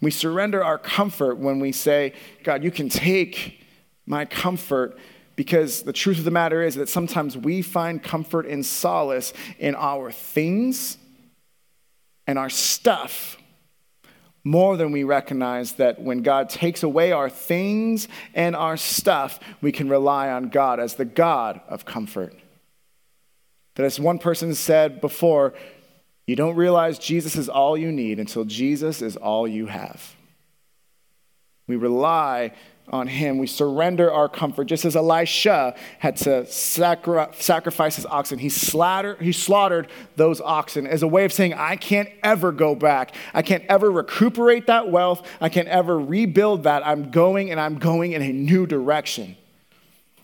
We 0.00 0.10
surrender 0.10 0.62
our 0.62 0.78
comfort 0.78 1.38
when 1.38 1.60
we 1.60 1.72
say, 1.72 2.12
God, 2.42 2.64
you 2.64 2.70
can 2.70 2.88
take 2.88 3.60
my 4.06 4.24
comfort 4.24 4.98
because 5.36 5.82
the 5.82 5.92
truth 5.92 6.18
of 6.18 6.24
the 6.24 6.30
matter 6.30 6.62
is 6.62 6.74
that 6.74 6.88
sometimes 6.88 7.36
we 7.36 7.62
find 7.62 8.02
comfort 8.02 8.46
and 8.46 8.64
solace 8.64 9.32
in 9.58 9.74
our 9.74 10.12
things 10.12 10.98
and 12.26 12.38
our 12.38 12.50
stuff 12.50 13.38
more 14.44 14.76
than 14.76 14.90
we 14.90 15.04
recognize 15.04 15.72
that 15.72 16.00
when 16.00 16.22
God 16.22 16.48
takes 16.48 16.82
away 16.82 17.12
our 17.12 17.30
things 17.30 18.08
and 18.34 18.56
our 18.56 18.76
stuff, 18.76 19.38
we 19.60 19.70
can 19.70 19.88
rely 19.88 20.30
on 20.30 20.48
God 20.48 20.80
as 20.80 20.94
the 20.96 21.04
God 21.04 21.60
of 21.68 21.84
comfort. 21.84 22.34
That 23.76 23.84
as 23.84 24.00
one 24.00 24.18
person 24.18 24.54
said 24.54 25.00
before, 25.00 25.54
you 26.26 26.36
don't 26.36 26.56
realize 26.56 26.98
Jesus 26.98 27.36
is 27.36 27.48
all 27.48 27.76
you 27.76 27.92
need 27.92 28.18
until 28.18 28.44
Jesus 28.44 29.00
is 29.00 29.16
all 29.16 29.46
you 29.46 29.66
have. 29.66 30.14
We 31.66 31.76
rely 31.76 32.52
on 32.88 33.06
him. 33.06 33.38
We 33.38 33.46
surrender 33.46 34.12
our 34.12 34.28
comfort, 34.28 34.64
just 34.64 34.84
as 34.84 34.96
Elisha 34.96 35.74
had 35.98 36.16
to 36.18 36.46
sacri- 36.46 37.26
sacrifice 37.32 37.96
his 37.96 38.06
oxen. 38.06 38.38
He, 38.38 38.48
slaughtered, 38.48 39.20
he 39.20 39.32
slaughtered 39.32 39.88
those 40.16 40.40
oxen 40.40 40.86
as 40.86 41.02
a 41.02 41.08
way 41.08 41.24
of 41.24 41.32
saying, 41.32 41.54
I 41.54 41.76
can't 41.76 42.08
ever 42.22 42.52
go 42.52 42.74
back. 42.74 43.14
I 43.32 43.42
can't 43.42 43.64
ever 43.68 43.90
recuperate 43.90 44.66
that 44.66 44.90
wealth. 44.90 45.26
I 45.40 45.48
can't 45.48 45.68
ever 45.68 45.98
rebuild 45.98 46.64
that. 46.64 46.86
I'm 46.86 47.10
going 47.10 47.50
and 47.50 47.60
I'm 47.60 47.78
going 47.78 48.12
in 48.12 48.22
a 48.22 48.32
new 48.32 48.66
direction. 48.66 49.36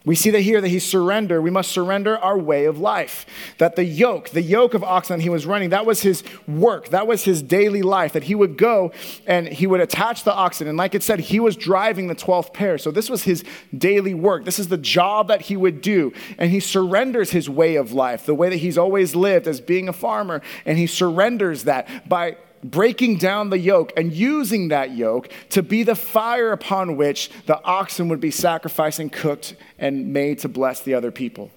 We 0.05 0.15
see 0.15 0.31
that 0.31 0.41
here 0.41 0.61
that 0.61 0.69
he 0.69 0.79
surrendered. 0.79 1.43
We 1.43 1.51
must 1.51 1.71
surrender 1.71 2.17
our 2.19 2.39
way 2.39 2.65
of 2.65 2.79
life. 2.79 3.27
That 3.59 3.77
the 3.77 3.85
yoke, 3.85 4.31
the 4.31 4.43
yoke 4.43 4.75
of 4.75 4.85
oxen 4.85 5.21
he 5.21 5.29
was 5.29 5.45
running, 5.45 5.71
that 5.71 5.85
was 5.87 6.03
his 6.03 6.23
work. 6.47 6.89
That 6.91 7.07
was 7.07 7.25
his 7.25 7.43
daily 7.43 7.83
life. 7.83 8.13
That 8.13 8.23
he 8.25 8.35
would 8.35 8.57
go 8.57 8.93
and 9.27 9.49
he 9.49 9.67
would 9.67 9.81
attach 9.81 10.25
the 10.25 10.33
oxen. 10.33 10.69
And 10.69 10.79
like 10.79 10.95
it 10.95 11.03
said, 11.03 11.21
he 11.21 11.41
was 11.41 11.57
driving 11.57 12.07
the 12.07 12.15
12th 12.15 12.55
pair. 12.55 12.79
So 12.79 12.91
this 12.91 13.11
was 13.11 13.25
his 13.25 13.45
daily 13.77 14.15
work. 14.15 14.45
This 14.45 14.59
is 14.59 14.69
the 14.69 14.79
job 14.79 15.29
that 15.29 15.43
he 15.43 15.57
would 15.57 15.81
do. 15.81 16.13
And 16.39 16.51
he 16.51 16.61
surrenders 16.61 17.31
his 17.31 17.51
way 17.51 17.77
of 17.77 17.93
life, 17.93 18.25
the 18.25 18.35
way 18.35 18.49
that 18.49 18.57
he's 18.57 18.79
always 18.79 19.15
lived 19.15 19.47
as 19.47 19.61
being 19.61 19.89
a 19.89 19.93
farmer. 19.93 20.41
And 20.65 20.79
he 20.79 20.87
surrenders 20.87 21.65
that 21.65 22.09
by 22.09 22.37
breaking 22.63 23.19
down 23.19 23.51
the 23.51 23.59
yoke 23.59 23.93
and 23.97 24.13
using 24.13 24.69
that 24.69 24.97
yoke 24.97 25.31
to 25.51 25.63
be 25.63 25.83
the 25.83 25.95
fire 25.95 26.53
upon 26.53 26.97
which 26.97 27.31
the 27.47 27.63
oxen 27.65 28.09
would 28.09 28.21
be 28.21 28.31
sacrificed 28.31 28.99
and 28.99 29.13
cooked 29.13 29.55
and 29.79 30.13
made 30.13 30.39
to 30.41 30.49
bless 30.49 30.81
the 30.81 30.95
other 30.95 31.11
people. 31.11 31.51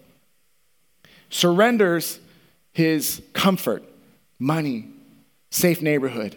Surrenders 1.30 2.20
his 2.74 3.22
comfort, 3.34 3.84
money, 4.40 4.88
safe 5.50 5.82
neighborhood. 5.82 6.36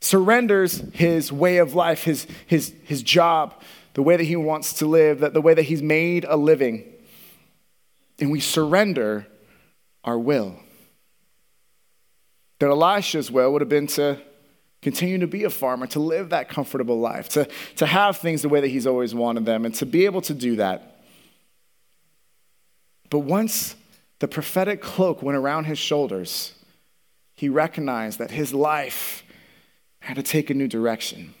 Surrenders 0.00 0.82
his 0.92 1.32
way 1.32 1.58
of 1.58 1.74
life, 1.74 2.04
his, 2.04 2.26
his, 2.46 2.72
his 2.84 3.02
job, 3.02 3.54
the 3.94 4.02
way 4.02 4.16
that 4.16 4.24
he 4.24 4.36
wants 4.36 4.74
to 4.74 4.86
live, 4.86 5.20
the 5.20 5.40
way 5.40 5.54
that 5.54 5.62
he's 5.62 5.82
made 5.82 6.24
a 6.24 6.36
living. 6.36 6.84
And 8.20 8.30
we 8.30 8.40
surrender 8.40 9.26
our 10.04 10.18
will 10.18 10.56
that 12.58 12.68
Elisha's 12.68 13.30
will 13.30 13.52
would 13.52 13.62
have 13.62 13.68
been 13.68 13.86
to 13.88 14.18
continue 14.82 15.18
to 15.18 15.26
be 15.26 15.44
a 15.44 15.50
farmer, 15.50 15.86
to 15.88 16.00
live 16.00 16.30
that 16.30 16.48
comfortable 16.48 16.98
life, 16.98 17.28
to, 17.30 17.48
to 17.76 17.86
have 17.86 18.16
things 18.16 18.42
the 18.42 18.48
way 18.48 18.60
that 18.60 18.68
he's 18.68 18.86
always 18.86 19.14
wanted 19.14 19.44
them, 19.44 19.64
and 19.64 19.74
to 19.74 19.86
be 19.86 20.04
able 20.04 20.20
to 20.22 20.34
do 20.34 20.56
that. 20.56 21.00
But 23.10 23.20
once 23.20 23.74
the 24.18 24.28
prophetic 24.28 24.80
cloak 24.82 25.22
went 25.22 25.36
around 25.36 25.64
his 25.64 25.78
shoulders, 25.78 26.54
he 27.34 27.48
recognized 27.48 28.18
that 28.18 28.30
his 28.30 28.52
life 28.52 29.24
had 30.00 30.16
to 30.16 30.22
take 30.22 30.50
a 30.50 30.54
new 30.54 30.68
direction. 30.68 31.34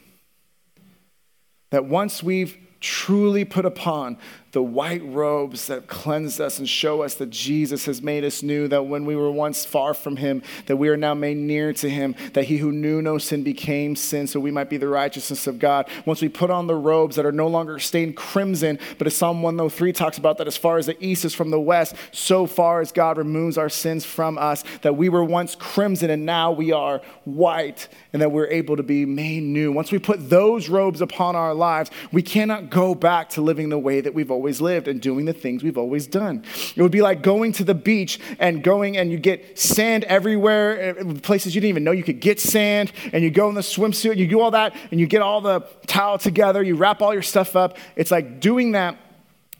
That 1.70 1.84
once 1.84 2.22
we've 2.22 2.56
truly 2.80 3.44
put 3.44 3.64
upon 3.64 4.18
the 4.52 4.62
white 4.62 5.04
robes 5.04 5.66
that 5.66 5.86
cleanse 5.86 6.40
us 6.40 6.58
and 6.58 6.68
show 6.68 7.02
us 7.02 7.14
that 7.16 7.30
Jesus 7.30 7.84
has 7.84 8.00
made 8.00 8.24
us 8.24 8.42
new, 8.42 8.66
that 8.68 8.86
when 8.86 9.04
we 9.04 9.14
were 9.14 9.30
once 9.30 9.64
far 9.64 9.92
from 9.92 10.16
him, 10.16 10.42
that 10.66 10.76
we 10.76 10.88
are 10.88 10.96
now 10.96 11.12
made 11.12 11.36
near 11.36 11.72
to 11.74 11.90
him, 11.90 12.14
that 12.32 12.44
he 12.44 12.56
who 12.56 12.72
knew 12.72 13.02
no 13.02 13.18
sin 13.18 13.42
became 13.42 13.94
sin 13.94 14.26
so 14.26 14.40
we 14.40 14.50
might 14.50 14.70
be 14.70 14.78
the 14.78 14.88
righteousness 14.88 15.46
of 15.46 15.58
God. 15.58 15.88
Once 16.06 16.22
we 16.22 16.28
put 16.28 16.50
on 16.50 16.66
the 16.66 16.74
robes 16.74 17.16
that 17.16 17.26
are 17.26 17.32
no 17.32 17.46
longer 17.46 17.78
stained 17.78 18.16
crimson, 18.16 18.78
but 18.96 19.06
as 19.06 19.16
Psalm 19.16 19.42
103 19.42 19.92
talks 19.92 20.16
about, 20.16 20.38
that 20.38 20.46
as 20.46 20.56
far 20.56 20.78
as 20.78 20.86
the 20.86 20.96
east 21.04 21.26
is 21.26 21.34
from 21.34 21.50
the 21.50 21.60
west, 21.60 21.94
so 22.12 22.46
far 22.46 22.80
as 22.80 22.90
God 22.90 23.18
removes 23.18 23.58
our 23.58 23.68
sins 23.68 24.06
from 24.06 24.38
us, 24.38 24.64
that 24.80 24.96
we 24.96 25.10
were 25.10 25.24
once 25.24 25.54
crimson 25.54 26.08
and 26.08 26.24
now 26.24 26.52
we 26.52 26.72
are 26.72 27.02
white, 27.24 27.88
and 28.14 28.22
that 28.22 28.32
we're 28.32 28.48
able 28.48 28.76
to 28.76 28.82
be 28.82 29.04
made 29.04 29.42
new. 29.42 29.72
Once 29.72 29.92
we 29.92 29.98
put 29.98 30.30
those 30.30 30.70
robes 30.70 31.02
upon 31.02 31.36
our 31.36 31.52
lives, 31.52 31.90
we 32.12 32.22
cannot 32.22 32.70
go 32.70 32.94
back 32.94 33.28
to 33.28 33.42
living 33.42 33.68
the 33.68 33.78
way 33.78 34.00
that 34.00 34.14
we've 34.14 34.30
always 34.30 34.37
lived 34.38 34.88
and 34.88 35.00
doing 35.00 35.24
the 35.24 35.32
things 35.32 35.62
we've 35.62 35.78
always 35.78 36.06
done. 36.06 36.44
It 36.74 36.82
would 36.82 36.92
be 36.92 37.02
like 37.02 37.22
going 37.22 37.52
to 37.52 37.64
the 37.64 37.74
beach 37.74 38.18
and 38.38 38.62
going 38.62 38.96
and 38.96 39.10
you 39.10 39.18
get 39.18 39.58
sand 39.58 40.04
everywhere, 40.04 40.98
eh, 40.98 41.14
places 41.22 41.54
you 41.54 41.60
didn't 41.60 41.70
even 41.70 41.84
know 41.84 41.92
you 41.92 42.04
could 42.04 42.20
get 42.20 42.40
sand, 42.40 42.92
and 43.12 43.22
you 43.22 43.30
go 43.30 43.48
in 43.48 43.54
the 43.54 43.60
swimsuit, 43.60 44.16
you 44.16 44.26
do 44.26 44.40
all 44.40 44.52
that, 44.52 44.74
and 44.90 45.00
you 45.00 45.06
get 45.06 45.22
all 45.22 45.40
the 45.40 45.60
towel 45.86 46.18
together, 46.18 46.62
you 46.62 46.76
wrap 46.76 47.02
all 47.02 47.12
your 47.12 47.22
stuff 47.22 47.56
up. 47.56 47.76
It's 47.96 48.10
like 48.10 48.40
doing 48.40 48.72
that 48.72 48.98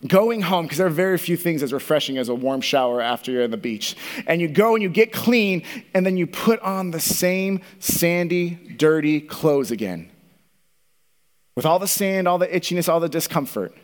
going 0.06 0.40
home 0.40 0.64
because 0.64 0.78
there 0.78 0.86
are 0.86 0.90
very 0.90 1.18
few 1.18 1.36
things 1.36 1.62
as 1.62 1.72
refreshing 1.72 2.18
as 2.18 2.28
a 2.28 2.34
warm 2.34 2.60
shower 2.60 3.00
after 3.00 3.32
you're 3.32 3.42
at 3.42 3.50
the 3.50 3.56
beach 3.56 3.96
and 4.28 4.40
you 4.40 4.46
go 4.46 4.74
and 4.74 4.82
you 4.82 4.88
get 4.88 5.12
clean 5.12 5.64
and 5.92 6.06
then 6.06 6.16
you 6.16 6.24
put 6.24 6.60
on 6.60 6.92
the 6.92 7.00
same 7.00 7.60
sandy 7.80 8.50
dirty 8.76 9.20
clothes 9.20 9.72
again 9.72 10.08
with 11.56 11.66
all 11.66 11.80
the 11.80 11.88
sand 11.88 12.28
all 12.28 12.38
the 12.38 12.46
itchiness 12.46 12.88
all 12.88 13.00
the 13.00 13.08
discomfort 13.08 13.74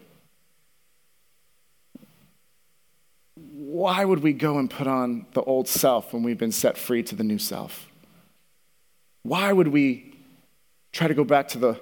why 3.84 4.02
would 4.02 4.22
we 4.22 4.32
go 4.32 4.56
and 4.56 4.70
put 4.70 4.86
on 4.86 5.26
the 5.34 5.42
old 5.42 5.68
self 5.68 6.14
when 6.14 6.22
we've 6.22 6.38
been 6.38 6.50
set 6.50 6.78
free 6.78 7.02
to 7.02 7.14
the 7.14 7.22
new 7.22 7.38
self? 7.38 7.86
Why 9.24 9.52
would 9.52 9.68
we 9.68 10.16
try 10.90 11.06
to 11.06 11.12
go 11.12 11.22
back 11.22 11.48
to 11.48 11.58
the 11.58 11.78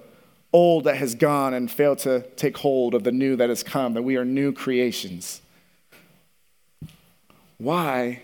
old 0.52 0.82
that 0.82 0.96
has 0.96 1.14
gone 1.14 1.54
and 1.54 1.70
fail 1.70 1.94
to 1.94 2.22
take 2.34 2.58
hold 2.58 2.94
of 2.94 3.04
the 3.04 3.12
new 3.12 3.36
that 3.36 3.50
has 3.50 3.62
come, 3.62 3.94
that 3.94 4.02
we 4.02 4.16
are 4.16 4.24
new 4.24 4.50
creations? 4.50 5.42
Why 7.58 8.20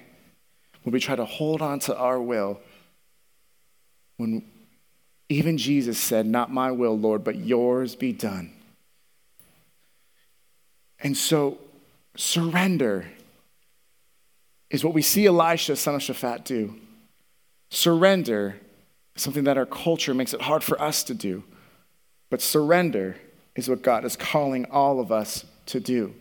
would 0.84 0.92
we 0.92 0.98
try 0.98 1.14
to 1.14 1.24
hold 1.24 1.62
on 1.62 1.78
to 1.78 1.96
our 1.96 2.20
will 2.20 2.58
when 4.16 4.42
even 5.28 5.56
Jesus 5.56 6.00
said, 6.00 6.26
Not 6.26 6.52
my 6.52 6.72
will, 6.72 6.98
Lord, 6.98 7.22
but 7.22 7.36
yours 7.36 7.94
be 7.94 8.12
done? 8.12 8.50
And 10.98 11.16
so, 11.16 11.58
surrender 12.16 13.06
is 14.70 14.84
what 14.84 14.94
we 14.94 15.02
see 15.02 15.26
Elisha, 15.26 15.76
son 15.76 15.94
of 15.94 16.00
Shaphat, 16.00 16.44
do. 16.44 16.74
Surrender 17.70 18.56
is 19.16 19.22
something 19.22 19.44
that 19.44 19.58
our 19.58 19.66
culture 19.66 20.14
makes 20.14 20.34
it 20.34 20.42
hard 20.42 20.62
for 20.62 20.80
us 20.80 21.02
to 21.04 21.14
do. 21.14 21.42
But 22.30 22.42
surrender 22.42 23.16
is 23.56 23.68
what 23.68 23.82
God 23.82 24.04
is 24.04 24.16
calling 24.16 24.66
all 24.70 25.00
of 25.00 25.10
us 25.10 25.44
to 25.66 25.80
do. 25.80 26.14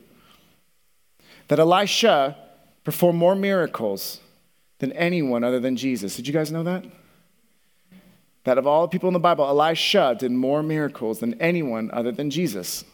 That 1.50 1.60
Elisha 1.60 2.38
performed 2.84 3.20
more 3.20 3.36
miracles 3.36 4.22
than 4.80 4.92
anyone 4.94 5.44
other 5.44 5.60
than 5.60 5.76
Jesus. 5.76 6.16
Did 6.16 6.28
you 6.28 6.34
guys 6.34 6.52
know 6.52 6.64
that? 6.64 6.86
That 8.44 8.58
of 8.58 8.66
all 8.66 8.84
the 8.84 8.88
people 8.88 9.10
in 9.10 9.14
the 9.14 9.20
Bible, 9.20 9.46
Elisha 9.46 10.16
did 10.18 10.32
more 10.32 10.64
miracles 10.64 11.20
than 11.20 11.34
anyone 11.42 11.90
other 11.92 12.12
than 12.12 12.30
Jesus. 12.30 12.86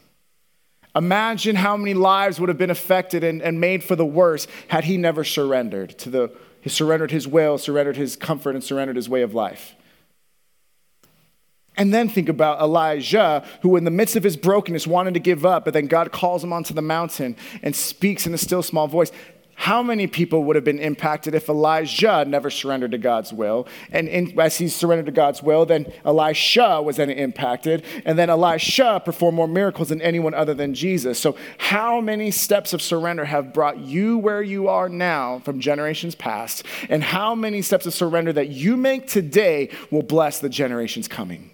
Imagine 0.96 1.56
how 1.56 1.76
many 1.76 1.94
lives 1.94 2.39
would 2.39 2.50
have 2.50 2.58
been 2.58 2.70
affected 2.70 3.24
and, 3.24 3.41
and 3.41 3.60
made 3.60 3.84
for 3.84 3.96
the 3.96 4.06
worse 4.06 4.48
had 4.68 4.84
he 4.84 4.98
never 4.98 5.24
surrendered 5.24 5.98
to 6.00 6.10
the, 6.10 6.32
he 6.62 6.70
surrendered 6.70 7.12
his 7.12 7.28
will, 7.28 7.58
surrendered 7.58 7.98
his 7.98 8.16
comfort, 8.16 8.54
and 8.56 8.64
surrendered 8.64 8.96
his 8.96 9.10
way 9.10 9.24
of 9.24 9.34
life. 9.34 9.76
And 11.76 11.91
then 11.91 12.08
think 12.08 12.30
about 12.30 12.62
Elijah, 12.62 13.44
who 13.64 13.76
in 13.76 13.84
the 13.84 13.91
midst 13.91 14.16
of 14.16 14.24
his 14.24 14.38
brokenness 14.38 14.86
wanted 14.86 15.16
to 15.16 15.20
give 15.20 15.44
up, 15.46 15.66
but 15.66 15.74
then 15.74 15.88
God 15.88 16.12
calls 16.12 16.44
him 16.44 16.54
onto 16.54 16.74
the 16.74 16.84
mountain 16.84 17.36
and 17.64 17.76
speaks 17.76 18.28
in 18.28 18.34
a 18.34 18.38
still 18.38 18.62
small 18.62 18.88
voice. 18.88 19.12
How 19.56 19.84
many 19.84 20.08
people 20.08 20.43
would 20.43 20.56
have 20.56 20.66
been 20.66 20.80
impacted 20.80 21.36
if 21.36 21.47
Elijah 21.47 22.26
never 22.28 22.49
surrendered 22.49 22.91
to 22.91 22.97
God's 22.97 23.32
will? 23.32 23.68
And 23.91 24.08
in, 24.08 24.38
as 24.39 24.58
he 24.58 24.68
surrendered 24.68 25.06
to 25.06 25.12
God's 25.12 25.41
will, 25.41 25.66
then 25.66 25.91
Elisha 26.04 26.82
was 26.82 26.97
then 26.97 27.10
impacted. 27.10 27.86
And 28.04 28.18
then 28.18 28.30
Elisha 28.30 29.01
performed 29.06 29.36
more 29.36 29.47
miracles 29.47 29.89
than 29.89 30.01
anyone 30.01 30.34
other 30.34 30.54
than 30.54 30.74
Jesus. 30.74 31.20
So, 31.20 31.38
how 31.58 32.01
many 32.01 32.32
steps 32.32 32.74
of 32.74 32.82
surrender 32.82 33.26
have 33.26 33.54
brought 33.54 33.80
you 33.80 34.18
where 34.18 34.41
you 34.41 34.68
are 34.68 34.89
now 34.89 35.39
from 35.39 35.60
generations 35.60 36.16
past? 36.16 36.66
And 36.89 37.04
how 37.04 37.36
many 37.36 37.62
steps 37.62 37.86
of 37.86 37.93
surrender 37.93 38.34
that 38.34 38.49
you 38.49 38.76
make 38.76 39.08
today 39.08 39.70
will 39.91 40.04
bless 40.04 40.39
the 40.39 40.49
generations 40.49 41.08
coming? 41.08 41.53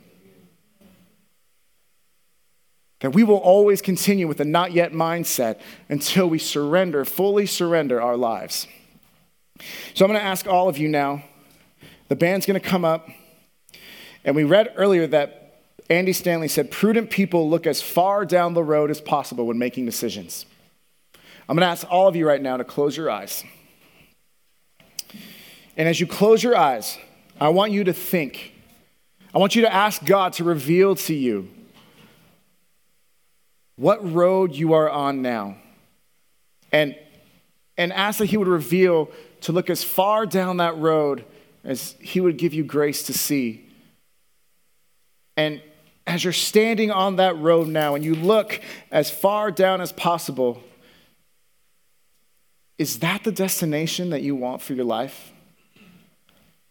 That 3.00 3.12
we 3.12 3.24
will 3.24 3.38
always 3.38 3.82
continue 3.82 4.28
with 4.28 4.42
a 4.42 4.46
not 4.46 4.74
yet 4.74 4.92
mindset 4.92 5.60
until 5.88 6.30
we 6.30 6.38
surrender, 6.38 7.06
fully 7.06 7.46
surrender 7.46 8.02
our 8.02 8.18
lives. 8.18 8.68
So 9.94 10.06
I'm 10.06 10.12
going 10.12 10.20
to 10.20 10.26
ask 10.26 10.48
all 10.48 10.68
of 10.68 10.78
you 10.78 10.88
now. 10.90 11.24
The 12.10 12.16
band's 12.16 12.46
going 12.46 12.60
to 12.60 12.68
come 12.68 12.84
up. 12.84 13.10
And 14.26 14.36
we 14.36 14.44
read 14.44 14.74
earlier 14.76 15.08
that 15.08 15.62
Andy 15.90 16.14
Stanley 16.14 16.48
said 16.48 16.72
prudent 16.72 17.10
people 17.10 17.50
look 17.50 17.66
as 17.66 17.82
far 17.82 18.26
down 18.26 18.54
the 18.54 18.64
road 18.64 18.92
as 18.92 19.02
possible 19.02 19.48
when 19.48 19.58
making 19.58 19.86
decisions. 19.86 20.46
I'm 21.48 21.56
going 21.56 21.66
to 21.66 21.72
ask 21.72 21.88
all 21.90 22.08
of 22.08 22.16
you 22.16 22.28
right 22.28 22.42
now 22.42 22.58
to 22.58 22.64
close 22.64 22.96
your 22.96 23.10
eyes. 23.10 23.44
And 25.76 25.88
as 25.88 26.00
you 26.00 26.06
close 26.06 26.44
your 26.44 26.56
eyes, 26.56 26.98
I 27.40 27.50
want 27.50 27.72
you 27.72 27.86
to 27.86 27.94
think. 27.94 28.54
I 29.34 29.38
want 29.38 29.56
you 29.56 29.62
to 29.62 29.74
ask 29.74 30.04
God 30.04 30.34
to 30.34 30.44
reveal 30.44 30.96
to 30.96 31.14
you 31.14 31.50
what 33.80 34.14
road 34.14 34.54
you 34.54 34.74
are 34.74 34.90
on 34.90 35.22
now. 35.22 35.56
And, 36.70 36.98
and 37.78 37.94
ask 37.94 38.20
that 38.20 38.26
He 38.26 38.36
would 38.36 38.50
reveal 38.50 39.10
to 39.42 39.54
look 39.54 39.70
as 39.70 39.84
far 39.84 40.26
down 40.26 40.58
that 40.58 40.78
road 40.78 41.24
as 41.64 41.96
He 42.02 42.20
would 42.20 42.38
give 42.38 42.54
you 42.54 42.66
grace 42.66 43.04
to 43.04 43.14
see. 43.14 43.66
And 45.38 45.62
as 46.06 46.26
you're 46.26 46.34
standing 46.34 46.92
on 46.92 47.16
that 47.16 47.38
road 47.38 47.70
now 47.70 47.96
and 47.96 48.04
you 48.04 48.16
look 48.16 48.60
as 48.92 49.10
far 49.10 49.50
down 49.50 49.80
as 49.80 49.94
possible, 49.94 50.62
is 52.78 53.00
that 53.00 53.24
the 53.24 53.32
destination 53.32 54.10
that 54.10 54.22
you 54.22 54.36
want 54.36 54.62
for 54.62 54.74
your 54.74 54.86
life? 54.86 55.32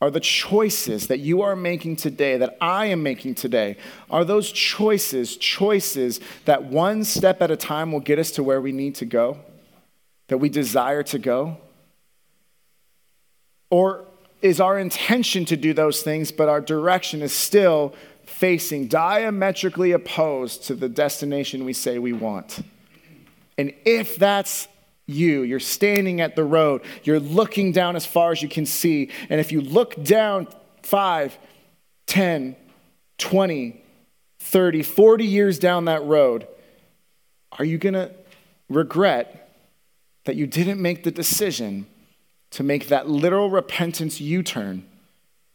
Are 0.00 0.10
the 0.10 0.20
choices 0.20 1.08
that 1.08 1.18
you 1.18 1.42
are 1.42 1.56
making 1.56 1.96
today, 1.96 2.36
that 2.36 2.56
I 2.60 2.86
am 2.86 3.02
making 3.02 3.34
today, 3.34 3.76
are 4.10 4.24
those 4.24 4.52
choices, 4.52 5.36
choices 5.36 6.20
that 6.44 6.64
one 6.64 7.02
step 7.04 7.42
at 7.42 7.50
a 7.50 7.56
time 7.56 7.90
will 7.90 8.00
get 8.00 8.18
us 8.18 8.30
to 8.32 8.42
where 8.42 8.60
we 8.60 8.70
need 8.70 8.94
to 8.96 9.04
go, 9.04 9.38
that 10.28 10.38
we 10.38 10.48
desire 10.48 11.02
to 11.04 11.18
go? 11.18 11.56
Or 13.70 14.04
is 14.40 14.60
our 14.60 14.78
intention 14.78 15.44
to 15.46 15.56
do 15.56 15.74
those 15.74 16.02
things, 16.02 16.30
but 16.30 16.48
our 16.48 16.60
direction 16.60 17.20
is 17.20 17.32
still 17.32 17.92
facing 18.24 18.86
diametrically 18.86 19.90
opposed 19.90 20.62
to 20.64 20.74
the 20.74 20.88
destination 20.88 21.64
we 21.64 21.72
say 21.72 21.98
we 21.98 22.12
want? 22.12 22.60
And 23.56 23.74
if 23.84 24.16
that's 24.16 24.68
you. 25.08 25.42
You're 25.42 25.58
standing 25.58 26.20
at 26.20 26.36
the 26.36 26.44
road. 26.44 26.82
You're 27.02 27.18
looking 27.18 27.72
down 27.72 27.96
as 27.96 28.06
far 28.06 28.30
as 28.30 28.42
you 28.42 28.48
can 28.48 28.66
see. 28.66 29.10
And 29.28 29.40
if 29.40 29.50
you 29.50 29.60
look 29.60 30.00
down 30.04 30.46
5, 30.82 31.36
10, 32.06 32.56
20, 33.16 33.82
30, 34.38 34.82
40 34.82 35.24
years 35.24 35.58
down 35.58 35.86
that 35.86 36.04
road, 36.04 36.46
are 37.58 37.64
you 37.64 37.78
going 37.78 37.94
to 37.94 38.12
regret 38.68 39.50
that 40.24 40.36
you 40.36 40.46
didn't 40.46 40.80
make 40.80 41.02
the 41.02 41.10
decision 41.10 41.86
to 42.50 42.62
make 42.62 42.88
that 42.88 43.08
literal 43.08 43.50
repentance 43.50 44.20
U 44.20 44.42
turn 44.42 44.86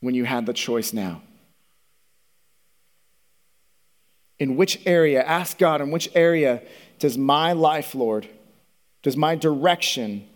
when 0.01 0.16
you 0.16 0.26
had 0.26 0.45
the 0.45 0.54
choice 0.54 0.91
now? 0.91 1.22
In 4.39 4.58
which 4.58 4.82
area, 4.86 5.24
ask 5.24 5.60
God, 5.60 5.80
in 5.80 5.91
which 5.91 6.10
area 6.16 6.64
does 6.97 7.18
my 7.18 7.54
life, 7.54 7.93
Lord, 7.93 8.28
does 9.04 9.16
my 9.16 9.36
direction 9.36 10.28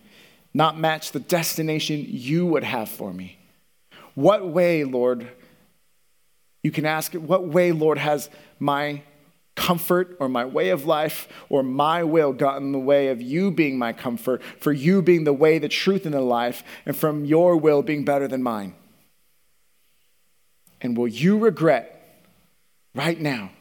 not 0.53 0.77
match 0.77 1.11
the 1.11 1.19
destination 1.19 2.05
you 2.07 2.45
would 2.45 2.63
have 2.63 2.89
for 2.89 3.11
me? 3.11 3.39
What 4.13 4.47
way, 4.47 4.83
Lord, 4.83 5.27
you 6.63 6.71
can 6.71 6.85
ask, 6.85 7.13
what 7.13 7.47
way, 7.47 7.71
Lord, 7.71 7.97
has 7.97 8.29
my 8.59 9.01
comfort 9.55 10.15
or 10.19 10.29
my 10.29 10.45
way 10.45 10.69
of 10.69 10.85
life 10.85 11.27
or 11.49 11.63
my 11.63 12.03
will 12.03 12.33
gotten 12.33 12.67
in 12.67 12.71
the 12.71 12.79
way 12.79 13.07
of 13.07 13.21
you 13.21 13.51
being 13.51 13.77
my 13.77 13.93
comfort, 13.93 14.41
for 14.59 14.71
you 14.71 15.01
being 15.01 15.23
the 15.23 15.33
way, 15.33 15.59
the 15.59 15.67
truth, 15.67 16.05
and 16.05 16.13
the 16.13 16.21
life, 16.21 16.63
and 16.85 16.95
from 16.95 17.25
your 17.25 17.57
will 17.57 17.81
being 17.81 18.05
better 18.05 18.27
than 18.27 18.43
mine? 18.43 18.75
And 20.81 20.95
will 20.95 21.07
you 21.07 21.37
regret 21.37 22.23
right 22.93 23.19
now 23.19 23.51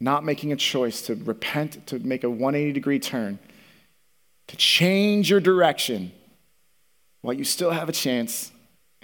not 0.00 0.24
making 0.24 0.52
a 0.52 0.56
choice 0.56 1.02
to 1.02 1.14
repent, 1.14 1.86
to 1.86 1.98
make 2.00 2.24
a 2.24 2.30
180 2.30 2.72
degree 2.72 2.98
turn, 2.98 3.38
to 4.48 4.56
change 4.56 5.30
your 5.30 5.40
direction 5.40 6.12
while 7.22 7.34
you 7.34 7.44
still 7.44 7.70
have 7.70 7.88
a 7.88 7.92
chance, 7.92 8.50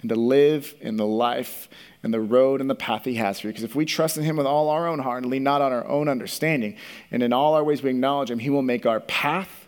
and 0.01 0.09
to 0.09 0.15
live 0.15 0.75
in 0.79 0.97
the 0.97 1.05
life 1.05 1.67
and 2.03 2.13
the 2.13 2.21
road 2.21 2.61
and 2.61 2.69
the 2.69 2.75
path 2.75 3.05
He 3.05 3.15
has 3.15 3.39
for 3.39 3.47
you. 3.47 3.53
Because 3.53 3.63
if 3.63 3.75
we 3.75 3.85
trust 3.85 4.17
in 4.17 4.23
Him 4.23 4.37
with 4.37 4.45
all 4.45 4.69
our 4.69 4.87
own 4.87 4.99
heart 4.99 5.23
and 5.23 5.31
lean 5.31 5.43
not 5.43 5.61
on 5.61 5.71
our 5.71 5.85
own 5.87 6.07
understanding, 6.07 6.77
and 7.11 7.23
in 7.23 7.33
all 7.33 7.53
our 7.53 7.63
ways 7.63 7.81
we 7.81 7.89
acknowledge 7.89 8.31
Him, 8.31 8.39
He 8.39 8.49
will 8.49 8.61
make 8.61 8.85
our 8.85 8.99
path 8.99 9.67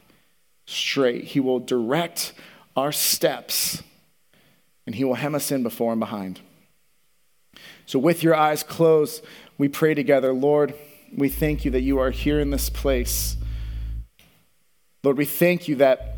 straight. 0.66 1.26
He 1.26 1.40
will 1.40 1.60
direct 1.60 2.34
our 2.76 2.92
steps, 2.92 3.84
and 4.86 4.96
He 4.96 5.04
will 5.04 5.16
hem 5.16 5.36
us 5.36 5.52
in 5.52 5.64
before 5.64 5.92
and 5.92 6.00
behind. 6.00 6.40
So, 7.86 8.00
with 8.00 8.24
your 8.24 8.36
eyes 8.36 8.64
closed, 8.64 9.24
we 9.58 9.68
pray 9.68 9.94
together, 9.94 10.34
Lord, 10.34 10.74
we 11.16 11.28
thank 11.28 11.66
you 11.66 11.72
that 11.72 11.82
you 11.82 12.00
are 12.00 12.12
here 12.12 12.40
in 12.40 12.52
this 12.52 12.70
place. 12.70 13.36
Lord, 15.04 15.18
we 15.18 15.26
thank 15.26 15.68
you 15.68 15.78
that 15.78 16.12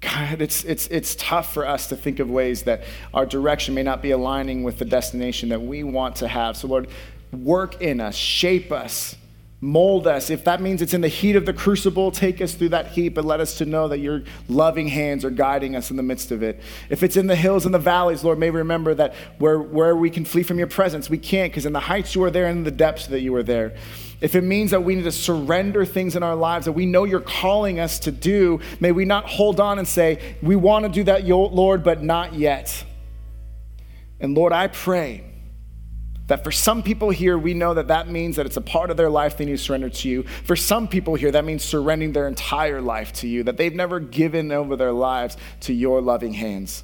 God, 0.00 0.42
it's, 0.42 0.64
it's, 0.64 0.86
it's 0.88 1.16
tough 1.16 1.52
for 1.52 1.66
us 1.66 1.88
to 1.88 1.96
think 1.96 2.20
of 2.20 2.30
ways 2.30 2.64
that 2.64 2.84
our 3.12 3.26
direction 3.26 3.74
may 3.74 3.82
not 3.82 4.00
be 4.00 4.12
aligning 4.12 4.62
with 4.62 4.78
the 4.78 4.84
destination 4.84 5.48
that 5.48 5.62
we 5.62 5.82
want 5.82 6.16
to 6.16 6.28
have. 6.28 6.56
So, 6.56 6.68
Lord, 6.68 6.88
work 7.32 7.80
in 7.80 8.00
us, 8.00 8.14
shape 8.14 8.70
us, 8.70 9.16
mold 9.64 10.06
us. 10.06 10.28
If 10.28 10.44
that 10.44 10.60
means 10.60 10.82
it's 10.82 10.92
in 10.92 11.00
the 11.00 11.08
heat 11.08 11.36
of 11.36 11.46
the 11.46 11.54
crucible, 11.54 12.10
take 12.10 12.42
us 12.42 12.52
through 12.52 12.68
that 12.68 12.88
heat, 12.88 13.10
but 13.10 13.24
let 13.24 13.40
us 13.40 13.56
to 13.58 13.64
know 13.64 13.88
that 13.88 13.98
your 13.98 14.22
loving 14.46 14.88
hands 14.88 15.24
are 15.24 15.30
guiding 15.30 15.74
us 15.74 15.90
in 15.90 15.96
the 15.96 16.02
midst 16.02 16.30
of 16.30 16.42
it. 16.42 16.60
If 16.90 17.02
it's 17.02 17.16
in 17.16 17.28
the 17.28 17.34
hills 17.34 17.64
and 17.64 17.74
the 17.74 17.78
valleys, 17.78 18.22
Lord, 18.22 18.38
may 18.38 18.50
we 18.50 18.58
remember 18.58 18.94
that 18.94 19.14
where, 19.38 19.58
where 19.58 19.96
we 19.96 20.10
can 20.10 20.26
flee 20.26 20.42
from 20.42 20.58
your 20.58 20.66
presence, 20.66 21.08
we 21.08 21.16
can't, 21.16 21.50
because 21.50 21.64
in 21.64 21.72
the 21.72 21.80
heights 21.80 22.14
you 22.14 22.22
are 22.24 22.30
there 22.30 22.46
and 22.46 22.58
in 22.58 22.64
the 22.64 22.70
depths 22.70 23.06
that 23.06 23.22
you 23.22 23.34
are 23.36 23.42
there. 23.42 23.74
If 24.20 24.34
it 24.34 24.42
means 24.44 24.70
that 24.70 24.84
we 24.84 24.96
need 24.96 25.04
to 25.04 25.12
surrender 25.12 25.86
things 25.86 26.14
in 26.14 26.22
our 26.22 26.36
lives 26.36 26.66
that 26.66 26.72
we 26.72 26.84
know 26.84 27.04
you're 27.04 27.20
calling 27.20 27.80
us 27.80 27.98
to 28.00 28.12
do, 28.12 28.60
may 28.80 28.92
we 28.92 29.06
not 29.06 29.24
hold 29.24 29.60
on 29.60 29.78
and 29.78 29.88
say, 29.88 30.36
We 30.42 30.56
want 30.56 30.84
to 30.84 30.90
do 30.90 31.04
that, 31.04 31.26
Lord, 31.26 31.82
but 31.82 32.02
not 32.02 32.34
yet. 32.34 32.84
And 34.20 34.34
Lord, 34.34 34.52
I 34.52 34.68
pray 34.68 35.24
that 36.26 36.42
for 36.42 36.50
some 36.50 36.82
people 36.82 37.10
here, 37.10 37.36
we 37.36 37.52
know 37.52 37.74
that 37.74 37.88
that 37.88 38.08
means 38.08 38.36
that 38.36 38.46
it's 38.46 38.56
a 38.56 38.62
part 38.62 38.90
of 38.90 38.96
their 38.96 39.10
life 39.10 39.36
they 39.36 39.44
need 39.44 39.52
to 39.52 39.58
surrender 39.58 39.90
to 39.90 40.08
you. 40.08 40.22
For 40.22 40.56
some 40.56 40.88
people 40.88 41.14
here, 41.14 41.30
that 41.30 41.44
means 41.44 41.62
surrendering 41.62 42.12
their 42.12 42.28
entire 42.28 42.80
life 42.80 43.12
to 43.14 43.28
you, 43.28 43.42
that 43.42 43.56
they've 43.56 43.74
never 43.74 44.00
given 44.00 44.50
over 44.50 44.76
their 44.76 44.92
lives 44.92 45.36
to 45.60 45.74
your 45.74 46.00
loving 46.00 46.32
hands. 46.32 46.82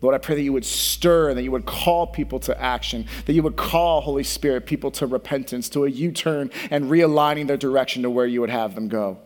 Lord, 0.00 0.14
I 0.14 0.18
pray 0.18 0.36
that 0.36 0.42
you 0.42 0.52
would 0.52 0.64
stir 0.64 1.30
and 1.30 1.38
that 1.38 1.42
you 1.42 1.50
would 1.50 1.66
call 1.66 2.06
people 2.06 2.38
to 2.40 2.60
action, 2.60 3.06
that 3.26 3.32
you 3.32 3.42
would 3.42 3.56
call, 3.56 4.00
Holy 4.00 4.22
Spirit, 4.22 4.66
people 4.66 4.90
to 4.92 5.06
repentance, 5.06 5.68
to 5.70 5.86
a 5.86 5.90
U 5.90 6.12
turn 6.12 6.50
and 6.70 6.84
realigning 6.84 7.48
their 7.48 7.56
direction 7.56 8.02
to 8.02 8.10
where 8.10 8.26
you 8.26 8.40
would 8.40 8.50
have 8.50 8.74
them 8.74 8.88
go. 8.88 9.18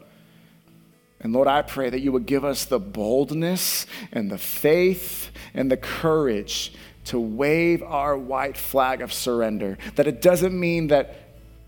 And 1.20 1.32
Lord, 1.32 1.46
I 1.46 1.62
pray 1.62 1.90
that 1.90 2.00
you 2.00 2.10
would 2.10 2.26
give 2.26 2.44
us 2.44 2.64
the 2.64 2.80
boldness 2.80 3.86
and 4.12 4.30
the 4.30 4.38
faith 4.38 5.30
and 5.54 5.70
the 5.70 5.76
courage 5.76 6.72
to 7.06 7.18
wave 7.18 7.82
our 7.82 8.16
white 8.16 8.56
flag 8.56 9.02
of 9.02 9.12
surrender. 9.12 9.78
That 9.96 10.06
it 10.06 10.22
doesn't 10.22 10.58
mean 10.58 10.88
that 10.88 11.16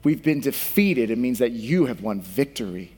we've 0.02 0.22
been 0.22 0.40
defeated, 0.40 1.10
it 1.10 1.18
means 1.18 1.38
that 1.38 1.52
you 1.52 1.86
have 1.86 2.02
won 2.02 2.20
victory. 2.20 2.92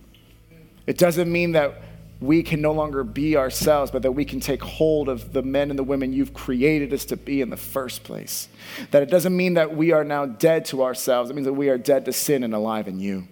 It 0.86 0.98
doesn't 0.98 1.30
mean 1.30 1.52
that 1.52 1.82
we 2.20 2.42
can 2.42 2.62
no 2.62 2.72
longer 2.72 3.04
be 3.04 3.36
ourselves, 3.36 3.90
but 3.90 4.02
that 4.02 4.12
we 4.12 4.24
can 4.24 4.40
take 4.40 4.62
hold 4.62 5.08
of 5.08 5.32
the 5.32 5.42
men 5.42 5.68
and 5.70 5.78
the 5.78 5.84
women 5.84 6.12
you've 6.12 6.32
created 6.32 6.92
us 6.92 7.04
to 7.06 7.16
be 7.16 7.40
in 7.40 7.50
the 7.50 7.56
first 7.56 8.04
place. 8.04 8.48
That 8.90 9.02
it 9.02 9.10
doesn't 9.10 9.36
mean 9.36 9.54
that 9.54 9.76
we 9.76 9.92
are 9.92 10.04
now 10.04 10.24
dead 10.24 10.64
to 10.66 10.82
ourselves, 10.82 11.30
it 11.30 11.34
means 11.34 11.46
that 11.46 11.52
we 11.52 11.68
are 11.68 11.78
dead 11.78 12.04
to 12.06 12.12
sin 12.12 12.42
and 12.42 12.54
alive 12.54 12.88
in 12.88 13.00
you. 13.00 13.28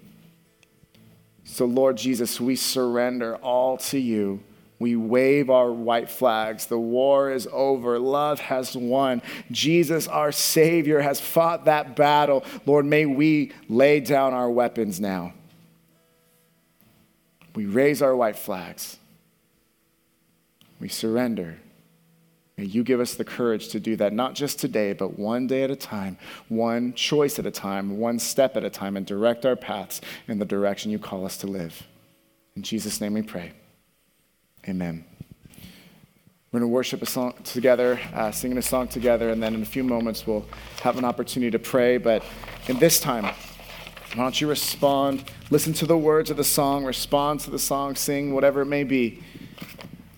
So, 1.44 1.66
Lord 1.66 1.96
Jesus, 1.96 2.40
we 2.40 2.56
surrender 2.56 3.36
all 3.36 3.76
to 3.78 3.98
you. 3.98 4.42
We 4.78 4.96
wave 4.96 5.50
our 5.50 5.70
white 5.70 6.10
flags. 6.10 6.66
The 6.66 6.78
war 6.78 7.30
is 7.30 7.48
over. 7.52 7.98
Love 7.98 8.40
has 8.40 8.76
won. 8.76 9.22
Jesus, 9.50 10.08
our 10.08 10.32
Savior, 10.32 11.00
has 11.00 11.20
fought 11.20 11.66
that 11.66 11.94
battle. 11.94 12.44
Lord, 12.66 12.84
may 12.84 13.06
we 13.06 13.52
lay 13.68 14.00
down 14.00 14.34
our 14.34 14.50
weapons 14.50 15.00
now. 15.00 15.32
We 17.54 17.66
raise 17.66 18.02
our 18.02 18.16
white 18.16 18.36
flags. 18.36 18.98
We 20.80 20.88
surrender. 20.88 21.58
May 22.56 22.64
you 22.64 22.84
give 22.84 23.00
us 23.00 23.14
the 23.14 23.24
courage 23.24 23.68
to 23.68 23.80
do 23.80 23.96
that, 23.96 24.12
not 24.12 24.34
just 24.34 24.58
today, 24.58 24.92
but 24.92 25.18
one 25.18 25.46
day 25.46 25.62
at 25.62 25.70
a 25.70 25.76
time, 25.76 26.18
one 26.48 26.94
choice 26.94 27.38
at 27.38 27.46
a 27.46 27.50
time, 27.50 27.98
one 27.98 28.18
step 28.18 28.56
at 28.56 28.64
a 28.64 28.70
time, 28.70 28.96
and 28.96 29.06
direct 29.06 29.46
our 29.46 29.56
paths 29.56 30.00
in 30.28 30.38
the 30.38 30.44
direction 30.44 30.90
you 30.90 30.98
call 30.98 31.24
us 31.24 31.36
to 31.38 31.46
live. 31.46 31.86
In 32.54 32.62
Jesus' 32.62 33.00
name 33.00 33.14
we 33.14 33.22
pray. 33.22 33.52
Amen. 34.66 35.04
We're 36.50 36.60
going 36.60 36.70
to 36.70 36.72
worship 36.72 37.02
a 37.02 37.06
song 37.06 37.34
together, 37.44 38.00
uh, 38.14 38.30
singing 38.30 38.56
a 38.56 38.62
song 38.62 38.88
together, 38.88 39.28
and 39.28 39.42
then 39.42 39.54
in 39.54 39.60
a 39.60 39.66
few 39.66 39.84
moments 39.84 40.26
we'll 40.26 40.46
have 40.80 40.96
an 40.96 41.04
opportunity 41.04 41.50
to 41.50 41.58
pray. 41.58 41.98
But 41.98 42.24
in 42.68 42.78
this 42.78 42.98
time, 42.98 43.24
why 43.24 44.22
don't 44.22 44.40
you 44.40 44.48
respond? 44.48 45.24
Listen 45.50 45.74
to 45.74 45.86
the 45.86 45.98
words 45.98 46.30
of 46.30 46.38
the 46.38 46.44
song, 46.44 46.84
respond 46.84 47.40
to 47.40 47.50
the 47.50 47.58
song, 47.58 47.94
sing 47.94 48.32
whatever 48.32 48.62
it 48.62 48.66
may 48.66 48.84
be. 48.84 49.22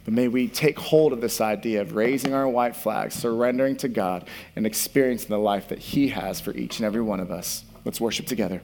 But 0.04 0.14
may 0.14 0.28
we 0.28 0.46
take 0.46 0.78
hold 0.78 1.12
of 1.12 1.20
this 1.20 1.40
idea 1.40 1.80
of 1.80 1.96
raising 1.96 2.32
our 2.32 2.46
white 2.46 2.76
flag, 2.76 3.10
surrendering 3.10 3.74
to 3.78 3.88
God, 3.88 4.28
and 4.54 4.64
experiencing 4.64 5.30
the 5.30 5.38
life 5.38 5.68
that 5.68 5.80
He 5.80 6.08
has 6.08 6.40
for 6.40 6.52
each 6.52 6.78
and 6.78 6.86
every 6.86 7.02
one 7.02 7.18
of 7.18 7.32
us. 7.32 7.64
Let's 7.84 8.00
worship 8.00 8.26
together. 8.26 8.62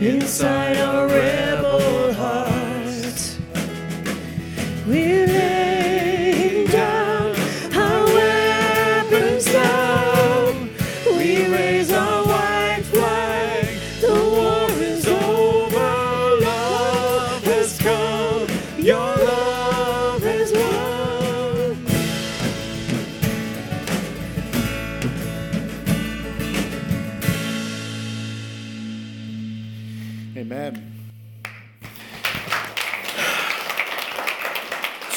Inside 0.00 0.78
our 0.78 1.09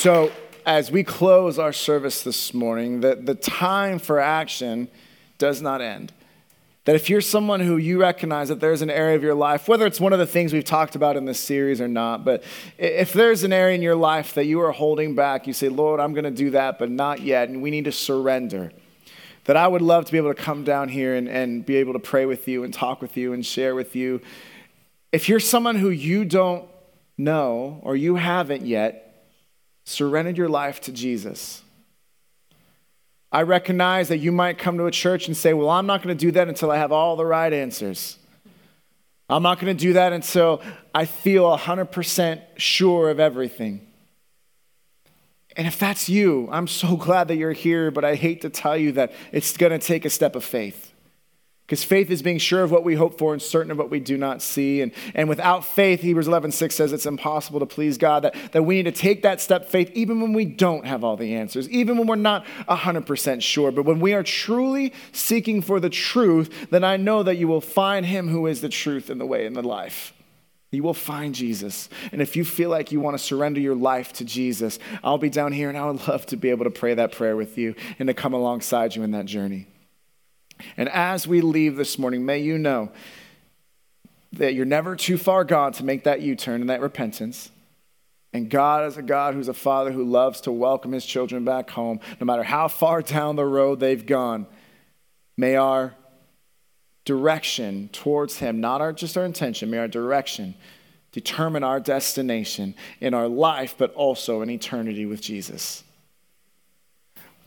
So, 0.04 0.34
as 0.66 0.92
we 0.92 1.06
close 1.06 1.58
our 1.58 1.72
service 1.72 2.24
this 2.24 2.54
morning, 2.54 3.00
the, 3.00 3.16
the 3.16 3.36
time 3.36 4.00
for 4.00 4.20
action 4.20 4.90
does 5.38 5.62
not 5.62 5.80
end. 5.80 6.12
That 6.84 6.98
if 6.98 7.10
you're 7.10 7.22
someone 7.22 7.62
who 7.62 7.78
you 7.78 8.02
recognize 8.02 8.50
that 8.50 8.60
there's 8.60 8.82
an 8.82 8.90
area 8.90 9.16
of 9.16 9.24
your 9.24 9.34
life, 9.34 9.70
whether 9.70 9.86
it's 9.86 10.02
one 10.02 10.12
of 10.12 10.20
the 10.20 10.26
things 10.26 10.52
we've 10.52 10.66
talked 10.66 10.98
about 10.98 11.16
in 11.16 11.24
this 11.24 11.40
series 11.40 11.80
or 11.80 11.88
not, 11.88 12.26
but 12.26 12.44
if 12.78 13.14
there's 13.14 13.46
an 13.46 13.54
area 13.54 13.76
in 13.76 13.82
your 13.82 13.96
life 13.96 14.34
that 14.34 14.44
you 14.44 14.60
are 14.60 14.74
holding 14.74 15.16
back, 15.16 15.48
you 15.48 15.54
say, 15.54 15.70
Lord, 15.70 16.02
I'm 16.02 16.12
going 16.12 16.26
to 16.26 16.32
do 16.32 16.50
that, 16.50 16.80
but 16.80 16.92
not 16.92 17.22
yet, 17.22 17.48
and 17.48 17.62
we 17.62 17.72
need 17.72 17.86
to 17.86 17.94
surrender. 17.94 18.74
That 19.46 19.56
I 19.56 19.70
would 19.70 19.82
love 19.82 20.04
to 20.04 20.12
be 20.12 20.18
able 20.18 20.34
to 20.34 20.42
come 20.42 20.66
down 20.66 20.90
here 20.90 21.16
and, 21.16 21.30
and 21.30 21.66
be 21.66 21.78
able 21.78 21.94
to 21.94 22.00
pray 22.00 22.26
with 22.26 22.46
you 22.50 22.66
and 22.66 22.74
talk 22.74 23.02
with 23.02 23.16
you 23.16 23.32
and 23.32 23.46
share 23.46 23.74
with 23.74 23.96
you. 23.96 24.20
If 25.14 25.30
you're 25.30 25.40
someone 25.40 25.78
who 25.78 25.92
you 25.92 26.26
don't 26.26 26.68
know 27.18 27.80
or 27.84 27.96
you 27.96 28.16
haven't 28.16 28.66
yet, 28.66 29.04
surrendered 29.86 30.38
your 30.38 30.50
life 30.50 30.82
to 30.82 30.92
Jesus. 30.92 31.62
I 33.32 33.42
recognize 33.42 34.10
that 34.10 34.20
you 34.20 34.32
might 34.32 34.58
come 34.60 34.78
to 34.78 34.86
a 34.86 34.92
church 34.92 35.28
and 35.28 35.36
say, 35.36 35.54
Well, 35.54 35.70
I'm 35.70 35.88
not 35.88 36.04
going 36.04 36.16
to 36.16 36.26
do 36.26 36.32
that 36.32 36.48
until 36.48 36.70
I 36.70 36.78
have 36.78 36.92
all 36.92 37.16
the 37.16 37.26
right 37.26 37.52
answers. 37.52 38.18
I'm 39.30 39.42
not 39.42 39.60
going 39.60 39.76
to 39.76 39.82
do 39.82 39.94
that 39.94 40.14
until 40.14 40.62
I 40.94 41.06
feel 41.06 41.58
100% 41.58 42.42
sure 42.58 43.10
of 43.10 43.20
everything. 43.20 43.88
And 45.56 45.66
if 45.66 45.80
that's 45.80 46.10
you, 46.10 46.48
I'm 46.52 46.68
so 46.68 46.96
glad 46.98 47.28
that 47.30 47.38
you're 47.38 47.54
here, 47.54 47.90
but 47.90 48.06
I 48.06 48.16
hate 48.16 48.42
to 48.42 48.50
tell 48.50 48.78
you 48.78 48.92
that 48.94 49.14
it's 49.32 49.58
going 49.58 49.72
to 49.72 49.80
take 49.80 50.06
a 50.06 50.10
step 50.10 50.36
of 50.36 50.44
faith. 50.44 50.93
Because 51.74 51.86
faith 51.86 52.12
is 52.12 52.22
being 52.22 52.38
sure 52.38 52.62
of 52.62 52.70
what 52.70 52.84
we 52.84 52.94
hope 52.94 53.18
for 53.18 53.34
and 53.34 53.42
certain 53.42 53.72
of 53.72 53.80
what 53.80 53.90
we 53.90 54.00
do 54.00 54.16
not 54.16 54.44
see. 54.44 54.82
And, 54.82 54.92
and 55.16 55.28
without 55.28 55.66
faith, 55.66 56.02
Hebrews 56.02 56.28
11, 56.28 56.52
6 56.52 56.76
says 56.76 56.94
it's 56.94 57.08
impossible 57.08 57.60
to 57.62 57.66
please 57.66 57.98
God, 57.98 58.26
that, 58.26 58.36
that 58.52 58.62
we 58.62 58.76
need 58.76 58.84
to 58.84 58.92
take 58.92 59.24
that 59.24 59.42
step 59.42 59.68
faith 59.68 59.90
even 59.96 60.22
when 60.22 60.34
we 60.34 60.46
don't 60.46 60.86
have 60.86 61.04
all 61.04 61.18
the 61.18 61.34
answers, 61.34 61.68
even 61.70 61.98
when 61.98 62.06
we're 62.06 62.16
not 62.16 62.46
100% 62.70 63.42
sure. 63.42 63.72
But 63.72 63.86
when 63.86 64.00
we 64.00 64.14
are 64.14 64.22
truly 64.22 64.94
seeking 65.14 65.64
for 65.64 65.80
the 65.80 65.90
truth, 65.90 66.68
then 66.70 66.84
I 66.84 66.98
know 66.98 67.24
that 67.24 67.38
you 67.38 67.48
will 67.48 67.60
find 67.60 68.06
Him 68.06 68.28
who 68.28 68.46
is 68.46 68.62
the 68.62 68.70
truth 68.70 69.10
and 69.10 69.20
the 69.20 69.26
way 69.26 69.48
and 69.48 69.56
the 69.56 69.64
life. 69.64 70.14
You 70.70 70.84
will 70.84 70.94
find 70.94 71.34
Jesus. 71.34 71.90
And 72.12 72.22
if 72.22 72.36
you 72.36 72.46
feel 72.46 72.70
like 72.70 72.92
you 72.92 73.00
want 73.00 73.18
to 73.18 73.24
surrender 73.24 73.60
your 73.60 73.76
life 73.76 74.14
to 74.14 74.26
Jesus, 74.26 74.78
I'll 75.04 75.18
be 75.18 75.32
down 75.32 75.54
here 75.54 75.70
and 75.70 75.78
I 75.78 75.90
would 75.90 76.08
love 76.08 76.28
to 76.28 76.38
be 76.38 76.52
able 76.52 76.66
to 76.66 76.72
pray 76.72 76.94
that 76.94 77.14
prayer 77.14 77.36
with 77.36 77.58
you 77.58 77.74
and 77.98 78.06
to 78.10 78.14
come 78.14 78.36
alongside 78.36 78.96
you 78.96 79.02
in 79.02 79.10
that 79.10 79.26
journey. 79.26 79.66
And 80.78 80.90
as 80.90 81.28
we 81.28 81.42
leave 81.42 81.76
this 81.76 81.98
morning, 81.98 82.26
may 82.26 82.40
you 82.40 82.58
know 82.58 82.92
that 84.34 84.54
you're 84.54 84.66
never 84.66 84.96
too 84.96 85.18
far 85.18 85.44
gone 85.44 85.74
to 85.74 85.86
make 85.86 86.04
that 86.04 86.22
U 86.22 86.36
turn 86.36 86.62
and 86.62 86.70
that 86.70 86.82
repentance. 86.82 87.52
And 88.34 88.50
God 88.50 88.88
is 88.88 88.98
a 88.98 89.04
God 89.04 89.36
who's 89.36 89.48
a 89.48 89.54
father 89.54 89.92
who 89.92 90.04
loves 90.04 90.42
to 90.42 90.52
welcome 90.52 90.92
his 90.92 91.06
children 91.06 91.46
back 91.46 91.70
home, 91.70 92.00
no 92.20 92.26
matter 92.26 92.42
how 92.42 92.68
far 92.68 93.04
down 93.04 93.36
the 93.36 93.46
road 93.46 93.80
they've 93.80 94.06
gone. 94.06 94.48
May 95.38 95.56
our 95.56 95.94
direction 97.06 97.90
towards 97.92 98.40
him, 98.40 98.60
not 98.60 98.82
our, 98.82 98.92
just 98.92 99.18
our 99.18 99.26
intention, 99.26 99.70
may 99.70 99.78
our 99.78 99.88
direction 99.88 100.56
determine 101.12 101.64
our 101.64 101.80
destination 101.80 102.74
in 103.00 103.14
our 103.14 103.28
life, 103.28 103.76
but 103.78 103.94
also 103.94 104.42
in 104.42 104.50
eternity 104.50 105.06
with 105.06 105.22
Jesus. 105.22 105.84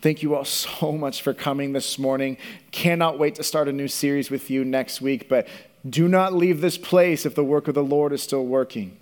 Thank 0.06 0.22
you 0.22 0.36
all 0.36 0.44
so 0.44 0.92
much 0.92 1.20
for 1.20 1.34
coming 1.34 1.72
this 1.72 1.98
morning. 1.98 2.36
Cannot 2.70 3.18
wait 3.18 3.34
to 3.34 3.42
start 3.42 3.66
a 3.66 3.72
new 3.72 3.88
series 3.88 4.30
with 4.30 4.50
you 4.50 4.64
next 4.64 5.00
week, 5.00 5.28
but 5.28 5.48
do 5.84 6.06
not 6.06 6.32
leave 6.32 6.60
this 6.60 6.78
place 6.78 7.26
if 7.26 7.34
the 7.34 7.42
work 7.42 7.66
of 7.66 7.74
the 7.74 7.82
Lord 7.82 8.12
is 8.12 8.22
still 8.22 8.46
working. 8.46 8.98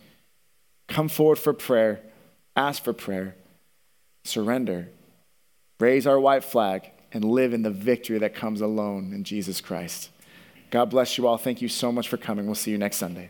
Come 0.88 1.10
forward 1.10 1.36
for 1.36 1.52
prayer, 1.52 2.00
ask 2.56 2.82
for 2.82 2.94
prayer, 2.94 3.36
surrender, 4.24 4.88
raise 5.78 6.06
our 6.06 6.18
white 6.18 6.42
flag, 6.42 6.90
and 7.12 7.22
live 7.22 7.52
in 7.52 7.60
the 7.60 7.70
victory 7.70 8.16
that 8.16 8.34
comes 8.34 8.62
alone 8.62 9.12
in 9.12 9.24
Jesus 9.24 9.60
Christ. 9.60 10.08
God 10.70 10.88
bless 10.88 11.18
you 11.18 11.26
all. 11.26 11.36
Thank 11.36 11.60
you 11.60 11.68
so 11.68 11.92
much 11.92 12.08
for 12.08 12.16
coming. 12.16 12.46
We'll 12.46 12.54
see 12.54 12.70
you 12.70 12.78
next 12.78 12.96
Sunday. 12.96 13.28